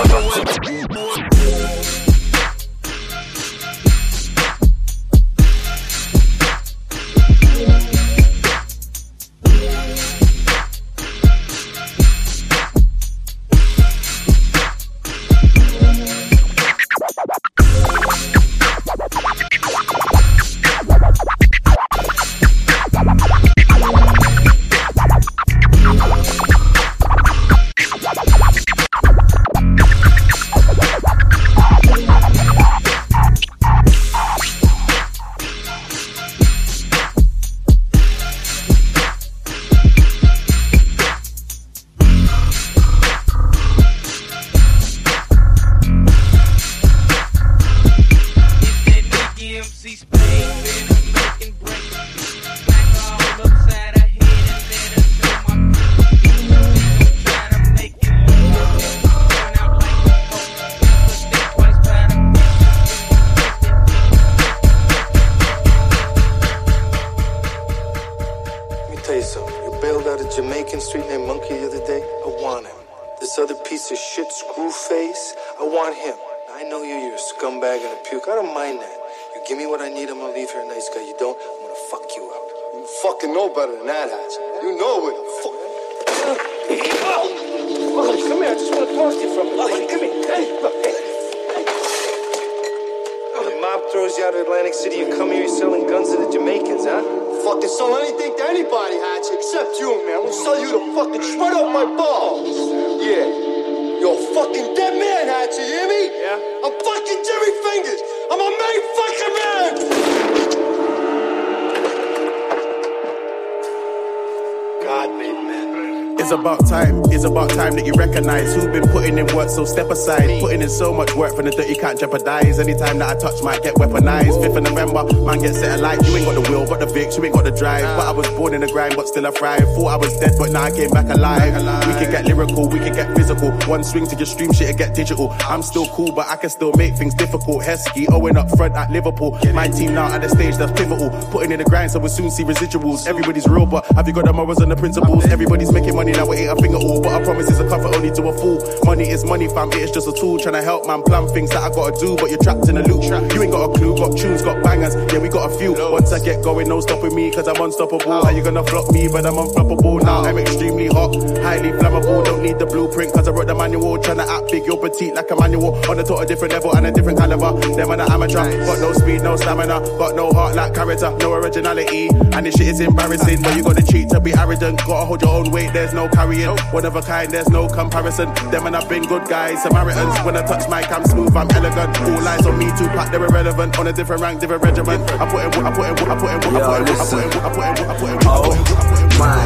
recognize 118.16 118.56
who've 118.56 118.72
been 118.72 118.85
putting 118.96 119.18
in 119.18 119.28
work, 119.36 119.50
so 119.50 119.66
step 119.66 119.90
aside. 119.90 120.40
Putting 120.40 120.62
in 120.62 120.70
so 120.70 120.94
much 120.94 121.14
work 121.16 121.36
from 121.36 121.44
the 121.46 121.52
dirt 121.52 121.68
you 121.68 121.76
can't 121.76 122.00
jeopardize. 122.00 122.60
Anytime 122.60 122.98
that 123.00 123.18
I 123.18 123.20
touch 123.20 123.44
might 123.44 123.62
get 123.62 123.76
weaponized. 123.76 124.40
5th 124.40 124.56
of 124.56 124.64
November, 124.64 125.04
man 125.26 125.40
get 125.42 125.54
set 125.54 125.80
alight. 125.80 126.00
You 126.08 126.16
ain't 126.16 126.26
got 126.26 126.36
the 126.36 126.50
will, 126.50 126.66
got 126.66 126.80
the 126.80 126.86
Vic, 126.86 127.12
you 127.18 127.26
ain't 127.26 127.36
got 127.36 127.44
the 127.44 127.52
drive. 127.52 127.84
But 127.98 128.08
I 128.08 128.12
was 128.12 128.30
born 128.30 128.54
in 128.54 128.62
the 128.62 128.68
grind, 128.68 128.96
but 128.96 129.10
still 129.10 129.28
I 129.28 129.32
thrive. 129.32 129.68
Thought 129.76 129.88
I 129.88 129.98
was 129.98 130.18
dead, 130.18 130.36
but 130.40 130.52
now 130.52 130.64
I 130.64 130.72
came 130.72 130.92
back 130.92 131.10
alive. 131.10 131.54
We 131.88 131.94
can 132.00 132.10
get 132.10 132.24
lyrical, 132.26 132.70
we 132.70 132.80
can 132.80 132.94
get 132.96 133.14
physical. 133.18 133.52
One 133.68 133.84
swing 133.84 134.08
to 134.08 134.16
your 134.16 134.26
stream 134.26 134.54
shit 134.54 134.70
and 134.70 134.78
get 134.78 134.96
digital. 134.96 135.36
I'm 135.42 135.62
still 135.62 135.88
cool, 135.88 136.14
but 136.14 136.28
I 136.28 136.38
can 136.38 136.50
still 136.50 136.72
make 136.74 136.96
things 136.96 137.14
difficult. 137.14 137.64
Heskey, 137.64 138.08
Owen 138.10 138.38
up 138.38 138.50
front 138.56 138.76
at 138.76 138.92
Liverpool. 138.92 139.38
My 139.54 139.68
team 139.68 139.94
now 139.94 140.08
at 140.08 140.22
the 140.22 140.30
stage 140.30 140.56
that's 140.56 140.72
pivotal. 140.72 141.10
Putting 141.32 141.52
in 141.52 141.60
the 141.60 141.66
grind, 141.66 141.92
so 141.92 142.00
we'll 142.00 142.10
soon 142.10 142.32
see 142.32 142.46
residuals. 142.46 143.08
Everybody's 143.08 143.48
real, 143.48 143.66
but 143.66 143.86
have 143.92 144.08
you 144.08 144.14
got 144.14 144.24
the 144.24 144.32
morals 144.32 144.62
and 144.62 144.72
the 144.72 144.78
principles? 144.78 145.26
Everybody's 145.26 145.74
making 145.74 145.96
money 145.96 146.14
now, 146.14 146.26
we 146.26 146.38
ain't 146.38 146.50
a 146.50 146.64
at 146.64 146.76
all. 146.82 147.02
But 147.02 147.12
I 147.12 147.24
promise 147.26 147.50
it's 147.50 147.60
a 147.60 147.68
comfort 147.68 147.94
only 147.94 148.12
to 148.12 148.24
a 148.30 148.34
fool. 148.38 148.85
Money 148.86 149.10
is 149.10 149.26
money, 149.26 149.48
fam, 149.48 149.72
it 149.72 149.82
is 149.82 149.92
just 149.92 150.08
a 150.08 150.14
tool. 150.14 150.38
Trying 150.38 150.54
to 150.54 150.62
help 150.62 150.86
man 150.86 151.02
plan 151.02 151.28
things 151.28 151.50
that 151.50 151.64
I 151.64 151.74
gotta 151.74 152.00
do, 152.00 152.16
but 152.16 152.30
you're 152.30 152.38
trapped 152.38 152.70
in 152.70 152.78
a 152.78 152.84
loop. 152.84 153.02
Trap. 153.02 153.34
You 153.34 153.42
ain't 153.42 153.52
got 153.52 153.70
a 153.70 153.74
clue, 153.74 153.98
got 153.98 154.16
tunes, 154.16 154.44
got 154.44 154.64
bangers. 154.64 154.94
Yeah, 155.12 155.20
we 155.20 155.28
got 155.28 155.52
a 155.52 155.58
few. 155.58 155.74
Once 155.74 156.14
I 156.14 156.20
get 156.20 156.44
going, 156.44 156.70
no 156.70 156.80
stopping 156.82 157.16
me, 157.16 157.32
cause 157.32 157.48
I'm 157.48 157.60
unstoppable. 157.60 158.24
How 158.24 158.30
you 158.30 158.44
gonna 158.44 158.64
flop 158.64 158.92
me, 158.94 159.08
but 159.08 159.26
I'm 159.26 159.34
unfloppable 159.34 160.04
now? 160.04 160.22
I'm 160.22 160.38
extremely 160.38 160.88
hot, 160.88 161.16
highly 161.42 161.72
flammable. 161.72 162.24
Don't 162.26 162.44
need 162.44 162.60
the 162.60 162.68
blueprint, 162.68 163.12
cause 163.12 163.28
I 163.28 163.32
wrote 163.32 163.48
the 163.48 163.56
manual. 163.56 163.98
Trying 163.98 164.18
to 164.18 164.30
act 164.30 164.52
big, 164.52 164.66
you're 164.66 164.78
petite 164.78 165.16
like 165.16 165.32
a 165.32 165.36
manual. 165.36 165.74
On 165.90 165.98
a 165.98 166.04
top, 166.04 166.22
a 166.22 166.26
different 166.28 166.54
level 166.54 166.76
and 166.76 166.86
a 166.86 166.92
different 166.92 167.18
caliber. 167.18 167.46
Are 167.46 167.98
the 167.98 168.08
amateur, 168.12 168.66
got 168.66 168.80
no 168.80 168.94
speed, 168.94 169.24
no 169.24 169.36
stamina, 169.36 169.80
got 169.98 170.16
no 170.16 170.32
heart 170.32 170.56
like 170.56 170.76
character, 170.76 171.10
no 171.18 171.34
originality. 171.34 172.10
And 172.34 172.46
this 172.46 172.56
shit 172.56 172.68
is 172.68 172.80
embarrassing, 172.82 173.42
but 173.42 173.58
you 173.58 173.64
gotta 173.64 173.84
cheat 173.84 174.10
to 174.10 174.20
be 174.20 174.34
arrogant. 174.34 174.78
Gotta 174.86 175.06
hold 175.06 175.22
your 175.24 175.32
own 175.32 175.50
weight, 175.50 175.74
there's 175.74 175.94
no 175.94 176.08
carrying. 176.08 176.56
One 176.70 176.86
of 176.86 176.96
a 176.96 177.02
kind, 177.02 177.32
there's 177.32 177.50
no 177.50 177.68
comparison. 177.68 178.32
Them 178.52 178.68
and 178.68 178.75
man, 178.76 178.84
I've 178.84 178.90
been 178.90 179.04
good 179.04 179.28
guys. 179.28 179.64
Samaritans, 179.64 180.20
when 180.26 180.36
I 180.36 180.42
touch 180.42 180.70
mic, 180.70 180.92
I'm 180.92 181.06
smooth, 181.06 181.36
I'm 181.36 181.50
elegant. 181.52 182.00
All 182.02 182.28
eyes 182.28 182.46
on 182.46 182.58
me, 182.58 182.66
Tupac, 182.78 183.12
they're 183.12 183.26
irrelevant. 183.26 183.80
On 183.80 183.88
a 183.88 183.94
different 183.94 184.22
rank, 184.22 184.40
different 184.40 184.64
regiment. 184.64 185.10
I 185.12 185.30
put 185.30 185.44
in 185.44 185.64
what, 185.64 185.66
I 185.66 185.76
put 185.76 185.88
in 185.88 185.96
what, 185.96 186.10
I 186.10 186.20
put 186.20 186.46
in 186.46 186.54
what, 186.54 186.64
I 186.64 186.80
put 186.80 186.90
in 186.90 186.96
what, 186.96 187.06
I 187.06 187.10
put 187.10 187.12
in 187.16 187.26
what, 187.26 187.36
I 187.36 187.54
put 187.56 187.66
in 187.66 187.76
what, 187.76 187.90
I 187.90 188.00
put 188.00 188.10
in 188.10 188.20
what, 188.26 189.20
My, 189.20 189.40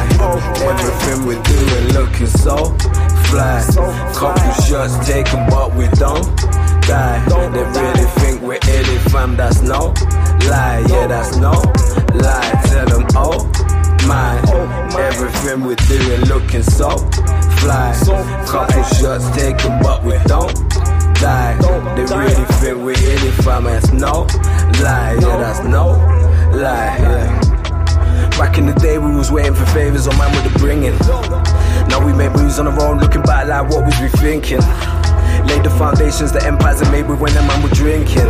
everything 0.70 1.26
we 1.26 1.34
do 1.34 1.58
doing 1.70 1.88
looking 1.94 2.26
so 2.26 2.56
fly. 3.30 3.62
Couple 4.14 4.52
shots 4.64 4.94
taken, 5.06 5.46
but 5.48 5.74
we 5.74 5.86
don't 5.98 6.26
die. 6.86 7.22
They 7.54 7.64
really 7.64 8.06
think 8.20 8.42
we're 8.42 8.58
illy, 8.68 8.98
fam, 9.10 9.36
that's 9.36 9.62
no 9.62 9.94
lie. 10.48 10.84
Yeah, 10.88 11.06
that's 11.06 11.36
no 11.36 11.52
lie. 12.14 12.62
Tell 12.66 12.86
them, 12.86 13.06
oh, 13.14 13.46
my, 14.06 14.40
everything 14.98 15.64
we 15.64 15.74
do 15.76 15.98
doing 15.98 16.22
looking 16.22 16.62
so 16.62 16.96
fly. 17.60 17.92
Couple 18.46 18.82
shots 18.84 19.28
taken, 19.36 19.78
but 19.82 20.02
we 20.04 20.12
don't 20.26 20.54
die. 21.20 21.56
They 21.96 22.04
really 22.04 22.44
think 22.60 22.78
we're 22.82 22.92
idiot, 22.92 23.34
fam. 23.44 23.64
That's 23.64 23.92
no 23.92 24.26
lie. 24.82 25.16
Yeah, 25.20 25.36
that's 25.38 25.60
no 25.66 25.92
lie. 26.56 26.96
Yeah. 26.98 27.40
Back 28.38 28.58
in 28.58 28.66
the 28.66 28.74
day, 28.74 28.98
we 28.98 29.14
was 29.14 29.30
waiting 29.30 29.54
for 29.54 29.66
favors 29.66 30.06
on 30.08 30.16
man 30.16 30.30
with 30.34 30.50
the 30.52 30.58
bringing. 30.58 30.96
Now 31.88 32.04
we 32.04 32.12
make 32.12 32.32
moves 32.32 32.58
on 32.58 32.66
our 32.68 32.80
own, 32.82 32.98
looking 32.98 33.22
back 33.22 33.46
like 33.48 33.68
what 33.70 33.84
was 33.84 33.98
we 34.00 34.08
thinking? 34.08 34.60
Laid 35.46 35.62
the 35.64 35.70
foundations 35.78 36.32
the 36.32 36.42
empires 36.46 36.80
are 36.82 36.90
made 36.90 37.06
with 37.08 37.20
when 37.20 37.32
the 37.34 37.42
man 37.42 37.62
were 37.62 37.68
drinking. 37.70 38.28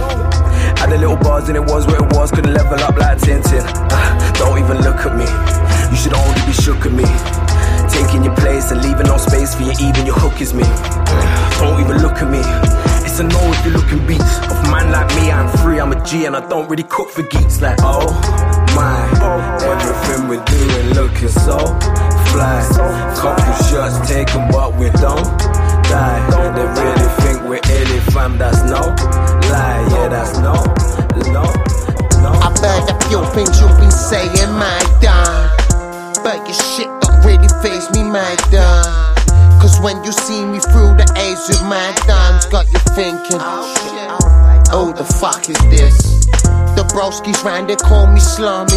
Had 0.78 0.90
the 0.90 0.98
little 0.98 1.16
bars 1.16 1.48
and 1.48 1.56
it 1.56 1.64
was 1.64 1.86
what 1.86 2.00
it 2.00 2.16
was, 2.16 2.30
couldn't 2.30 2.52
level 2.54 2.78
up 2.80 2.96
like 2.96 3.18
Tintin. 3.18 3.62
Ah, 3.92 4.34
Don't 4.38 4.58
even 4.58 4.78
look 4.82 4.98
at 5.06 5.14
me, 5.14 5.26
you 5.90 5.96
should 5.96 6.14
only 6.14 6.40
be 6.46 6.52
shook 6.52 6.86
at 6.86 6.92
me. 6.92 7.06
Taking 7.90 8.24
your 8.24 8.34
place 8.36 8.70
and 8.70 8.82
leaving 8.82 9.09
no 9.50 9.56
for 9.56 9.82
you, 9.82 9.88
even 9.88 10.06
your 10.06 10.16
hook 10.16 10.40
is 10.40 10.52
me. 10.54 10.64
Don't 11.58 11.80
even 11.80 12.02
look 12.02 12.18
at 12.22 12.30
me. 12.30 12.40
It's 13.04 13.18
a 13.20 13.24
no 13.24 13.40
if 13.52 13.64
you're 13.64 13.74
looking 13.74 14.06
beats. 14.06 14.38
Of 14.50 14.62
man 14.70 14.92
like 14.92 15.08
me, 15.16 15.30
I'm 15.30 15.48
free, 15.58 15.80
I'm 15.80 15.92
a 15.92 16.04
G, 16.04 16.26
and 16.26 16.36
I 16.36 16.46
don't 16.48 16.68
really 16.68 16.84
cook 16.84 17.10
for 17.10 17.22
geeks. 17.22 17.60
Like, 17.60 17.78
oh 17.80 18.06
my, 18.74 19.00
everything 19.62 20.28
we're 20.28 20.44
doing 20.44 20.94
looking 20.94 21.28
so 21.28 21.58
fly. 22.32 22.60
Couple 23.16 23.54
shots 23.68 24.08
taken, 24.08 24.48
but 24.50 24.74
we 24.76 24.90
don't 25.00 25.24
die. 25.88 26.20
They 26.54 26.66
really 26.80 27.10
think 27.22 27.42
we're 27.48 27.64
idiot, 27.64 28.02
fam. 28.12 28.38
That's 28.38 28.62
no 28.62 28.80
lie. 29.50 29.86
Yeah, 29.90 30.08
that's 30.08 30.38
no, 30.38 30.54
no, 31.32 31.44
no. 32.22 32.32
I've 32.44 32.58
heard 32.58 32.90
a 32.90 32.96
few 33.08 33.24
things 33.34 33.60
you've 33.60 33.78
been 33.78 33.90
saying, 33.90 34.52
my 34.52 34.80
dog. 35.00 35.56
But 36.22 36.44
your 36.46 36.54
shit 36.54 36.88
don't 37.00 37.24
really 37.24 37.48
face 37.62 37.90
me, 37.92 38.02
my 38.04 38.36
dog. 38.50 39.19
Cause 39.60 39.78
when 39.80 40.02
you 40.04 40.12
see 40.12 40.44
me 40.44 40.58
through 40.58 40.96
the 40.96 41.06
A's 41.16 41.46
with 41.48 41.62
my 41.68 41.92
dimes, 42.06 42.46
got 42.46 42.66
you 42.72 42.78
thinking, 42.96 43.38
oh, 43.38 43.68
shit 43.76 44.00
Oh 44.72 44.92
the 44.92 45.04
fuck 45.04 45.50
is 45.50 45.58
this? 45.68 46.26
The 46.78 46.88
broskies 46.94 47.44
round, 47.44 47.68
they 47.68 47.76
call 47.76 48.06
me 48.06 48.20
slummy. 48.20 48.72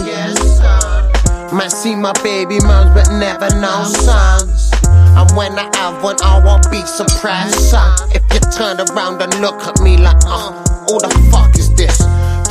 Man, 1.55 1.69
see 1.69 1.95
my 1.95 2.11
baby 2.23 2.59
moms, 2.65 2.91
but 2.91 3.07
never 3.17 3.47
no 3.61 3.83
sons. 3.85 4.71
And 5.15 5.29
when 5.37 5.53
I 5.57 5.69
have 5.77 6.03
one, 6.03 6.17
I 6.23 6.43
won't 6.43 6.69
be 6.71 6.81
surprised, 6.81 7.55
son. 7.55 7.95
If 8.09 8.23
you 8.33 8.39
turn 8.51 8.81
around 8.81 9.21
and 9.21 9.33
look 9.39 9.61
at 9.63 9.79
me 9.81 9.97
like, 9.97 10.17
uh, 10.25 10.51
who 10.89 10.99
the 10.99 11.09
fuck 11.31 11.55
is 11.55 11.71
this? 11.75 12.01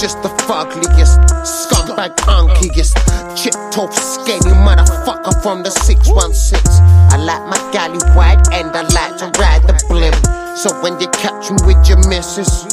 Just 0.03 0.21
the 0.25 0.31
fuggliest, 0.51 1.23
scumbag 1.47 2.11
unkiest, 2.27 2.97
chip 3.37 3.55
top 3.71 3.93
skinny 3.93 4.51
motherfucker 4.51 5.41
from 5.45 5.63
the 5.63 5.71
616. 5.71 6.59
I 7.13 7.17
like 7.19 7.47
my 7.47 7.57
galley 7.71 8.01
wide 8.17 8.43
and 8.51 8.75
I 8.75 8.83
like 8.83 9.17
to 9.19 9.27
ride 9.39 9.63
the 9.63 9.81
blimp. 9.89 10.17
So 10.57 10.75
when 10.83 11.01
you 11.01 11.07
catch 11.11 11.53
me 11.53 11.59
with 11.65 11.89
your 11.89 11.99
missus, 12.09 12.67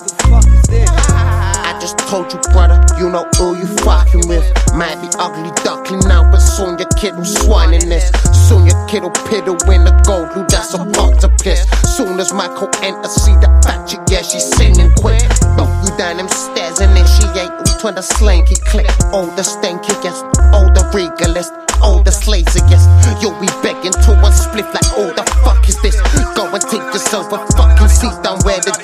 Just 1.79 1.97
told 2.09 2.31
you, 2.33 2.39
brother, 2.51 2.83
you 2.99 3.09
know 3.09 3.27
who 3.37 3.55
you 3.55 3.65
fucking 3.87 4.27
with. 4.27 4.43
Might 4.75 4.99
be 5.01 5.07
ugly 5.17 5.51
duckling 5.63 6.03
now, 6.07 6.29
but 6.29 6.39
soon 6.39 6.77
your 6.77 6.89
kid 6.97 7.15
will 7.15 7.25
swine 7.25 7.73
in 7.73 7.87
this. 7.87 8.11
Soon 8.47 8.65
your 8.67 8.87
kid 8.87 9.03
will 9.03 9.15
piddle 9.29 9.55
in 9.73 9.85
the 9.85 9.95
gold 10.05 10.33
blue, 10.33 10.45
that's 10.49 10.73
a 10.73 10.79
octopus. 10.99 11.63
Soon 11.95 12.19
as 12.19 12.33
Michael 12.33 12.69
enter, 12.83 13.07
see 13.07 13.33
the 13.39 13.47
chick, 13.87 14.01
yeah, 14.09 14.21
she 14.21 14.39
singing 14.39 14.91
quick. 14.95 15.23
Bump 15.55 15.71
you 15.83 15.95
down 15.97 16.17
them 16.17 16.27
stairs 16.27 16.79
and 16.79 16.95
then 16.95 17.07
she 17.07 17.23
ain't 17.39 17.59
to 17.79 17.91
the 17.93 18.01
slinky 18.01 18.55
click. 18.67 18.87
Oh, 19.15 19.31
the 19.37 19.41
stankiest, 19.41 20.27
oh, 20.51 20.67
the 20.75 20.83
regalist. 20.91 21.53
Oh, 21.81 22.03
the 22.03 22.11
slaziest. 22.11 22.89
You'll 23.23 23.39
be 23.39 23.47
begging 23.63 23.95
to 23.95 24.11
a 24.19 24.31
split 24.33 24.65
like, 24.75 24.83
oh, 24.99 25.13
the 25.15 25.23
fuck 25.45 25.63
is 25.69 25.81
this? 25.81 25.95
Go 26.35 26.51
and 26.51 26.61
take 26.61 26.83
yourself 26.91 27.31
a 27.31 27.39
fucking 27.55 27.87
seat 27.87 28.11
down 28.21 28.39
where 28.43 28.59
the. 28.59 28.78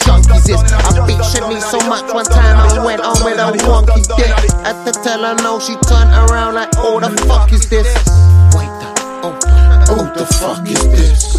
I 1.25 1.49
beat 1.49 1.57
Shani 1.57 1.61
so 1.61 1.79
much 1.89 2.13
one 2.13 2.25
time 2.25 2.57
I 2.57 2.85
went 2.85 3.01
on 3.01 3.17
with 3.23 3.39
a 3.39 3.51
wonky 3.65 4.05
dick. 4.15 4.29
At 4.65 4.85
the 4.85 4.91
tell 4.91 5.23
her 5.23 5.35
no, 5.41 5.59
she 5.59 5.73
turned 5.89 6.11
around 6.11 6.53
like, 6.53 6.69
oh, 6.77 6.99
the 6.99 7.09
fuck 7.25 7.51
is 7.51 7.67
this? 7.67 7.87
Wait, 8.53 8.69
the, 8.77 8.93
oh, 9.25 9.39
oh, 9.89 10.13
the 10.13 10.25
fuck 10.25 10.67
is 10.69 10.81
this? 10.89 11.33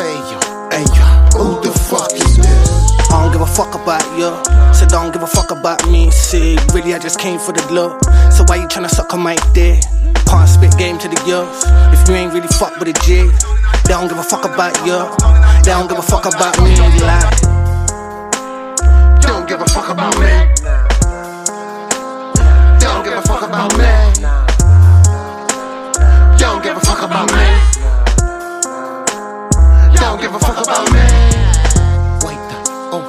Hey, 0.00 0.16
yo, 0.32 0.40
hey, 0.72 0.84
yo, 0.96 1.04
oh, 1.36 1.60
the 1.62 1.70
fuck 1.72 2.12
is 2.14 2.36
this? 2.36 2.92
I 3.12 3.22
don't 3.22 3.32
give 3.32 3.42
a 3.42 3.46
fuck 3.46 3.74
about 3.74 4.04
you. 4.16 4.32
So 4.72 4.86
don't 4.86 5.12
give 5.12 5.22
a 5.22 5.26
fuck 5.26 5.50
about 5.50 5.86
me. 5.90 6.10
See, 6.10 6.56
really, 6.72 6.94
I 6.94 6.98
just 6.98 7.20
came 7.20 7.38
for 7.38 7.52
the 7.52 7.60
look. 7.72 8.02
So 8.32 8.44
why 8.46 8.56
you 8.56 8.66
tryna 8.66 8.88
suck 8.88 9.12
on 9.12 9.20
my 9.20 9.36
dick? 9.52 9.82
Can't 10.24 10.48
spit 10.48 10.76
game 10.78 10.98
to 10.98 11.08
the 11.08 11.20
youth. 11.28 11.64
If 11.92 12.08
you 12.08 12.14
ain't 12.14 12.32
really 12.32 12.48
fuck 12.48 12.78
with 12.78 12.88
a 12.88 12.96
G, 13.04 13.28
they 13.84 13.92
don't 13.92 14.08
give 14.08 14.16
a 14.16 14.22
fuck 14.22 14.46
about 14.46 14.74
you. 14.86 14.96
They 15.64 15.72
don't 15.72 15.88
give 15.88 15.98
a 15.98 16.02
fuck 16.02 16.24
about 16.24 16.56
me. 16.64 16.72
Like, 17.04 17.51
give 19.52 19.60
a 19.60 19.66
fuck 19.66 19.90
about 19.90 20.18
me. 20.18 20.26
They 22.78 22.86
Don't 22.86 23.04
give 23.04 23.12
a 23.12 23.20
fuck 23.20 23.42
about 23.42 23.76
me. 23.76 23.84
They 26.32 26.38
Don't 26.38 26.62
give 26.62 26.74
a 26.74 26.80
fuck 26.80 27.02
about 27.02 27.30
me. 27.30 27.44
They 29.92 29.98
Don't 30.00 30.20
give 30.22 30.32
a 30.34 30.38
fuck 30.38 30.56
about 30.56 30.90
me. 30.90 31.04
Wait, 32.24 32.40
the, 32.48 32.56
oh, 32.96 33.04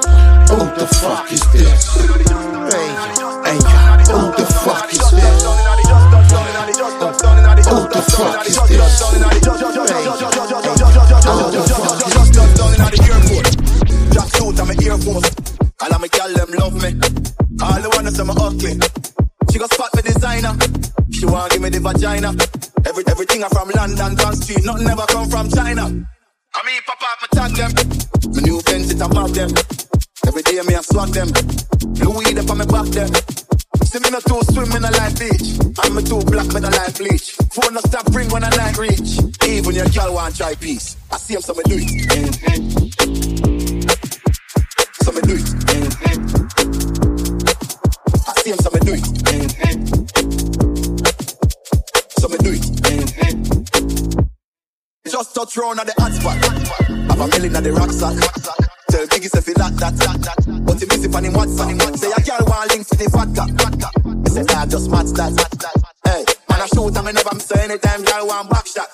who 0.50 0.58
the 0.76 0.86
fuck 1.00 1.32
is 1.32 1.40
this? 1.50 1.96
Hey, 1.96 2.88
hey, 3.48 3.58
who 4.12 4.28
the 4.36 4.44
fuck 4.64 4.92
is 4.92 5.00
this? 5.00 5.40
Who 7.64 7.88
the 7.88 8.02
fuck 8.12 8.44
is 8.44 8.56
this? 8.68 9.00
Hey, 9.00 10.04
who 11.24 11.48
the 11.48 11.64
fuck 11.72 11.96
is 11.96 12.20
this? 13.64 14.12
Just 14.12 14.36
suit, 14.36 14.60
I'm 14.60 14.70
a 14.70 14.72
Air 14.84 14.98
Force. 14.98 15.63
All 15.82 15.92
of 15.92 16.00
my 16.00 16.08
gal 16.08 16.32
them 16.32 16.50
love 16.58 16.74
me. 16.74 16.90
All 17.62 17.80
the 17.82 17.90
one 17.94 18.06
She 19.50 19.58
got 19.58 19.72
spot 19.72 19.90
for 19.94 20.02
designer. 20.02 20.54
She 21.10 21.26
want 21.26 21.52
give 21.52 21.62
me 21.62 21.68
the 21.70 21.80
vagina. 21.80 22.30
Every, 22.86 23.04
everything 23.06 23.44
I 23.44 23.48
from 23.48 23.70
London, 23.70 24.16
John 24.16 24.36
Street, 24.36 24.64
nothing 24.64 24.88
ever 24.88 25.06
come 25.06 25.28
from 25.30 25.48
China. 25.50 25.82
I 25.86 26.60
mean, 26.66 26.80
pop 26.86 27.02
up, 27.02 27.18
me 27.22 27.28
tag 27.32 27.52
them. 27.58 27.72
My 28.34 28.40
new 28.42 28.60
Benz, 28.62 28.90
it 28.90 29.00
a 29.00 29.08
mob 29.08 29.30
them. 29.30 29.50
Every 30.26 30.42
day 30.42 30.60
me 30.62 30.74
I 30.74 30.82
swag 30.82 31.10
them. 31.10 31.28
Louis 32.02 32.38
up 32.38 32.50
on 32.50 32.58
me 32.58 32.66
back 32.66 32.88
them. 32.94 33.10
See 33.82 33.98
me 33.98 34.10
no 34.10 34.20
too 34.20 34.42
swim 34.50 34.70
in 34.74 34.84
a 34.84 34.90
light 34.90 35.18
beach. 35.18 35.58
I'm 35.82 35.98
a 35.98 36.02
too 36.02 36.22
black 36.30 36.50
with 36.54 36.64
a 36.64 36.70
light 36.70 36.94
bleach. 36.98 37.34
Phone 37.54 37.74
no 37.74 37.80
stop 37.80 38.06
ring 38.14 38.30
when 38.30 38.44
I 38.44 38.50
night 38.50 38.78
reach. 38.78 39.18
Even 39.46 39.74
your 39.74 39.86
girl 39.90 40.14
want 40.14 40.36
try 40.36 40.54
peace. 40.54 40.96
I 41.10 41.16
see 41.18 41.34
him 41.34 41.42
so 41.42 41.54
me 41.54 41.62
do 41.66 41.76
it. 41.78 43.33
So 45.04 45.12
me 45.12 45.20
do 45.20 45.34
it. 45.34 45.44
I 48.26 48.32
see 48.40 48.50
him 48.52 48.58
so 48.58 48.70
me 48.70 48.80
do 48.80 48.94
it. 48.94 49.04
So 52.18 52.28
me 52.28 52.38
do 52.38 52.52
it. 52.54 52.64
Just 55.06 55.34
touch 55.34 55.56
round 55.58 55.80
at 55.80 55.86
the 55.88 55.94
hot 55.98 56.12
spot. 56.12 56.36
Have 57.10 57.20
a 57.20 57.28
million 57.28 57.54
at 57.54 57.64
the 57.64 57.72
rock 57.72 57.90
sack. 57.92 58.16
Tell 58.90 59.06
Biggie 59.08 59.26
if 59.26 59.44
feel 59.44 59.54
like 59.58 59.74
that, 59.74 59.94
that, 59.96 60.22
that. 60.22 60.64
But 60.64 60.80
he 60.80 60.86
miss 60.86 61.04
it 61.04 61.14
on 61.14 61.24
him 61.24 61.34
WhatsApp. 61.34 61.96
Say 61.98 62.10
a 62.10 62.20
girl 62.24 62.46
want 62.48 62.70
links 62.70 62.88
to 62.88 62.96
the 62.96 63.08
vodka. 63.10 63.44
He 64.24 64.30
say 64.30 64.44
nah, 64.54 64.64
just 64.64 64.90
match 64.90 65.12
that. 65.20 65.32
Hey, 66.04 66.24
man 66.54 66.62
I 66.62 66.66
shoot 66.66 66.96
and 66.96 67.06
me 67.06 67.12
never 67.12 67.40
say 67.40 67.64
anytime 67.64 68.04
girl 68.04 68.26
want 68.26 68.50
back 68.50 68.66
shot. 68.66 68.88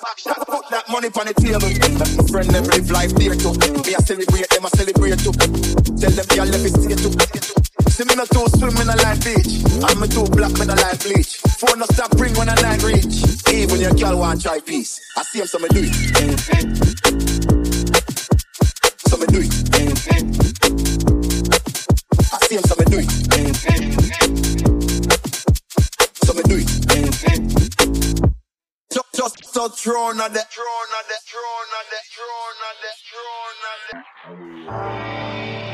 Put 0.49 0.65
that 0.69 0.89
money 0.89 1.09
on 1.13 1.25
the 1.29 1.33
table. 1.37 1.69
Make 1.69 1.97
my 2.17 2.25
friend 2.29 2.47
never 2.51 2.71
live 2.73 2.89
life 2.91 3.13
there 3.13 3.37
too. 3.37 3.53
Me 3.85 3.93
a 3.93 4.01
celebrate, 4.01 4.49
them 4.49 4.65
a 4.65 4.69
celebrate 4.73 5.19
too. 5.21 5.33
Tell 6.01 6.13
them 6.17 6.27
girl 6.33 6.47
let 6.49 6.61
me 6.61 6.69
stay 6.69 6.97
too. 6.97 7.13
See 7.91 8.05
me 8.05 8.15
no 8.15 8.25
too 8.25 8.45
swim 8.57 8.77
in 8.81 8.89
a 8.89 8.97
light 9.05 9.21
beach. 9.21 9.61
I'm 9.85 9.99
me 10.01 10.07
too 10.09 10.25
black 10.33 10.53
with 10.57 10.73
a 10.73 10.77
light 10.81 10.99
bleach. 11.05 11.37
Phone 11.61 11.79
no 11.79 11.85
stop 11.93 12.13
ring 12.17 12.33
when 12.35 12.49
I 12.49 12.55
night 12.55 12.83
reach. 12.83 13.21
Even 13.53 13.79
your 13.79 13.93
girl 13.93 14.17
want 14.17 14.41
try 14.41 14.59
peace. 14.59 14.99
I 15.17 15.23
see 15.23 15.39
him 15.39 15.47
so 15.47 15.59
me 15.59 15.69
do 15.69 15.81
it. 15.85 17.60
Just 29.69 29.83
touch 29.83 29.93
round 29.93 30.19
at 30.21 30.33
the 30.33 30.39
throne 30.39 30.91
at 30.99 31.07
the 31.07 31.19
throne 31.25 31.69
at 31.79 31.87
the 31.89 32.01
throne 32.13 32.57
at 32.69 32.77
the 32.81 32.93
throne 33.09 33.59
at 33.71 35.67
the 35.67 35.70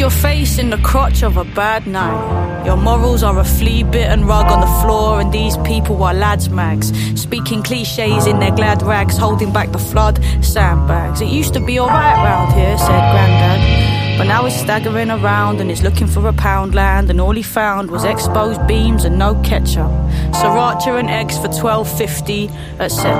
your 0.00 0.10
face 0.10 0.56
in 0.56 0.70
the 0.70 0.78
crotch 0.78 1.22
of 1.22 1.36
a 1.36 1.44
bad 1.44 1.86
night. 1.86 2.64
Your 2.64 2.78
morals 2.78 3.22
are 3.22 3.38
a 3.38 3.44
flea 3.44 3.82
bitten 3.82 4.24
rug 4.24 4.46
on 4.46 4.60
the 4.60 4.82
floor, 4.82 5.20
and 5.20 5.30
these 5.30 5.58
people 5.58 6.02
are 6.02 6.14
lads' 6.14 6.48
mags. 6.48 6.88
Speaking 7.20 7.62
cliches 7.62 8.26
in 8.26 8.38
their 8.38 8.50
glad 8.50 8.80
rags, 8.80 9.18
holding 9.18 9.52
back 9.52 9.72
the 9.72 9.78
flood, 9.78 10.18
sandbags. 10.42 11.20
It 11.20 11.28
used 11.28 11.52
to 11.52 11.60
be 11.60 11.78
alright 11.78 12.16
round 12.16 12.54
here, 12.54 12.78
said 12.78 13.12
Grandad. 13.12 13.99
But 14.20 14.26
now 14.26 14.44
he's 14.44 14.60
staggering 14.60 15.10
around 15.10 15.62
and 15.62 15.70
he's 15.70 15.80
looking 15.80 16.06
for 16.06 16.28
a 16.28 16.32
pound 16.34 16.74
land, 16.74 17.08
and 17.08 17.22
all 17.22 17.32
he 17.32 17.42
found 17.42 17.90
was 17.90 18.04
exposed 18.04 18.66
beams 18.66 19.06
and 19.06 19.18
no 19.18 19.34
ketchup. 19.40 19.90
Sriracha 20.36 21.00
and 21.00 21.08
eggs 21.08 21.38
for 21.38 21.48
twelve 21.48 21.88
fifty, 21.96 22.50
etc. 22.78 23.18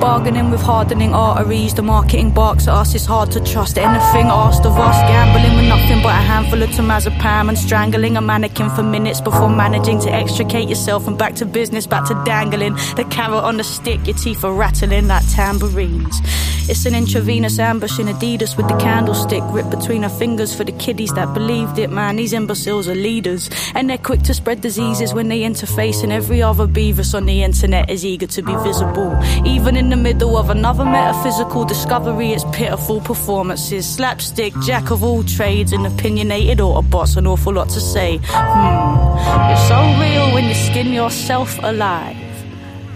Bargaining 0.00 0.52
with 0.52 0.60
hardening 0.60 1.12
arteries, 1.12 1.74
the 1.74 1.82
marketing 1.82 2.30
barks 2.30 2.68
at 2.68 2.74
us. 2.74 2.94
It's 2.94 3.04
hard 3.04 3.32
to 3.32 3.40
trust 3.40 3.78
anything 3.78 4.26
asked 4.26 4.64
of 4.64 4.78
us. 4.78 4.96
Gambling 5.10 5.56
with 5.56 5.68
nothing 5.68 6.00
but 6.04 6.10
a 6.10 6.22
handful 6.22 6.62
of 6.62 6.70
temazepam 6.70 7.48
and 7.48 7.58
strangling 7.58 8.16
a 8.16 8.20
mannequin 8.20 8.70
for 8.70 8.84
minutes 8.84 9.20
before 9.20 9.50
managing 9.50 9.98
to 10.02 10.12
extricate 10.12 10.68
yourself 10.68 11.08
and 11.08 11.18
back 11.18 11.34
to 11.34 11.44
business, 11.44 11.84
back 11.84 12.06
to 12.06 12.14
dangling 12.24 12.74
the 12.94 13.04
carrot 13.10 13.42
on 13.42 13.56
the 13.56 13.64
stick. 13.64 14.06
Your 14.06 14.16
teeth 14.16 14.44
are 14.44 14.54
rattling 14.54 15.08
like 15.08 15.28
tambourines. 15.32 16.20
It's 16.68 16.86
an 16.86 16.94
intravenous 16.94 17.58
ambush 17.58 17.98
in 17.98 18.06
Adidas 18.06 18.56
with 18.56 18.68
the 18.68 18.76
candlestick 18.76 19.42
ripped 19.46 19.70
between 19.70 20.04
her 20.04 20.08
fingers 20.18 20.54
for 20.54 20.64
the 20.64 20.72
kiddies 20.72 21.12
that 21.14 21.32
believed 21.34 21.78
it, 21.78 21.90
man. 21.90 22.16
These 22.16 22.32
imbeciles 22.32 22.88
are 22.88 22.94
leaders, 22.94 23.50
and 23.74 23.88
they're 23.88 23.98
quick 23.98 24.22
to 24.22 24.34
spread 24.34 24.60
diseases 24.60 25.14
when 25.14 25.28
they 25.28 25.40
interface, 25.40 26.02
and 26.02 26.12
every 26.12 26.42
other 26.42 26.66
beavis 26.66 27.14
on 27.14 27.26
the 27.26 27.42
internet 27.42 27.90
is 27.90 28.04
eager 28.04 28.26
to 28.26 28.42
be 28.42 28.54
visible. 28.56 29.16
Even 29.44 29.76
in 29.76 29.88
the 29.88 29.96
middle 29.96 30.36
of 30.36 30.50
another 30.50 30.84
metaphysical 30.84 31.64
discovery, 31.64 32.32
it's 32.32 32.44
pitiful 32.52 33.00
performances, 33.00 33.86
slapstick, 33.86 34.52
jack 34.62 34.90
of 34.90 35.02
all 35.02 35.22
trades, 35.24 35.72
and 35.72 35.86
opinionated 35.86 36.58
Autobots, 36.58 37.16
an 37.16 37.26
awful 37.26 37.54
lot 37.54 37.68
to 37.70 37.80
say. 37.80 38.20
Hmm, 38.24 39.48
you're 39.48 39.66
so 39.68 39.80
real 40.00 40.34
when 40.34 40.44
you 40.44 40.54
skin 40.54 40.92
yourself 40.92 41.58
alive. 41.62 42.16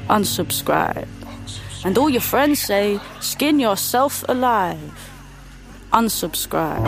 Unsubscribe. 0.08 1.08
And 1.84 1.96
all 1.98 2.10
your 2.10 2.20
friends 2.20 2.60
say, 2.60 2.98
skin 3.20 3.60
yourself 3.60 4.24
alive. 4.28 5.15
Unsubscribe. 5.96 6.84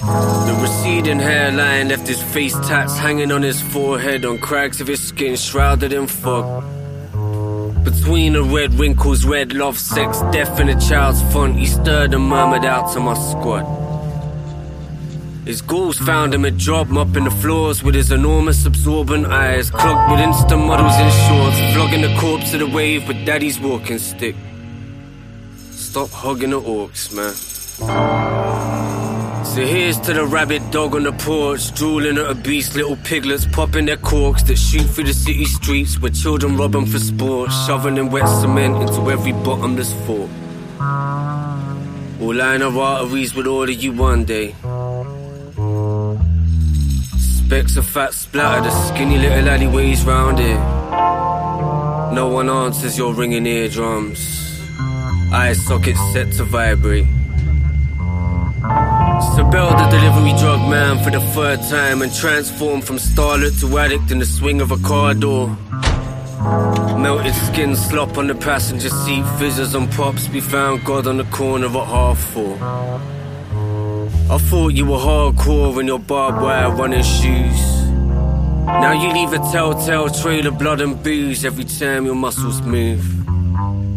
The 0.00 0.58
receding 0.60 1.20
hairline 1.20 1.86
left 1.86 2.08
his 2.08 2.20
face 2.20 2.54
tats 2.66 2.98
hanging 2.98 3.30
on 3.30 3.42
his 3.42 3.62
forehead 3.62 4.24
on 4.24 4.38
cracks 4.38 4.80
of 4.80 4.88
his 4.88 5.00
skin 5.00 5.36
shrouded 5.36 5.92
in 5.92 6.08
fog. 6.08 6.64
Between 7.84 8.32
the 8.32 8.42
red 8.42 8.74
wrinkles, 8.74 9.24
red 9.24 9.52
love, 9.52 9.78
sex, 9.78 10.22
death, 10.32 10.58
and 10.58 10.68
a 10.68 10.80
child's 10.80 11.22
font, 11.32 11.54
he 11.56 11.66
stirred 11.66 12.14
and 12.14 12.28
murmured 12.28 12.64
out 12.64 12.92
to 12.94 12.98
my 12.98 13.14
squad. 13.14 13.81
His 15.44 15.60
ghouls 15.60 15.98
found 15.98 16.32
him 16.32 16.44
a 16.44 16.52
job 16.52 16.88
mopping 16.88 17.24
the 17.24 17.30
floors 17.30 17.82
with 17.82 17.96
his 17.96 18.12
enormous 18.12 18.64
absorbent 18.64 19.26
eyes, 19.26 19.70
clogged 19.70 20.12
with 20.12 20.20
instant 20.20 20.64
models 20.64 20.94
in 20.94 21.10
shorts, 21.26 21.74
flogging 21.74 22.02
the 22.02 22.16
corpse 22.20 22.54
of 22.54 22.60
the 22.60 22.68
wave 22.68 23.08
with 23.08 23.26
daddy's 23.26 23.58
walking 23.58 23.98
stick. 23.98 24.36
Stop 25.72 26.10
hugging 26.10 26.50
the 26.50 26.60
orcs, 26.60 27.12
man. 27.12 27.34
So 29.44 29.66
here's 29.66 29.98
to 30.02 30.14
the 30.14 30.24
rabbit 30.24 30.62
dog 30.70 30.94
on 30.94 31.02
the 31.02 31.12
porch, 31.12 31.74
drooling 31.74 32.18
at 32.18 32.26
obese 32.26 32.76
little 32.76 32.96
piglets, 32.96 33.44
popping 33.44 33.86
their 33.86 33.96
corks 33.96 34.44
that 34.44 34.56
shoot 34.56 34.84
through 34.84 35.04
the 35.04 35.12
city 35.12 35.44
streets 35.44 35.98
where 35.98 36.12
children 36.12 36.56
rob 36.56 36.72
them 36.72 36.86
for 36.86 37.00
sport, 37.00 37.50
shoving 37.66 37.98
in 37.98 38.10
wet 38.10 38.28
cement 38.28 38.76
into 38.76 39.10
every 39.10 39.32
bottomless 39.32 39.92
fort. 40.06 40.30
We'll 42.20 42.36
line 42.36 42.62
our 42.62 42.78
arteries 42.78 43.34
with 43.34 43.48
of 43.48 43.70
you 43.70 43.92
one 43.92 44.24
day. 44.24 44.54
Specks 47.52 47.76
of 47.76 47.84
fat 47.84 48.14
splatter 48.14 48.62
the 48.62 48.70
skinny 48.70 49.18
little 49.18 49.46
alleyways 49.46 50.06
round 50.06 50.40
it. 50.40 50.58
No 52.14 52.30
one 52.32 52.48
answers 52.48 52.96
your 52.96 53.12
ringing 53.12 53.44
eardrums. 53.44 54.58
Eye 55.30 55.52
sockets 55.52 56.00
set 56.14 56.32
to 56.38 56.44
vibrate. 56.44 57.04
Sabel, 59.34 59.68
the 59.76 59.86
delivery 59.90 60.32
drug 60.38 60.66
man, 60.70 61.04
for 61.04 61.10
the 61.10 61.20
third 61.34 61.60
time 61.68 62.00
and 62.00 62.10
transformed 62.14 62.86
from 62.86 62.96
starlet 62.96 63.60
to 63.60 63.76
addict 63.76 64.10
in 64.10 64.18
the 64.18 64.24
swing 64.24 64.62
of 64.62 64.70
a 64.70 64.78
car 64.78 65.12
door. 65.12 65.48
Melted 66.96 67.34
skin 67.34 67.76
slop 67.76 68.16
on 68.16 68.28
the 68.28 68.34
passenger 68.34 68.88
seat, 68.88 69.26
fizzes 69.38 69.74
and 69.74 69.92
pops. 69.92 70.26
We 70.30 70.40
found 70.40 70.86
God 70.86 71.06
on 71.06 71.18
the 71.18 71.24
corner 71.24 71.66
at 71.66 71.86
half 71.86 72.18
four. 72.18 72.56
I 74.32 74.38
thought 74.38 74.68
you 74.68 74.86
were 74.86 74.96
hardcore 74.96 75.78
in 75.78 75.86
your 75.86 75.98
barbed 75.98 76.40
wire 76.40 76.70
running 76.70 77.02
shoes. 77.02 77.82
Now 78.64 78.92
you 78.92 79.12
leave 79.12 79.30
a 79.34 79.38
telltale 79.52 80.08
trail 80.08 80.46
of 80.46 80.56
blood 80.58 80.80
and 80.80 81.02
booze 81.02 81.44
every 81.44 81.64
time 81.64 82.06
your 82.06 82.14
muscles 82.14 82.62
move. 82.62 83.04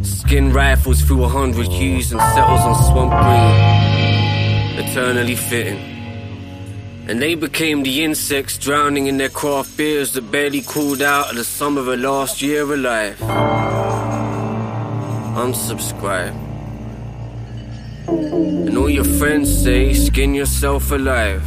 Skin 0.06 0.52
rifles 0.52 1.02
through 1.04 1.24
a 1.24 1.30
hundred 1.30 1.68
hues 1.68 2.12
and 2.12 2.20
settles 2.20 2.60
on 2.60 2.76
swamp 2.84 3.14
green, 3.24 4.86
eternally 4.86 5.38
fitting. 5.38 5.80
And 7.08 7.22
they 7.22 7.36
became 7.36 7.84
the 7.84 8.04
insects 8.04 8.58
drowning 8.58 9.08
in 9.08 9.16
their 9.16 9.30
craft 9.30 9.78
beers 9.78 10.12
that 10.14 10.30
barely 10.32 10.64
cooled 10.64 11.02
out 11.02 11.30
of 11.30 11.38
the 11.38 11.46
summer 11.46 11.80
of 11.80 11.98
last 11.98 12.42
year 12.42 12.64
alive. 12.74 13.18
Unsubscribe. 15.38 16.45
And 18.08 18.78
all 18.78 18.90
your 18.90 19.04
friends 19.04 19.64
say, 19.64 19.94
skin 19.94 20.34
yourself 20.36 20.92
alive. 20.92 21.44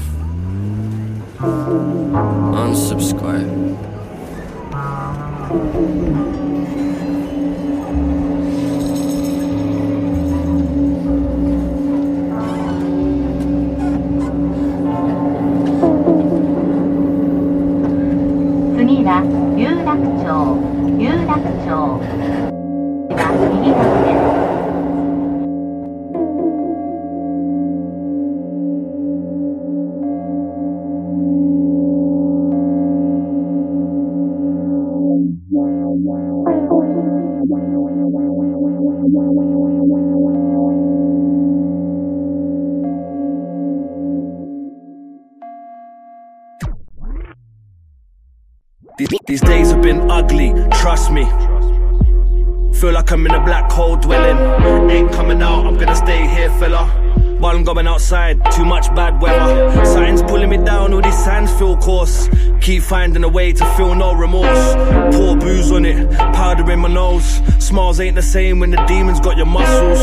Unsubscribe. 2.58 3.58
Thank. 23.78 24.37
These 49.28 49.42
days 49.42 49.70
have 49.70 49.82
been 49.82 50.10
ugly, 50.10 50.54
trust 50.72 51.12
me. 51.12 51.24
Feel 52.80 52.92
like 52.92 53.12
I'm 53.12 53.26
in 53.26 53.34
a 53.34 53.44
black 53.44 53.70
hole 53.70 53.94
dwelling. 53.94 54.90
Ain't 54.90 55.12
coming 55.12 55.42
out, 55.42 55.66
I'm 55.66 55.76
gonna 55.76 55.94
stay 55.94 56.26
here, 56.26 56.48
fella. 56.58 56.97
While 57.38 57.54
I'm 57.54 57.62
going 57.62 57.86
outside, 57.86 58.40
too 58.50 58.64
much 58.64 58.92
bad 58.96 59.22
weather. 59.22 59.84
Signs 59.84 60.22
pulling 60.22 60.50
me 60.50 60.56
down, 60.56 60.92
all 60.92 61.00
these 61.00 61.24
signs 61.24 61.52
feel 61.52 61.76
coarse. 61.76 62.28
Keep 62.60 62.82
finding 62.82 63.22
a 63.22 63.28
way 63.28 63.52
to 63.52 63.64
feel 63.76 63.94
no 63.94 64.12
remorse. 64.12 64.74
Pour 65.14 65.36
booze 65.36 65.70
on 65.70 65.84
it, 65.84 66.10
powder 66.34 66.68
in 66.72 66.80
my 66.80 66.88
nose. 66.88 67.40
Smiles 67.60 68.00
ain't 68.00 68.16
the 68.16 68.22
same 68.22 68.58
when 68.58 68.70
the 68.70 68.84
demons 68.86 69.20
got 69.20 69.36
your 69.36 69.46
muscles. 69.46 70.00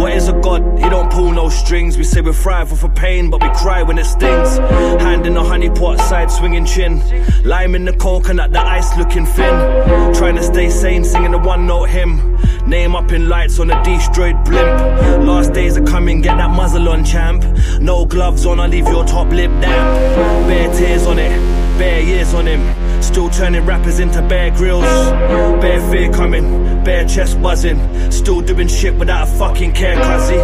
What 0.00 0.12
is 0.12 0.28
a 0.28 0.32
god? 0.32 0.62
He 0.78 0.88
don't 0.88 1.10
pull 1.10 1.32
no 1.32 1.48
strings. 1.48 1.98
We 1.98 2.04
say 2.04 2.20
we 2.20 2.32
thrive 2.32 2.70
a 2.84 2.88
pain, 2.88 3.30
but 3.30 3.42
we 3.42 3.48
cry 3.48 3.82
when 3.82 3.98
it 3.98 4.04
stings. 4.04 4.58
Hand 5.02 5.26
in 5.26 5.34
the 5.34 5.42
honey 5.42 5.70
pot, 5.70 5.98
side 5.98 6.30
swinging 6.30 6.66
chin. 6.66 7.02
Lime 7.44 7.74
in 7.74 7.84
the 7.84 7.94
coconut, 7.94 8.52
the 8.52 8.60
ice 8.60 8.96
looking 8.96 9.26
thin. 9.26 10.14
Trying 10.14 10.36
to 10.36 10.42
stay 10.42 10.70
sane, 10.70 11.04
singing 11.04 11.32
the 11.32 11.38
one 11.38 11.66
note 11.66 11.88
hymn. 11.88 12.36
Name 12.66 12.96
up 12.96 13.12
in 13.12 13.28
lights 13.28 13.60
on 13.60 13.70
a 13.70 13.84
destroyed 13.84 14.44
blimp. 14.44 14.80
Last 15.24 15.52
days 15.52 15.76
are 15.76 15.84
coming, 15.84 16.20
get 16.20 16.36
that 16.38 16.50
muzzle 16.50 16.88
on, 16.88 17.04
champ. 17.04 17.44
No 17.80 18.04
gloves 18.04 18.44
on, 18.44 18.58
I 18.58 18.66
leave 18.66 18.88
your 18.88 19.04
top 19.04 19.28
lip 19.28 19.52
damp. 19.60 20.48
Bare 20.48 20.74
tears 20.74 21.06
on 21.06 21.20
it, 21.20 21.30
bare 21.78 22.00
years 22.00 22.34
on 22.34 22.46
him. 22.46 23.02
Still 23.02 23.30
turning 23.30 23.64
rappers 23.64 24.00
into 24.00 24.20
bare 24.22 24.50
grills. 24.50 24.82
Bare 24.82 25.80
fear 25.92 26.12
coming, 26.12 26.82
bare 26.82 27.06
chest 27.06 27.40
buzzing. 27.40 27.78
Still 28.10 28.40
doing 28.40 28.66
shit 28.66 28.96
without 28.96 29.28
a 29.28 29.30
fucking 29.30 29.72
care, 29.72 29.94
cuzzy. 29.96 30.42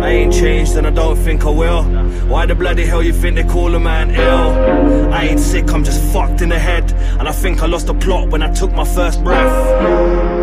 I 0.00 0.10
ain't 0.10 0.32
changed 0.32 0.76
and 0.76 0.86
I 0.86 0.90
don't 0.90 1.16
think 1.16 1.44
I 1.44 1.50
will. 1.50 1.82
Why 2.28 2.46
the 2.46 2.54
bloody 2.54 2.86
hell 2.86 3.02
you 3.02 3.12
think 3.12 3.34
they 3.34 3.42
call 3.42 3.74
a 3.74 3.80
man 3.80 4.12
ill? 4.12 5.12
I 5.12 5.24
ain't 5.24 5.40
sick, 5.40 5.68
I'm 5.72 5.82
just 5.82 6.00
fucked 6.12 6.40
in 6.40 6.50
the 6.50 6.58
head. 6.58 6.92
And 7.18 7.28
I 7.28 7.32
think 7.32 7.62
I 7.64 7.66
lost 7.66 7.88
the 7.88 7.94
plot 7.94 8.28
when 8.28 8.42
I 8.42 8.52
took 8.54 8.72
my 8.72 8.84
first 8.84 9.24
breath. 9.24 10.33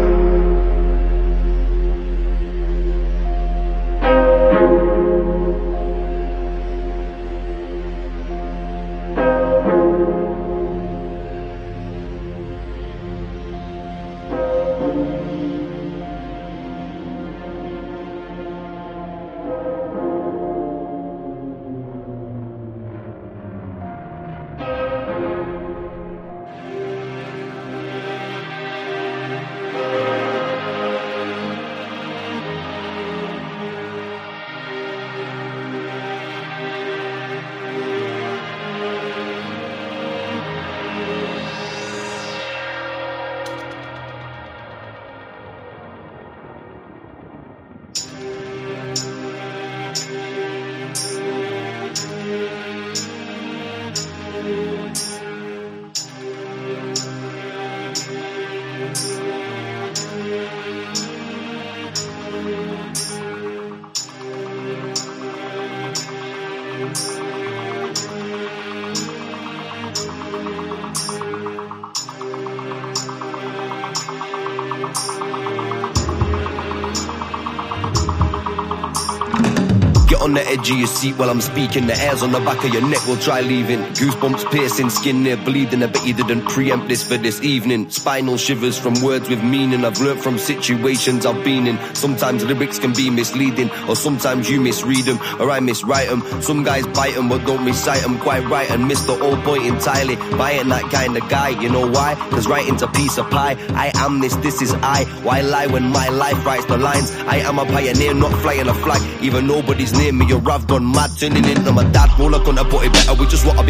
Edge 80.61 80.71
of 80.71 80.77
your 80.77 80.87
seat 80.87 81.17
while 81.17 81.29
I'm 81.29 81.41
speaking. 81.41 81.87
The 81.87 81.95
hairs 81.95 82.21
on 82.21 82.31
the 82.31 82.39
back 82.39 82.63
of 82.63 82.73
your 82.73 82.87
neck 82.87 83.05
will 83.07 83.17
try 83.17 83.41
leaving. 83.41 83.79
Goosebumps 83.79 84.51
piercing, 84.51 84.89
skin 84.89 85.23
near 85.23 85.37
bleeding. 85.37 85.83
I 85.83 85.87
bet 85.87 86.05
you 86.05 86.13
didn't 86.13 86.45
preempt 86.45 86.87
this 86.87 87.03
for 87.03 87.17
this 87.17 87.41
evening. 87.41 87.89
Spinal 87.89 88.37
shivers 88.37 88.77
from 88.77 89.01
words 89.01 89.27
with 89.27 89.43
meaning. 89.43 89.83
I've 89.83 89.99
learnt 89.99 90.21
from 90.21 90.37
situations 90.37 91.25
I've 91.25 91.43
been 91.43 91.67
in. 91.67 91.95
Sometimes 91.95 92.43
lyrics 92.45 92.79
can 92.79 92.93
be 92.93 93.09
misleading, 93.09 93.71
or 93.87 93.95
sometimes 93.95 94.49
you 94.49 94.61
misread 94.61 95.05
them, 95.05 95.17
or 95.39 95.49
I 95.49 95.59
miswrite 95.59 96.09
them. 96.09 96.41
Some 96.41 96.63
guys 96.63 96.85
bite 96.87 97.15
them, 97.15 97.29
but 97.29 97.45
don't 97.45 97.65
recite 97.65 98.01
them 98.01 98.19
quite 98.19 98.45
right 98.47 98.69
and 98.69 98.87
miss 98.87 99.03
the 99.05 99.15
whole 99.15 99.37
point 99.41 99.65
entirely. 99.65 100.17
I 100.17 100.51
ain't 100.51 100.69
that 100.69 100.91
kind 100.91 101.17
of 101.17 101.27
guy, 101.29 101.49
you 101.61 101.69
know 101.69 101.89
why? 101.89 102.15
Cause 102.31 102.47
writing's 102.47 102.81
a 102.81 102.87
piece 102.87 103.17
of 103.17 103.29
pie. 103.29 103.55
I 103.69 103.91
am 103.95 104.19
this, 104.19 104.35
this 104.37 104.61
is 104.61 104.73
I. 104.73 105.05
Why 105.23 105.41
lie 105.41 105.67
when 105.67 105.89
my 105.89 106.09
life 106.09 106.45
writes 106.45 106.65
the 106.65 106.77
lines? 106.77 107.11
I 107.11 107.37
am 107.37 107.59
a 107.59 107.65
pioneer, 107.65 108.13
not 108.13 108.31
flying 108.41 108.67
a 108.67 108.73
flag. 108.73 109.01
Even 109.23 109.47
nobody's 109.47 109.93
near 109.97 110.13
me, 110.13 110.31
or 110.31 110.39
I've 110.51 110.67
gone 110.67 110.91
mad, 110.91 111.11
turning 111.17 111.45
in 111.45 111.65
on 111.65 111.75
my 111.75 111.83
dad. 111.91 112.09
All 112.19 112.35
I 112.35 112.43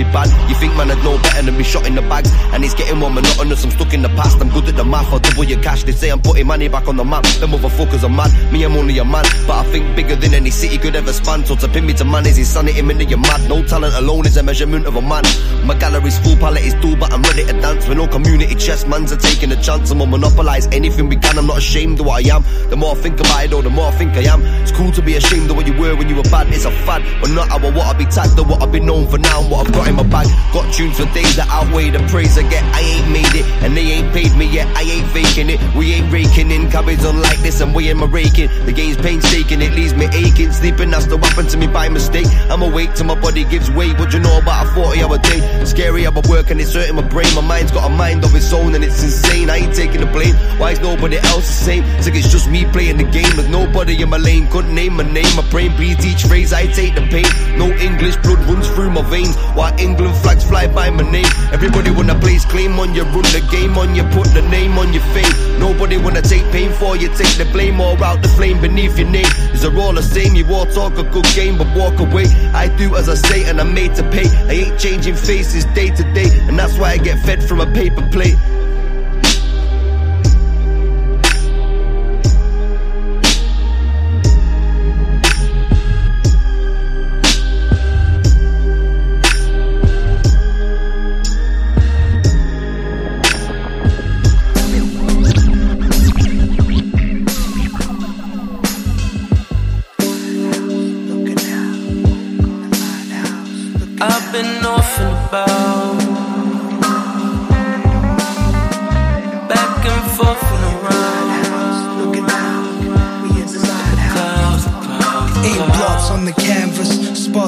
be. 0.03 0.29
You 0.49 0.55
think 0.55 0.75
man 0.75 0.91
I'd 0.91 1.03
know 1.03 1.17
better 1.21 1.43
than 1.43 1.57
be 1.57 1.63
shot 1.63 1.85
in 1.87 1.95
the 1.95 2.01
bag? 2.01 2.25
And 2.53 2.63
it's 2.63 2.73
getting 2.73 2.97
more 2.97 3.09
monotonous, 3.09 3.63
I'm 3.63 3.71
stuck 3.71 3.93
in 3.93 4.01
the 4.01 4.09
past. 4.09 4.41
I'm 4.41 4.49
good 4.49 4.67
at 4.69 4.75
the 4.75 4.85
math, 4.85 5.11
I'll 5.11 5.19
double 5.19 5.43
your 5.43 5.61
cash. 5.61 5.83
They 5.83 5.91
say 5.91 6.09
I'm 6.09 6.21
putting 6.21 6.47
money 6.47 6.67
back 6.67 6.87
on 6.87 6.97
the 6.97 7.03
map. 7.03 7.23
Them 7.39 7.51
motherfuckers 7.51 8.03
are 8.03 8.09
mad, 8.09 8.31
me 8.51 8.63
I'm 8.63 8.75
only 8.75 8.97
a 8.97 9.05
man. 9.05 9.25
But 9.47 9.65
I 9.65 9.71
think 9.71 9.95
bigger 9.95 10.15
than 10.15 10.33
any 10.33 10.51
city 10.51 10.77
could 10.77 10.95
ever 10.95 11.13
span. 11.13 11.45
So 11.45 11.55
to 11.55 11.67
pin 11.67 11.85
me 11.85 11.93
to 11.95 12.05
man 12.05 12.25
is 12.25 12.37
insanity, 12.37 12.81
man, 12.81 12.99
you're 13.07 13.19
mad. 13.19 13.47
No 13.49 13.63
talent 13.65 13.95
alone 13.95 14.25
is 14.25 14.37
a 14.37 14.43
measurement 14.43 14.85
of 14.85 14.95
a 14.95 15.01
man. 15.01 15.23
My 15.65 15.77
gallery's 15.77 16.19
full, 16.19 16.35
palette 16.37 16.63
is 16.63 16.73
dull, 16.75 16.95
but 16.95 17.11
I'm 17.13 17.21
ready 17.23 17.45
to 17.45 17.53
dance. 17.53 17.87
With 17.87 17.97
no 17.97 18.07
community 18.07 18.55
chess, 18.55 18.85
man's 18.85 19.11
are 19.11 19.17
taking 19.17 19.51
a 19.51 19.61
chance. 19.61 19.91
I'm 19.91 19.99
gonna 19.99 20.11
monopolize 20.11 20.67
anything 20.67 21.09
we 21.09 21.17
can, 21.17 21.37
I'm 21.37 21.47
not 21.47 21.57
ashamed 21.57 21.99
of 21.99 22.05
what 22.05 22.25
I 22.25 22.35
am. 22.35 22.43
The 22.69 22.75
more 22.75 22.95
I 22.95 22.99
think 22.99 23.19
about 23.19 23.45
it, 23.45 23.51
though, 23.51 23.61
the 23.61 23.69
more 23.69 23.87
I 23.87 23.91
think 23.91 24.13
I 24.13 24.23
am. 24.33 24.41
It's 24.61 24.71
cool 24.71 24.91
to 24.91 25.01
be 25.01 25.15
ashamed 25.15 25.49
of 25.49 25.55
what 25.57 25.67
you 25.67 25.73
were 25.79 25.95
when 25.95 26.09
you 26.09 26.15
were 26.15 26.23
bad, 26.23 26.47
it's 26.49 26.65
a 26.65 26.71
fad. 26.71 27.03
But 27.21 27.31
not 27.31 27.49
how 27.49 27.59
what 27.59 27.85
I 27.85 27.93
be 27.97 28.05
tagged 28.05 28.39
or 28.39 28.45
what 28.45 28.61
I've 28.61 28.71
been 28.71 28.85
known 28.85 29.07
for 29.07 29.17
now 29.17 29.41
what 29.49 29.67
I've 29.67 29.73
got 29.73 29.87
in 29.91 29.97
my 29.99 30.07
bag. 30.07 30.27
Got 30.55 30.73
tunes 30.73 30.97
for 30.97 31.05
days 31.13 31.35
that 31.35 31.47
outweigh 31.51 31.91
the 31.91 31.99
praise 32.07 32.37
I 32.37 32.43
get. 32.47 32.63
I 32.73 32.81
ain't 32.81 33.09
made 33.11 33.35
it, 33.35 33.45
and 33.61 33.75
they 33.75 33.99
ain't 33.99 34.11
paid 34.13 34.33
me 34.35 34.47
yet. 34.47 34.67
I 34.75 34.81
ain't 34.81 35.07
faking 35.11 35.49
it. 35.51 35.59
We 35.75 35.93
ain't 35.93 36.11
raking 36.11 36.49
in 36.49 36.71
cabins 36.71 37.05
on 37.05 37.21
like 37.21 37.39
this, 37.39 37.61
we 37.61 37.89
ain't 37.89 37.99
my 37.99 38.07
raking. 38.07 38.49
The 38.65 38.71
game's 38.71 38.97
painstaking, 38.97 39.61
it 39.61 39.73
leaves 39.73 39.93
me 39.93 40.07
aching. 40.07 40.51
Sleeping, 40.51 40.89
that's 40.89 41.07
what 41.07 41.23
happened 41.23 41.49
to 41.51 41.57
me 41.57 41.67
by 41.67 41.89
mistake. 41.89 42.27
I'm 42.49 42.61
awake 42.61 42.93
till 42.95 43.05
my 43.05 43.19
body 43.19 43.43
gives 43.43 43.69
way. 43.69 43.93
What 43.93 44.13
you 44.13 44.19
know 44.19 44.39
about 44.39 44.67
a 44.67 44.71
40 44.71 45.03
hour 45.03 45.17
day? 45.17 45.65
Scary 45.65 46.03
how 46.03 46.11
I 46.11 46.21
work 46.29 46.49
and 46.49 46.59
it's 46.59 46.73
hurting 46.73 46.95
my 46.95 47.07
brain. 47.07 47.27
My 47.35 47.41
mind's 47.41 47.71
got 47.71 47.91
a 47.91 47.93
mind 47.93 48.23
of 48.23 48.33
its 48.33 48.51
own 48.53 48.73
and 48.75 48.83
it's 48.83 49.03
insane. 49.03 49.49
I 49.49 49.57
ain't 49.57 49.75
taking 49.75 49.99
the 49.99 50.07
blame. 50.07 50.35
Why 50.59 50.71
is 50.71 50.79
nobody 50.79 51.17
else 51.17 51.47
the 51.47 51.59
same? 51.65 51.83
It's 51.97 52.07
like 52.07 52.15
it's 52.15 52.31
just 52.31 52.49
me 52.49 52.65
playing 52.65 52.97
the 52.97 53.03
game. 53.03 53.31
There's 53.35 53.49
nobody 53.49 54.01
in 54.01 54.09
my 54.09 54.17
lane. 54.17 54.47
Couldn't 54.47 54.73
name 54.73 54.93
my 54.95 55.03
name. 55.03 55.35
My 55.35 55.47
brain 55.49 55.75
breathes 55.75 56.05
each 56.05 56.23
phrase. 56.23 56.53
I 56.53 56.67
take 56.67 56.95
the 56.95 57.01
pain. 57.07 57.27
No 57.57 57.67
English 57.77 58.15
blood 58.17 58.39
runs 58.45 58.67
through 58.69 58.91
my 58.91 59.01
veins. 59.09 59.35
While 59.55 59.73
England 59.81 60.15
flags 60.17 60.43
fly 60.43 60.67
by 60.67 60.89
my 60.89 61.09
name. 61.09 61.31
Everybody 61.51 61.89
wanna 61.91 62.17
place 62.19 62.45
claim 62.45 62.79
on 62.79 62.93
you, 62.93 63.03
run 63.03 63.27
the 63.33 63.41
game 63.51 63.77
on 63.77 63.95
you, 63.95 64.03
put 64.15 64.27
the 64.33 64.43
name 64.43 64.77
on 64.77 64.93
your 64.93 65.03
face. 65.13 65.33
Nobody 65.57 65.97
wanna 65.97 66.21
take 66.21 66.45
pain 66.51 66.71
for 66.71 66.95
you, 66.95 67.09
take 67.09 67.35
the 67.37 67.47
blame 67.51 67.81
or 67.81 67.97
out 68.03 68.21
the 68.21 68.29
flame 68.29 68.61
beneath 68.61 68.97
your 68.97 69.09
name. 69.09 69.31
Is 69.53 69.65
are 69.65 69.75
all 69.77 69.93
the 69.93 70.03
same? 70.03 70.35
You 70.35 70.45
all 70.53 70.65
talk 70.67 70.97
a 70.97 71.03
good 71.03 71.25
game, 71.35 71.57
but 71.57 71.67
walk 71.75 71.99
away. 71.99 72.25
I 72.53 72.67
do 72.77 72.95
as 72.95 73.09
I 73.09 73.15
say, 73.15 73.49
and 73.49 73.59
I'm 73.59 73.73
made 73.73 73.95
to 73.95 74.03
pay. 74.09 74.27
I 74.47 74.53
ain't 74.63 74.79
changing 74.79 75.15
faces 75.15 75.65
day 75.73 75.89
to 75.89 76.03
day, 76.13 76.29
and 76.47 76.57
that's 76.57 76.77
why 76.77 76.91
I 76.91 76.97
get 76.97 77.19
fed 77.19 77.43
from 77.43 77.59
a 77.61 77.71
paper 77.73 78.07
plate. 78.11 78.37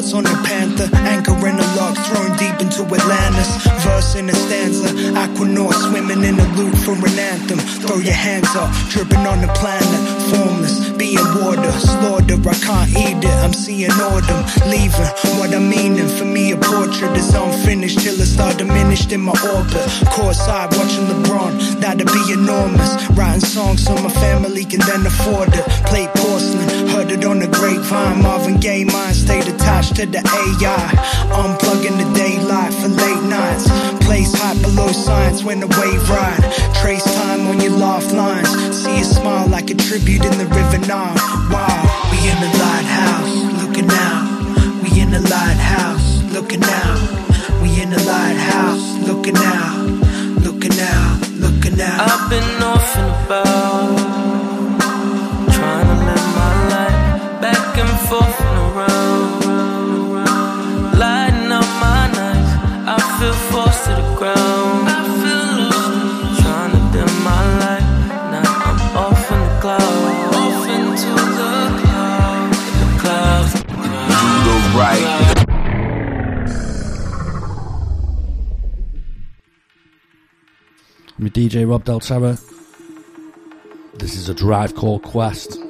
Blocks 0.03 0.13
on 0.13 0.23
the 0.23 0.47
Panther. 0.47 0.89
Anchor 0.95 1.47
in 1.47 1.55
the 1.55 1.67
lock, 1.77 1.95
thrown 2.07 2.35
deep 2.37 2.59
into 2.59 2.83
Atlantis. 2.83 3.49
Verse 3.83 4.15
in 4.15 4.29
a 4.29 4.33
stanza. 4.33 4.89
Aquanaut 5.15 5.73
swimming 5.73 6.23
in 6.23 6.35
the 6.35 6.47
loop 6.57 6.75
for 6.83 6.93
an 6.93 7.19
anthem. 7.19 7.59
Throw 7.81 7.97
your 7.97 8.13
hands 8.13 8.53
up, 8.55 8.71
dripping 8.89 9.25
on 9.25 9.41
the 9.41 9.47
planet. 9.59 10.01
Formless, 10.29 10.89
being 10.97 11.23
water. 11.39 11.71
Slaughter, 11.79 12.37
I 12.49 12.55
can't 12.59 12.89
eat 12.89 13.23
it. 13.23 13.37
I'm 13.43 13.53
seeing 13.53 13.91
autumn. 13.91 14.43
Leaving 14.69 15.11
what 15.39 15.53
I'm 15.53 15.69
meaning. 15.69 16.07
For 16.07 16.25
me, 16.25 16.51
a 16.51 16.57
portrait 16.57 17.15
is 17.15 17.33
unfinished 17.33 17.99
till 17.99 18.19
it 18.19 18.25
start 18.25 18.57
diminished 18.57 19.11
in 19.11 19.21
my 19.21 19.35
orbit. 19.55 19.87
Course 20.11 20.39
Courtside, 20.39 20.75
watching 20.77 21.07
LeBron. 21.07 21.79
That'd 21.79 22.07
be 22.07 22.33
enormous. 22.33 22.91
Writing 23.11 23.41
songs 23.41 23.85
so 23.85 23.93
my 23.95 24.09
family 24.09 24.65
can 24.65 24.81
then 24.81 25.05
afford 25.05 25.49
it. 25.53 25.65
Play 25.87 26.07
porcelain, 26.15 26.67
heard 27.03 27.11
it 27.11 27.25
on 27.25 27.39
the 27.39 27.47
grapevine. 27.47 28.21
Marvin 28.21 28.59
Gaye 28.59 28.85
mind 28.85 29.15
stayed 29.15 29.47
attached 29.47 29.95
to 29.95 30.05
the 30.05 30.19
AI. 30.19 30.87
Unplugging 31.31 31.97
the 31.97 32.09
daylight 32.13 32.73
for 32.73 32.87
late 32.87 33.23
nights. 33.23 33.67
Place 34.05 34.33
high 34.33 34.59
below 34.61 34.91
science 34.91 35.43
when 35.43 35.59
the 35.59 35.67
wave 35.67 36.09
ride. 36.09 36.43
Trace 36.81 37.03
time 37.15 37.47
on 37.47 37.59
your 37.59 37.71
laugh 37.71 38.11
lines. 38.13 38.49
See 38.77 38.99
a 39.01 39.03
smile 39.03 39.47
like 39.47 39.69
a 39.69 39.75
tribute 39.75 40.23
in 40.23 40.37
the 40.37 40.45
river 40.45 40.79
Nile. 40.87 41.15
Wow, 41.51 41.81
we 42.11 42.17
in 42.31 42.39
the 42.45 42.51
lighthouse, 42.63 43.33
looking 43.61 43.89
out. 43.89 44.23
We 44.83 45.01
in 45.01 45.11
the 45.11 45.21
lighthouse, 45.21 46.23
looking 46.31 46.63
out. 46.63 46.99
We 47.61 47.81
in 47.81 47.89
the 47.89 48.03
lighthouse, 48.03 48.85
looking 49.07 49.37
out, 49.37 49.77
looking 50.45 50.77
out, 50.79 51.19
looking 51.43 51.81
out. 51.81 51.99
I've 52.11 52.29
been 52.29 52.63
off 52.63 52.97
and 52.97 53.11
about, 53.25 54.12
ground. 64.23 64.87
I 64.87 65.01
feel 65.19 65.53
lost, 65.71 66.41
trying 66.41 66.71
to 66.71 66.81
dim 66.93 67.11
my 67.27 67.43
light. 67.61 67.87
Now 68.31 68.47
I'm 68.67 68.79
off 69.03 69.23
in 69.33 69.39
the 69.39 69.53
clouds, 69.63 70.35
off 70.43 70.63
into 70.77 71.11
the 71.39 71.53
clouds, 71.81 72.59
the 72.79 72.87
clouds. 73.01 73.53
Do 74.11 74.21
the 74.47 74.57
right. 74.79 75.07
I'm 81.19 81.29
DJ 81.29 81.69
Rob 81.69 81.83
Del 81.83 81.99
Terra. 81.99 82.37
This 83.95 84.15
is 84.15 84.29
a 84.29 84.33
drive 84.33 84.73
called 84.75 85.03
Quest. 85.03 85.62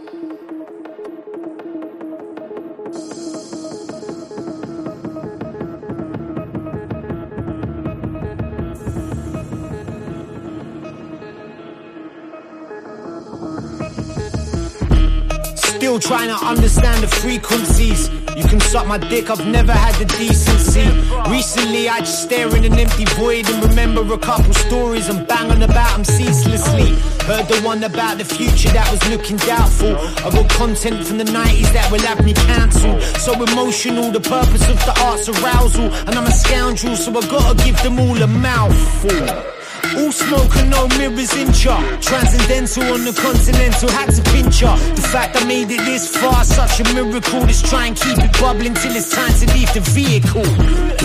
Trying 16.03 16.27
to 16.27 16.45
understand 16.45 17.01
the 17.01 17.07
frequencies. 17.07 18.09
You 18.35 18.43
can 18.43 18.59
suck 18.59 18.85
my 18.87 18.97
dick, 18.97 19.29
I've 19.29 19.45
never 19.47 19.71
had 19.71 19.95
the 19.95 20.05
decency. 20.05 20.83
Recently, 21.31 21.87
I 21.87 21.99
just 21.99 22.23
stare 22.23 22.53
in 22.55 22.65
an 22.65 22.77
empty 22.77 23.05
void 23.15 23.49
and 23.49 23.63
remember 23.63 24.01
a 24.13 24.17
couple 24.17 24.53
stories 24.53 25.07
and 25.07 25.25
bang 25.27 25.49
on 25.49 25.61
about 25.61 25.95
them 25.95 26.03
ceaselessly. 26.03 26.91
Heard 27.25 27.47
the 27.47 27.61
one 27.63 27.83
about 27.83 28.17
the 28.17 28.25
future 28.25 28.69
that 28.69 28.89
was 28.91 29.01
looking 29.09 29.37
doubtful. 29.37 29.95
I 30.25 30.29
got 30.29 30.49
content 30.49 31.07
from 31.07 31.19
the 31.19 31.25
90s 31.25 31.71
that 31.71 31.89
will 31.89 32.01
have 32.01 32.23
me 32.25 32.33
cancelled. 32.33 33.01
So 33.23 33.31
emotional, 33.41 34.11
the 34.11 34.19
purpose 34.19 34.67
of 34.69 34.77
the 34.85 34.93
art's 35.05 35.29
arousal. 35.29 35.87
And 36.07 36.15
I'm 36.15 36.27
a 36.27 36.31
scoundrel, 36.31 36.95
so 36.97 37.11
I 37.11 37.21
gotta 37.27 37.63
give 37.63 37.81
them 37.81 37.99
all 37.99 38.21
a 38.21 38.27
mouthful. 38.27 39.62
All 39.97 40.11
smoke 40.11 40.55
and 40.57 40.69
no 40.71 40.87
mirrors 40.97 41.33
in 41.35 41.53
ya. 41.53 41.77
Transcendental 42.01 42.93
on 42.93 43.05
the 43.05 43.13
continental, 43.13 43.89
had 43.89 44.09
to 44.09 44.21
pinch 44.31 44.61
ya. 44.61 44.75
The 44.95 45.01
fact 45.01 45.35
I 45.37 45.45
made 45.45 45.69
it 45.69 45.83
this 45.85 46.09
far, 46.09 46.43
such 46.43 46.79
a 46.81 46.83
miracle. 46.93 47.41
Let's 47.41 47.61
try 47.61 47.87
and 47.87 47.95
keep 47.95 48.17
it 48.17 48.33
bubbling 48.39 48.73
till 48.73 48.95
it's 48.95 49.11
time 49.11 49.33
to 49.41 49.45
leave 49.53 49.71
the 49.73 49.81
vehicle. 49.93 50.47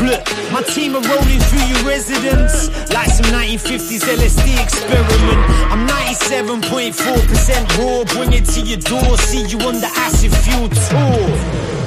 Look, 0.05 0.25
my 0.53 0.63
team 0.63 0.97
are 0.97 1.05
rolling 1.05 1.41
through 1.49 1.67
your 1.69 1.83
residence 1.85 2.69
like 2.93 3.11
some 3.11 3.29
1950s 3.31 4.05
LSD 4.09 4.57
experiment. 4.63 5.41
I'm 5.69 5.87
97.4% 5.87 7.79
raw, 7.79 8.05
bring 8.15 8.33
it 8.33 8.47
to 8.57 8.61
your 8.61 8.79
door. 8.79 9.17
See 9.19 9.45
you 9.47 9.59
on 9.69 9.81
the 9.81 9.91
acid 9.97 10.33
fuel 10.33 10.69
tour. 10.69 11.78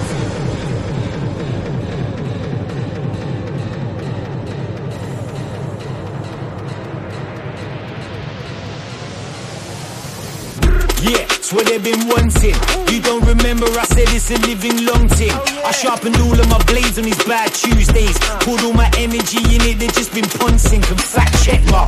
Yeah, 11.01 11.25
it's 11.33 11.51
what 11.51 11.65
they've 11.65 11.83
been 11.83 12.07
wanting. 12.07 12.53
You 12.93 13.01
don't 13.01 13.20
remember 13.33 13.67
I 13.79 13.85
said 13.85 14.11
it's 14.11 14.29
a 14.31 14.37
living 14.47 14.85
long 14.85 15.07
thing. 15.07 15.31
Oh, 15.31 15.69
I 15.69 15.71
sharpened 15.71 16.17
all 16.17 16.37
of 16.37 16.47
my 16.49 16.61
blades 16.65 16.97
on 16.97 17.05
these 17.05 17.23
bad 17.23 17.53
Tuesdays. 17.53 18.17
Poured 18.43 18.61
all 18.61 18.73
my 18.73 18.91
energy 18.97 19.39
in 19.55 19.61
it, 19.63 19.79
they've 19.79 19.93
just 19.93 20.13
been 20.13 20.27
punching. 20.27 20.81
Can 20.81 20.97
fact 20.97 21.43
check 21.43 21.63
my. 21.71 21.87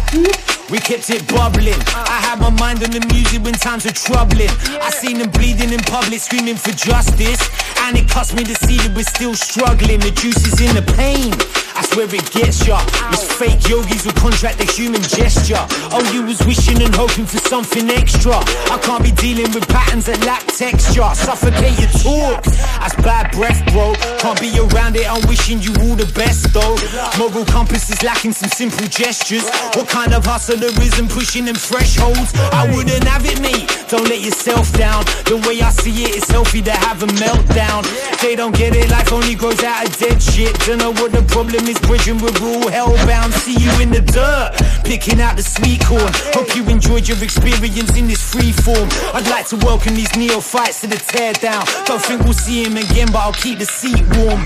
We 0.72 0.80
kept 0.80 1.10
it 1.10 1.28
bubbling. 1.28 1.80
I 2.08 2.18
had 2.24 2.39
my 2.39 2.50
mind 2.50 2.84
on 2.84 2.91
the 2.91 3.04
music 3.12 3.44
when 3.44 3.54
times 3.54 3.86
were 3.86 3.91
troubling. 3.91 4.50
I 4.80 4.89
seen 4.89 5.20
them 5.20 5.30
bleeding 5.32 5.70
in 5.70 5.84
public, 5.86 6.20
screaming 6.20 6.56
for 6.56 6.72
justice. 6.72 7.41
And 7.84 7.98
it 7.98 8.10
cost 8.10 8.34
me 8.34 8.44
to 8.44 8.56
see 8.56 8.78
that 8.80 8.96
we're 8.96 9.04
still 9.04 9.36
struggling. 9.36 10.00
The 10.00 10.12
juice 10.12 10.39
is 10.48 10.58
in 10.64 10.74
the 10.74 10.86
pain. 10.96 11.36
I 11.76 11.84
swear 11.89 12.08
it 12.08 12.26
gets 12.32 12.66
ya. 12.66 12.80
It's 13.12 13.28
fake 13.28 13.68
yogis 13.68 14.06
who 14.06 14.14
contract 14.14 14.58
the 14.58 14.66
human 14.66 15.02
gesture. 15.02 15.60
All 15.91 16.06
you 16.14 16.24
was 16.24 16.39
wishing 16.46 16.82
and 16.82 16.94
hoping 16.96 17.26
for 17.26 17.41
something 17.44 17.89
extra. 17.89 18.39
I 18.72 18.80
can't 18.82 19.04
be 19.04 19.12
dealing 19.12 19.52
with 19.52 19.68
patterns 19.68 20.06
that 20.06 20.24
lack 20.26 20.46
texture. 20.48 21.10
Suffocate 21.34 21.79
your 21.79 21.89
talk. 21.89 22.43
That's 22.77 22.93
bad 23.01 23.31
breath, 23.31 23.65
bro. 23.73 23.95
Can't 24.19 24.39
be 24.39 24.53
around 24.59 24.95
it. 24.95 25.09
I'm 25.09 25.25
wishing 25.27 25.57
you 25.65 25.73
all 25.81 25.95
the 25.97 26.05
best, 26.13 26.53
though. 26.53 26.77
Moral 27.17 27.43
compass 27.45 27.89
is 27.89 28.03
lacking 28.03 28.34
some 28.34 28.49
simple 28.49 28.86
gestures. 28.86 29.41
What 29.73 29.89
kind 29.89 30.13
of 30.13 30.25
hustler 30.25 30.69
isn't 30.69 31.09
pushing 31.09 31.45
them 31.45 31.55
thresholds? 31.55 32.38
I 32.53 32.69
wouldn't 32.69 33.03
have 33.05 33.25
it, 33.25 33.41
mate. 33.41 33.65
Don't 33.89 34.05
let 34.05 34.21
yourself 34.21 34.71
down. 34.73 35.05
The 35.25 35.41
way 35.47 35.57
I 35.61 35.71
see 35.71 36.05
it, 36.05 36.21
it's 36.21 36.29
healthy 36.29 36.61
to 36.61 36.71
have 36.86 37.01
a 37.01 37.07
meltdown. 37.07 37.81
They 38.21 38.36
don't 38.36 38.55
get 38.55 38.75
it. 38.75 38.91
Life 38.91 39.11
only 39.11 39.34
grows 39.34 39.63
out 39.63 39.89
of 39.89 39.97
dead 39.97 40.21
shit. 40.21 40.53
Don't 40.69 40.77
know 40.77 40.93
what 40.93 41.13
the 41.13 41.23
problem 41.34 41.65
is. 41.65 41.79
Bridging 41.81 42.21
we're 42.21 42.29
all 42.45 42.69
hellbound. 42.69 43.34
See 43.41 43.57
you 43.57 43.73
in 43.81 43.89
the 43.89 44.05
dirt, 44.05 44.53
picking 44.86 45.19
out 45.19 45.36
the 45.38 45.43
sweet 45.43 45.81
corn. 45.81 46.13
Hope 46.38 46.53
you 46.55 46.61
enjoyed 46.69 47.07
your 47.07 47.17
experience 47.23 47.97
in 47.97 48.05
this 48.05 48.21
free 48.21 48.51
form. 48.51 48.86
I'd 49.17 49.25
like 49.34 49.47
to 49.49 49.57
welcome 49.57 49.95
these 49.95 50.13
neophytes 50.15 50.81
to 50.81 50.88
the 50.88 51.01
teardown. 51.24 51.86
Don't 51.86 52.01
think 52.01 52.24
we'll 52.24 52.34
see 52.34 52.63
him 52.63 52.78
again, 52.78 53.07
but 53.07 53.19
I'll 53.19 53.34
keep 53.34 53.59
the 53.59 53.65
seat 53.65 54.01
warm. 54.17 54.41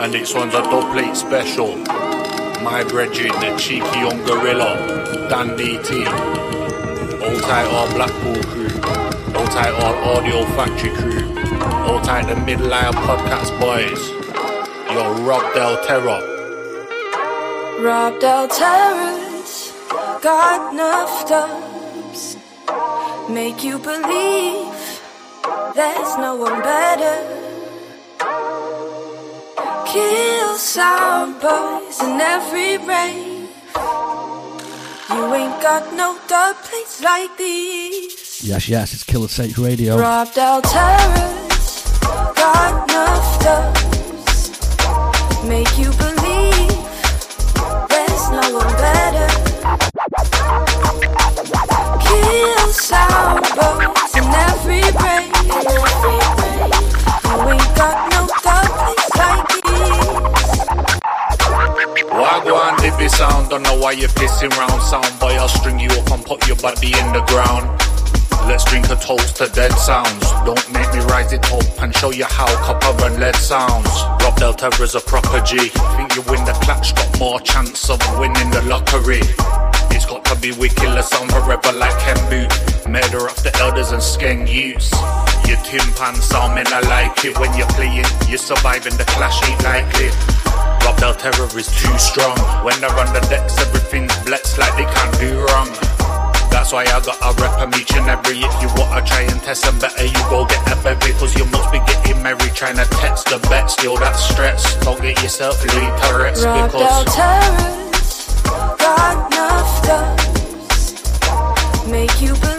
And 0.00 0.14
this 0.14 0.34
one's 0.34 0.54
a 0.54 0.62
dub 0.62 0.92
plate 0.92 1.16
special. 1.16 1.76
My 2.62 2.84
brethren, 2.84 3.32
the 3.40 3.56
cheeky 3.58 3.98
young 3.98 4.22
gorilla, 4.24 4.70
Dan 5.28 5.56
DT. 5.58 6.06
All 7.22 7.40
tight 7.40 7.66
all 7.74 7.88
Blackpool 7.94 8.42
crew. 8.44 8.70
All 9.34 9.46
tight 9.48 9.74
all 9.82 9.94
Audio 10.16 10.44
Factory 10.56 10.90
crew. 10.90 11.26
All 11.86 12.00
tight 12.00 12.26
the 12.26 12.34
Midline 12.34 12.94
Podcast 13.06 13.50
boys. 13.60 14.02
Yo, 14.92 15.24
Rob 15.24 15.54
Del 15.54 15.76
Terra. 15.84 16.18
Rob 17.82 18.20
Del 18.20 18.48
Terra's 18.48 19.72
got 20.22 20.72
enough 20.72 21.28
dubs. 21.28 21.67
Make 23.28 23.62
you 23.62 23.78
believe 23.78 25.02
there's 25.74 26.16
no 26.16 26.34
one 26.36 26.62
better. 26.62 27.16
Kill 29.86 30.56
sound 30.56 31.38
boys 31.40 32.02
in 32.02 32.18
every 32.20 32.78
rave. 32.78 33.50
You 35.10 35.34
ain't 35.34 35.60
got 35.62 35.92
no 35.94 36.18
dub 36.26 36.56
plates 36.56 37.02
like 37.02 37.36
these. 37.36 38.42
Yes, 38.42 38.66
yes, 38.68 38.94
it's 38.94 39.04
Killer 39.04 39.28
Tapes 39.28 39.58
Radio. 39.58 39.98
Rob 39.98 40.32
Del 40.32 40.62
Terra's 40.62 41.98
got 42.34 42.88
enough 42.88 43.40
dubs. 43.44 44.50
Make 45.44 45.78
you 45.78 45.90
believe 45.92 46.78
there's 47.88 48.30
no 48.30 48.54
one 48.56 48.72
better. 48.76 49.07
Kill 52.08 52.68
sound 52.72 53.44
boys 53.56 54.14
in 54.16 54.24
every 54.24 54.80
got 57.76 57.96
no 58.12 58.20
like 58.48 59.48
Wagwan 62.10 63.08
sound, 63.10 63.50
don't 63.50 63.62
know 63.62 63.78
why 63.78 63.92
you're 63.92 64.08
pissing 64.10 64.50
round 64.56 64.82
sound 64.82 65.18
boy. 65.20 65.34
I'll 65.36 65.48
string 65.48 65.78
you 65.78 65.88
up 65.90 66.10
and 66.10 66.24
put 66.24 66.46
your 66.46 66.56
body 66.56 66.88
in 66.88 67.12
the 67.12 67.22
ground. 67.26 67.66
Let's 68.48 68.64
drink 68.64 68.88
a 68.90 68.96
toast 68.96 69.36
to 69.36 69.48
dead 69.48 69.72
sounds. 69.72 70.24
Don't 70.46 70.72
make 70.72 70.92
me 70.94 71.00
rise 71.00 71.32
it 71.32 71.44
up 71.52 71.82
and 71.82 71.94
show 71.94 72.10
you 72.10 72.24
how 72.24 72.46
copper 72.64 73.04
and 73.04 73.20
lead 73.20 73.36
sounds. 73.36 73.88
Rob 74.22 74.36
Delta 74.36 74.68
is 74.82 74.94
a 74.94 75.00
proper 75.00 75.40
G. 75.40 75.68
Think 75.96 76.16
you 76.16 76.22
win 76.22 76.44
the 76.44 76.56
clutch, 76.62 76.94
got 76.94 77.18
more 77.18 77.40
chance 77.40 77.90
of 77.90 78.00
winning 78.18 78.50
the 78.50 78.62
lottery. 78.62 79.20
It's 79.98 80.06
got 80.06 80.24
to 80.26 80.38
be 80.38 80.52
we 80.52 80.68
kill 80.68 80.94
the 80.94 81.02
sound 81.02 81.26
forever 81.34 81.74
like 81.74 81.98
Boot. 82.30 82.46
Murder 82.86 83.26
of 83.26 83.34
the 83.42 83.50
elders 83.58 83.90
and 83.90 83.98
skeng 83.98 84.46
youths. 84.46 84.94
Your 85.42 85.58
timpan 85.66 86.14
sound, 86.22 86.54
man, 86.54 86.70
I 86.70 86.86
like 86.86 87.18
it 87.26 87.34
when 87.34 87.50
you're 87.58 87.66
playing. 87.74 88.06
You're 88.30 88.38
surviving 88.38 88.94
the 88.94 89.02
clash, 89.10 89.42
ain't 89.42 89.58
likely. 89.66 90.14
Rob 90.86 90.94
Del 91.02 91.18
Terra 91.18 91.50
is 91.58 91.66
too 91.82 91.90
strong. 91.98 92.38
When 92.62 92.78
they're 92.78 92.94
on 92.94 93.10
the 93.10 93.26
decks, 93.26 93.58
everything's 93.58 94.14
blessed 94.22 94.54
like 94.62 94.70
they 94.78 94.86
can't 94.86 95.18
do 95.18 95.42
wrong. 95.50 95.66
That's 96.54 96.70
why 96.70 96.86
I 96.86 97.02
got 97.02 97.18
a 97.18 97.34
rep 97.34 97.74
each 97.74 97.90
and 97.98 98.06
every. 98.06 98.38
If 98.38 98.54
you 98.62 98.70
wanna 98.78 99.02
try 99.02 99.26
and 99.26 99.42
test 99.42 99.66
them 99.66 99.82
better, 99.82 100.06
you 100.06 100.22
go 100.30 100.46
get 100.46 100.62
a 100.70 100.78
baby. 100.78 101.10
Cause 101.18 101.34
you 101.34 101.42
must 101.50 101.74
be 101.74 101.82
getting 101.90 102.22
married, 102.22 102.54
trying 102.54 102.78
to 102.78 102.86
text 103.02 103.34
the 103.34 103.42
bet. 103.50 103.66
Still 103.66 103.98
that 103.98 104.14
stress. 104.14 104.78
Don't 104.86 105.02
get 105.02 105.20
yourself 105.26 105.58
Tourette's 105.58 106.46
Robbed 106.46 106.70
because. 106.70 107.87
Thugs. 109.88 110.92
Make 111.88 112.20
you 112.20 112.34
believe 112.34 112.57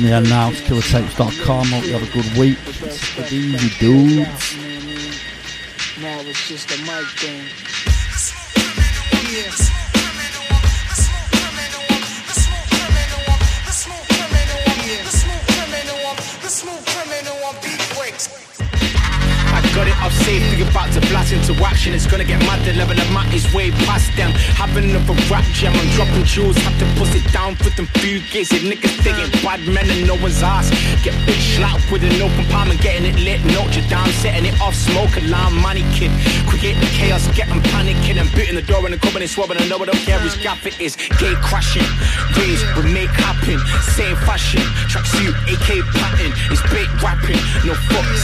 from 0.00 0.08
the 0.08 0.14
end 0.14 0.26
killertapes.com. 0.54 1.66
Hope 1.66 1.84
you 1.84 1.92
have 1.92 2.02
a 2.02 2.12
good 2.12 2.38
week. 2.38 2.58
It's 2.66 3.32
easy 3.32 3.68
dudes. 3.78 4.56
Now 6.00 6.20
it's 6.20 6.48
just 6.48 6.70
a 6.70 6.78
mic 6.78 7.06
thing. 7.18 7.69
About 20.70 20.92
to 20.94 21.00
blast 21.10 21.32
into 21.32 21.52
action. 21.64 21.92
It's 21.94 22.06
gonna 22.06 22.24
get 22.24 22.38
mad, 22.46 22.64
the 22.64 22.72
level 22.74 22.98
of 22.98 23.10
mat 23.12 23.32
is 23.34 23.44
way 23.52 23.70
past 23.86 24.14
them. 24.16 24.30
Having 24.54 24.90
another 24.90 25.14
rap 25.28 25.44
jam, 25.52 25.74
I'm 25.74 25.88
dropping 25.98 26.24
jewels, 26.24 26.56
have 26.58 26.78
to 26.78 26.86
bust 26.98 27.14
it 27.14 27.26
down 27.32 27.56
for 27.56 27.70
them 27.70 27.86
few 27.98 28.20
gates. 28.30 28.52
Niggas 28.52 28.94
thinking 29.02 29.30
bad 29.42 29.60
men 29.66 29.88
and 29.90 30.06
no 30.06 30.14
one's 30.22 30.42
ass. 30.42 30.70
Get 31.02 31.14
big 31.26 31.40
slapped 31.56 31.90
with 31.90 32.04
an 32.04 32.14
open 32.22 32.44
palm 32.46 32.70
and 32.70 32.80
getting 32.80 33.04
it 33.04 33.18
lit. 33.18 33.42
Notre 33.50 33.82
Dame, 33.90 34.12
setting 34.22 34.46
it 34.46 34.56
off, 34.60 34.74
smoke 34.74 35.14
alarm, 35.16 35.58
money 35.60 35.84
kid. 35.92 36.10
Creating 36.46 36.80
chaos, 36.94 37.26
getting 37.34 37.60
panicking 37.74 38.16
and 38.20 38.30
booting 38.32 38.54
the 38.54 38.62
door 38.62 38.84
and 38.86 38.94
the 38.94 38.98
company 38.98 39.26
swabbing. 39.26 39.58
I 39.58 39.66
know 39.66 39.78
I 39.82 39.86
don't 39.86 40.04
care 40.06 40.20
which 40.20 40.40
gap 40.42 40.64
it 40.64 40.80
is. 40.80 40.96
Gate 41.18 41.40
crashing, 41.42 41.86
raise, 42.38 42.62
we 42.76 42.92
make 42.94 43.10
happen. 43.10 43.58
Same 43.96 44.16
fashion, 44.28 44.62
tracksuit, 44.86 45.34
AK 45.50 45.82
pattern. 45.98 46.09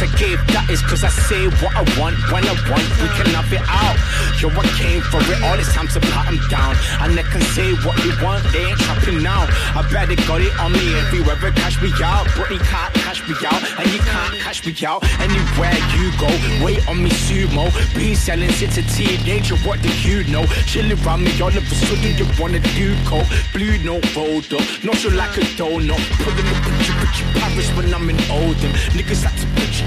Rapping, 0.01 0.09
I 0.09 0.18
gave. 0.18 0.47
That 0.49 0.70
is 0.70 0.82
cause 0.82 1.05
I 1.05 1.09
say 1.09 1.47
what 1.62 1.74
I 1.74 1.82
want 1.99 2.16
when 2.32 2.44
I 2.44 2.55
want. 2.70 2.86
We 3.01 3.09
can 3.16 3.26
have 3.34 3.53
it 3.53 3.62
out. 3.66 3.97
Yo, 4.40 4.49
I 4.49 4.64
came 4.76 5.03
for 5.03 5.20
it. 5.20 5.42
All 5.42 5.59
it's 5.59 5.72
time 5.72 5.88
to 5.88 6.01
pat 6.01 6.28
'em 6.28 6.38
down. 6.49 6.76
And 7.01 7.16
they 7.16 7.22
can 7.22 7.42
say 7.55 7.72
what 7.84 7.97
they 7.99 8.12
want, 8.22 8.44
they 8.53 8.64
ain't 8.66 8.78
trapping 8.78 9.22
now. 9.22 9.47
I 9.74 9.82
bet 9.90 10.09
they 10.09 10.16
got 10.16 10.40
it 10.40 10.55
on 10.59 10.72
me 10.72 10.94
if 11.01 11.12
you 11.12 11.22
ever 11.24 11.51
cash 11.53 11.80
me 11.80 11.92
out. 12.05 12.26
But 12.36 12.51
you 12.51 12.59
can't 12.59 12.92
cash 12.94 13.22
me 13.28 13.34
out, 13.47 13.62
and 13.78 13.86
you 13.92 14.01
can't 14.01 14.34
cash 14.40 14.64
me 14.66 14.74
out 14.86 15.03
anywhere 15.20 15.76
you 15.97 16.12
go. 16.18 16.30
Wait 16.64 16.86
on 16.88 17.03
me, 17.03 17.11
sumo. 17.11 17.70
Be 17.94 18.14
selling 18.14 18.53
since 18.53 18.76
a 18.78 18.82
teenager, 18.82 19.57
what 19.66 19.80
do 19.82 19.90
you 20.07 20.24
know? 20.24 20.44
Chilling 20.66 20.99
around 21.05 21.24
me, 21.24 21.32
all 21.40 21.49
of 21.49 21.57
a 21.57 21.74
sudden 21.74 22.16
you 22.16 22.26
wanna 22.38 22.61
do 22.76 22.97
coke. 23.05 23.26
Blue 23.53 23.78
no 23.78 24.01
rolled 24.14 24.53
up, 24.53 24.62
not 24.84 24.97
sure 24.97 25.12
like 25.12 25.36
a 25.38 25.44
donut. 25.59 26.01
Pulling 26.22 26.47
the 26.51 26.57
picture, 26.64 26.97
picture 27.01 27.28
Paris 27.38 27.68
when 27.76 27.92
I'm 27.94 28.09
in 28.11 28.18
Oldham. 28.30 28.72
Niggas 28.97 29.24
like 29.24 29.36
to 29.40 29.47
picture 29.61 29.86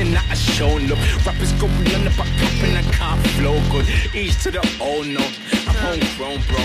and 0.00 0.14
that 0.14 0.24
I 0.30 0.34
show 0.34 0.68
love. 0.68 1.26
Rappers 1.26 1.52
going 1.52 1.94
on 1.94 2.06
about 2.06 2.26
and 2.62 2.78
I 2.78 2.82
can't 2.92 3.26
flow 3.36 3.60
good. 3.70 3.86
Each 4.14 4.40
to 4.42 4.50
the 4.50 4.62
old 4.80 5.06
no, 5.06 5.24
I'm 5.66 5.74
homegrown, 5.74 6.42
bro. 6.48 6.58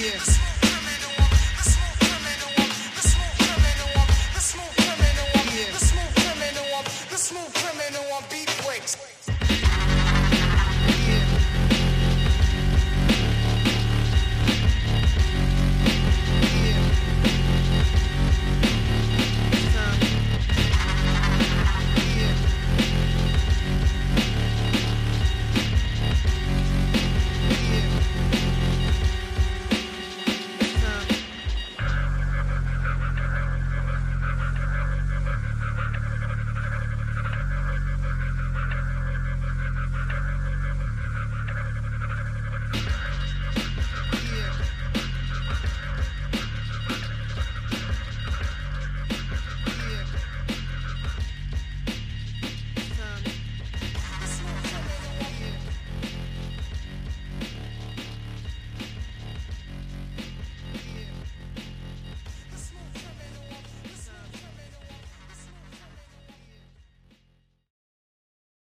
Yeah. 0.00 0.51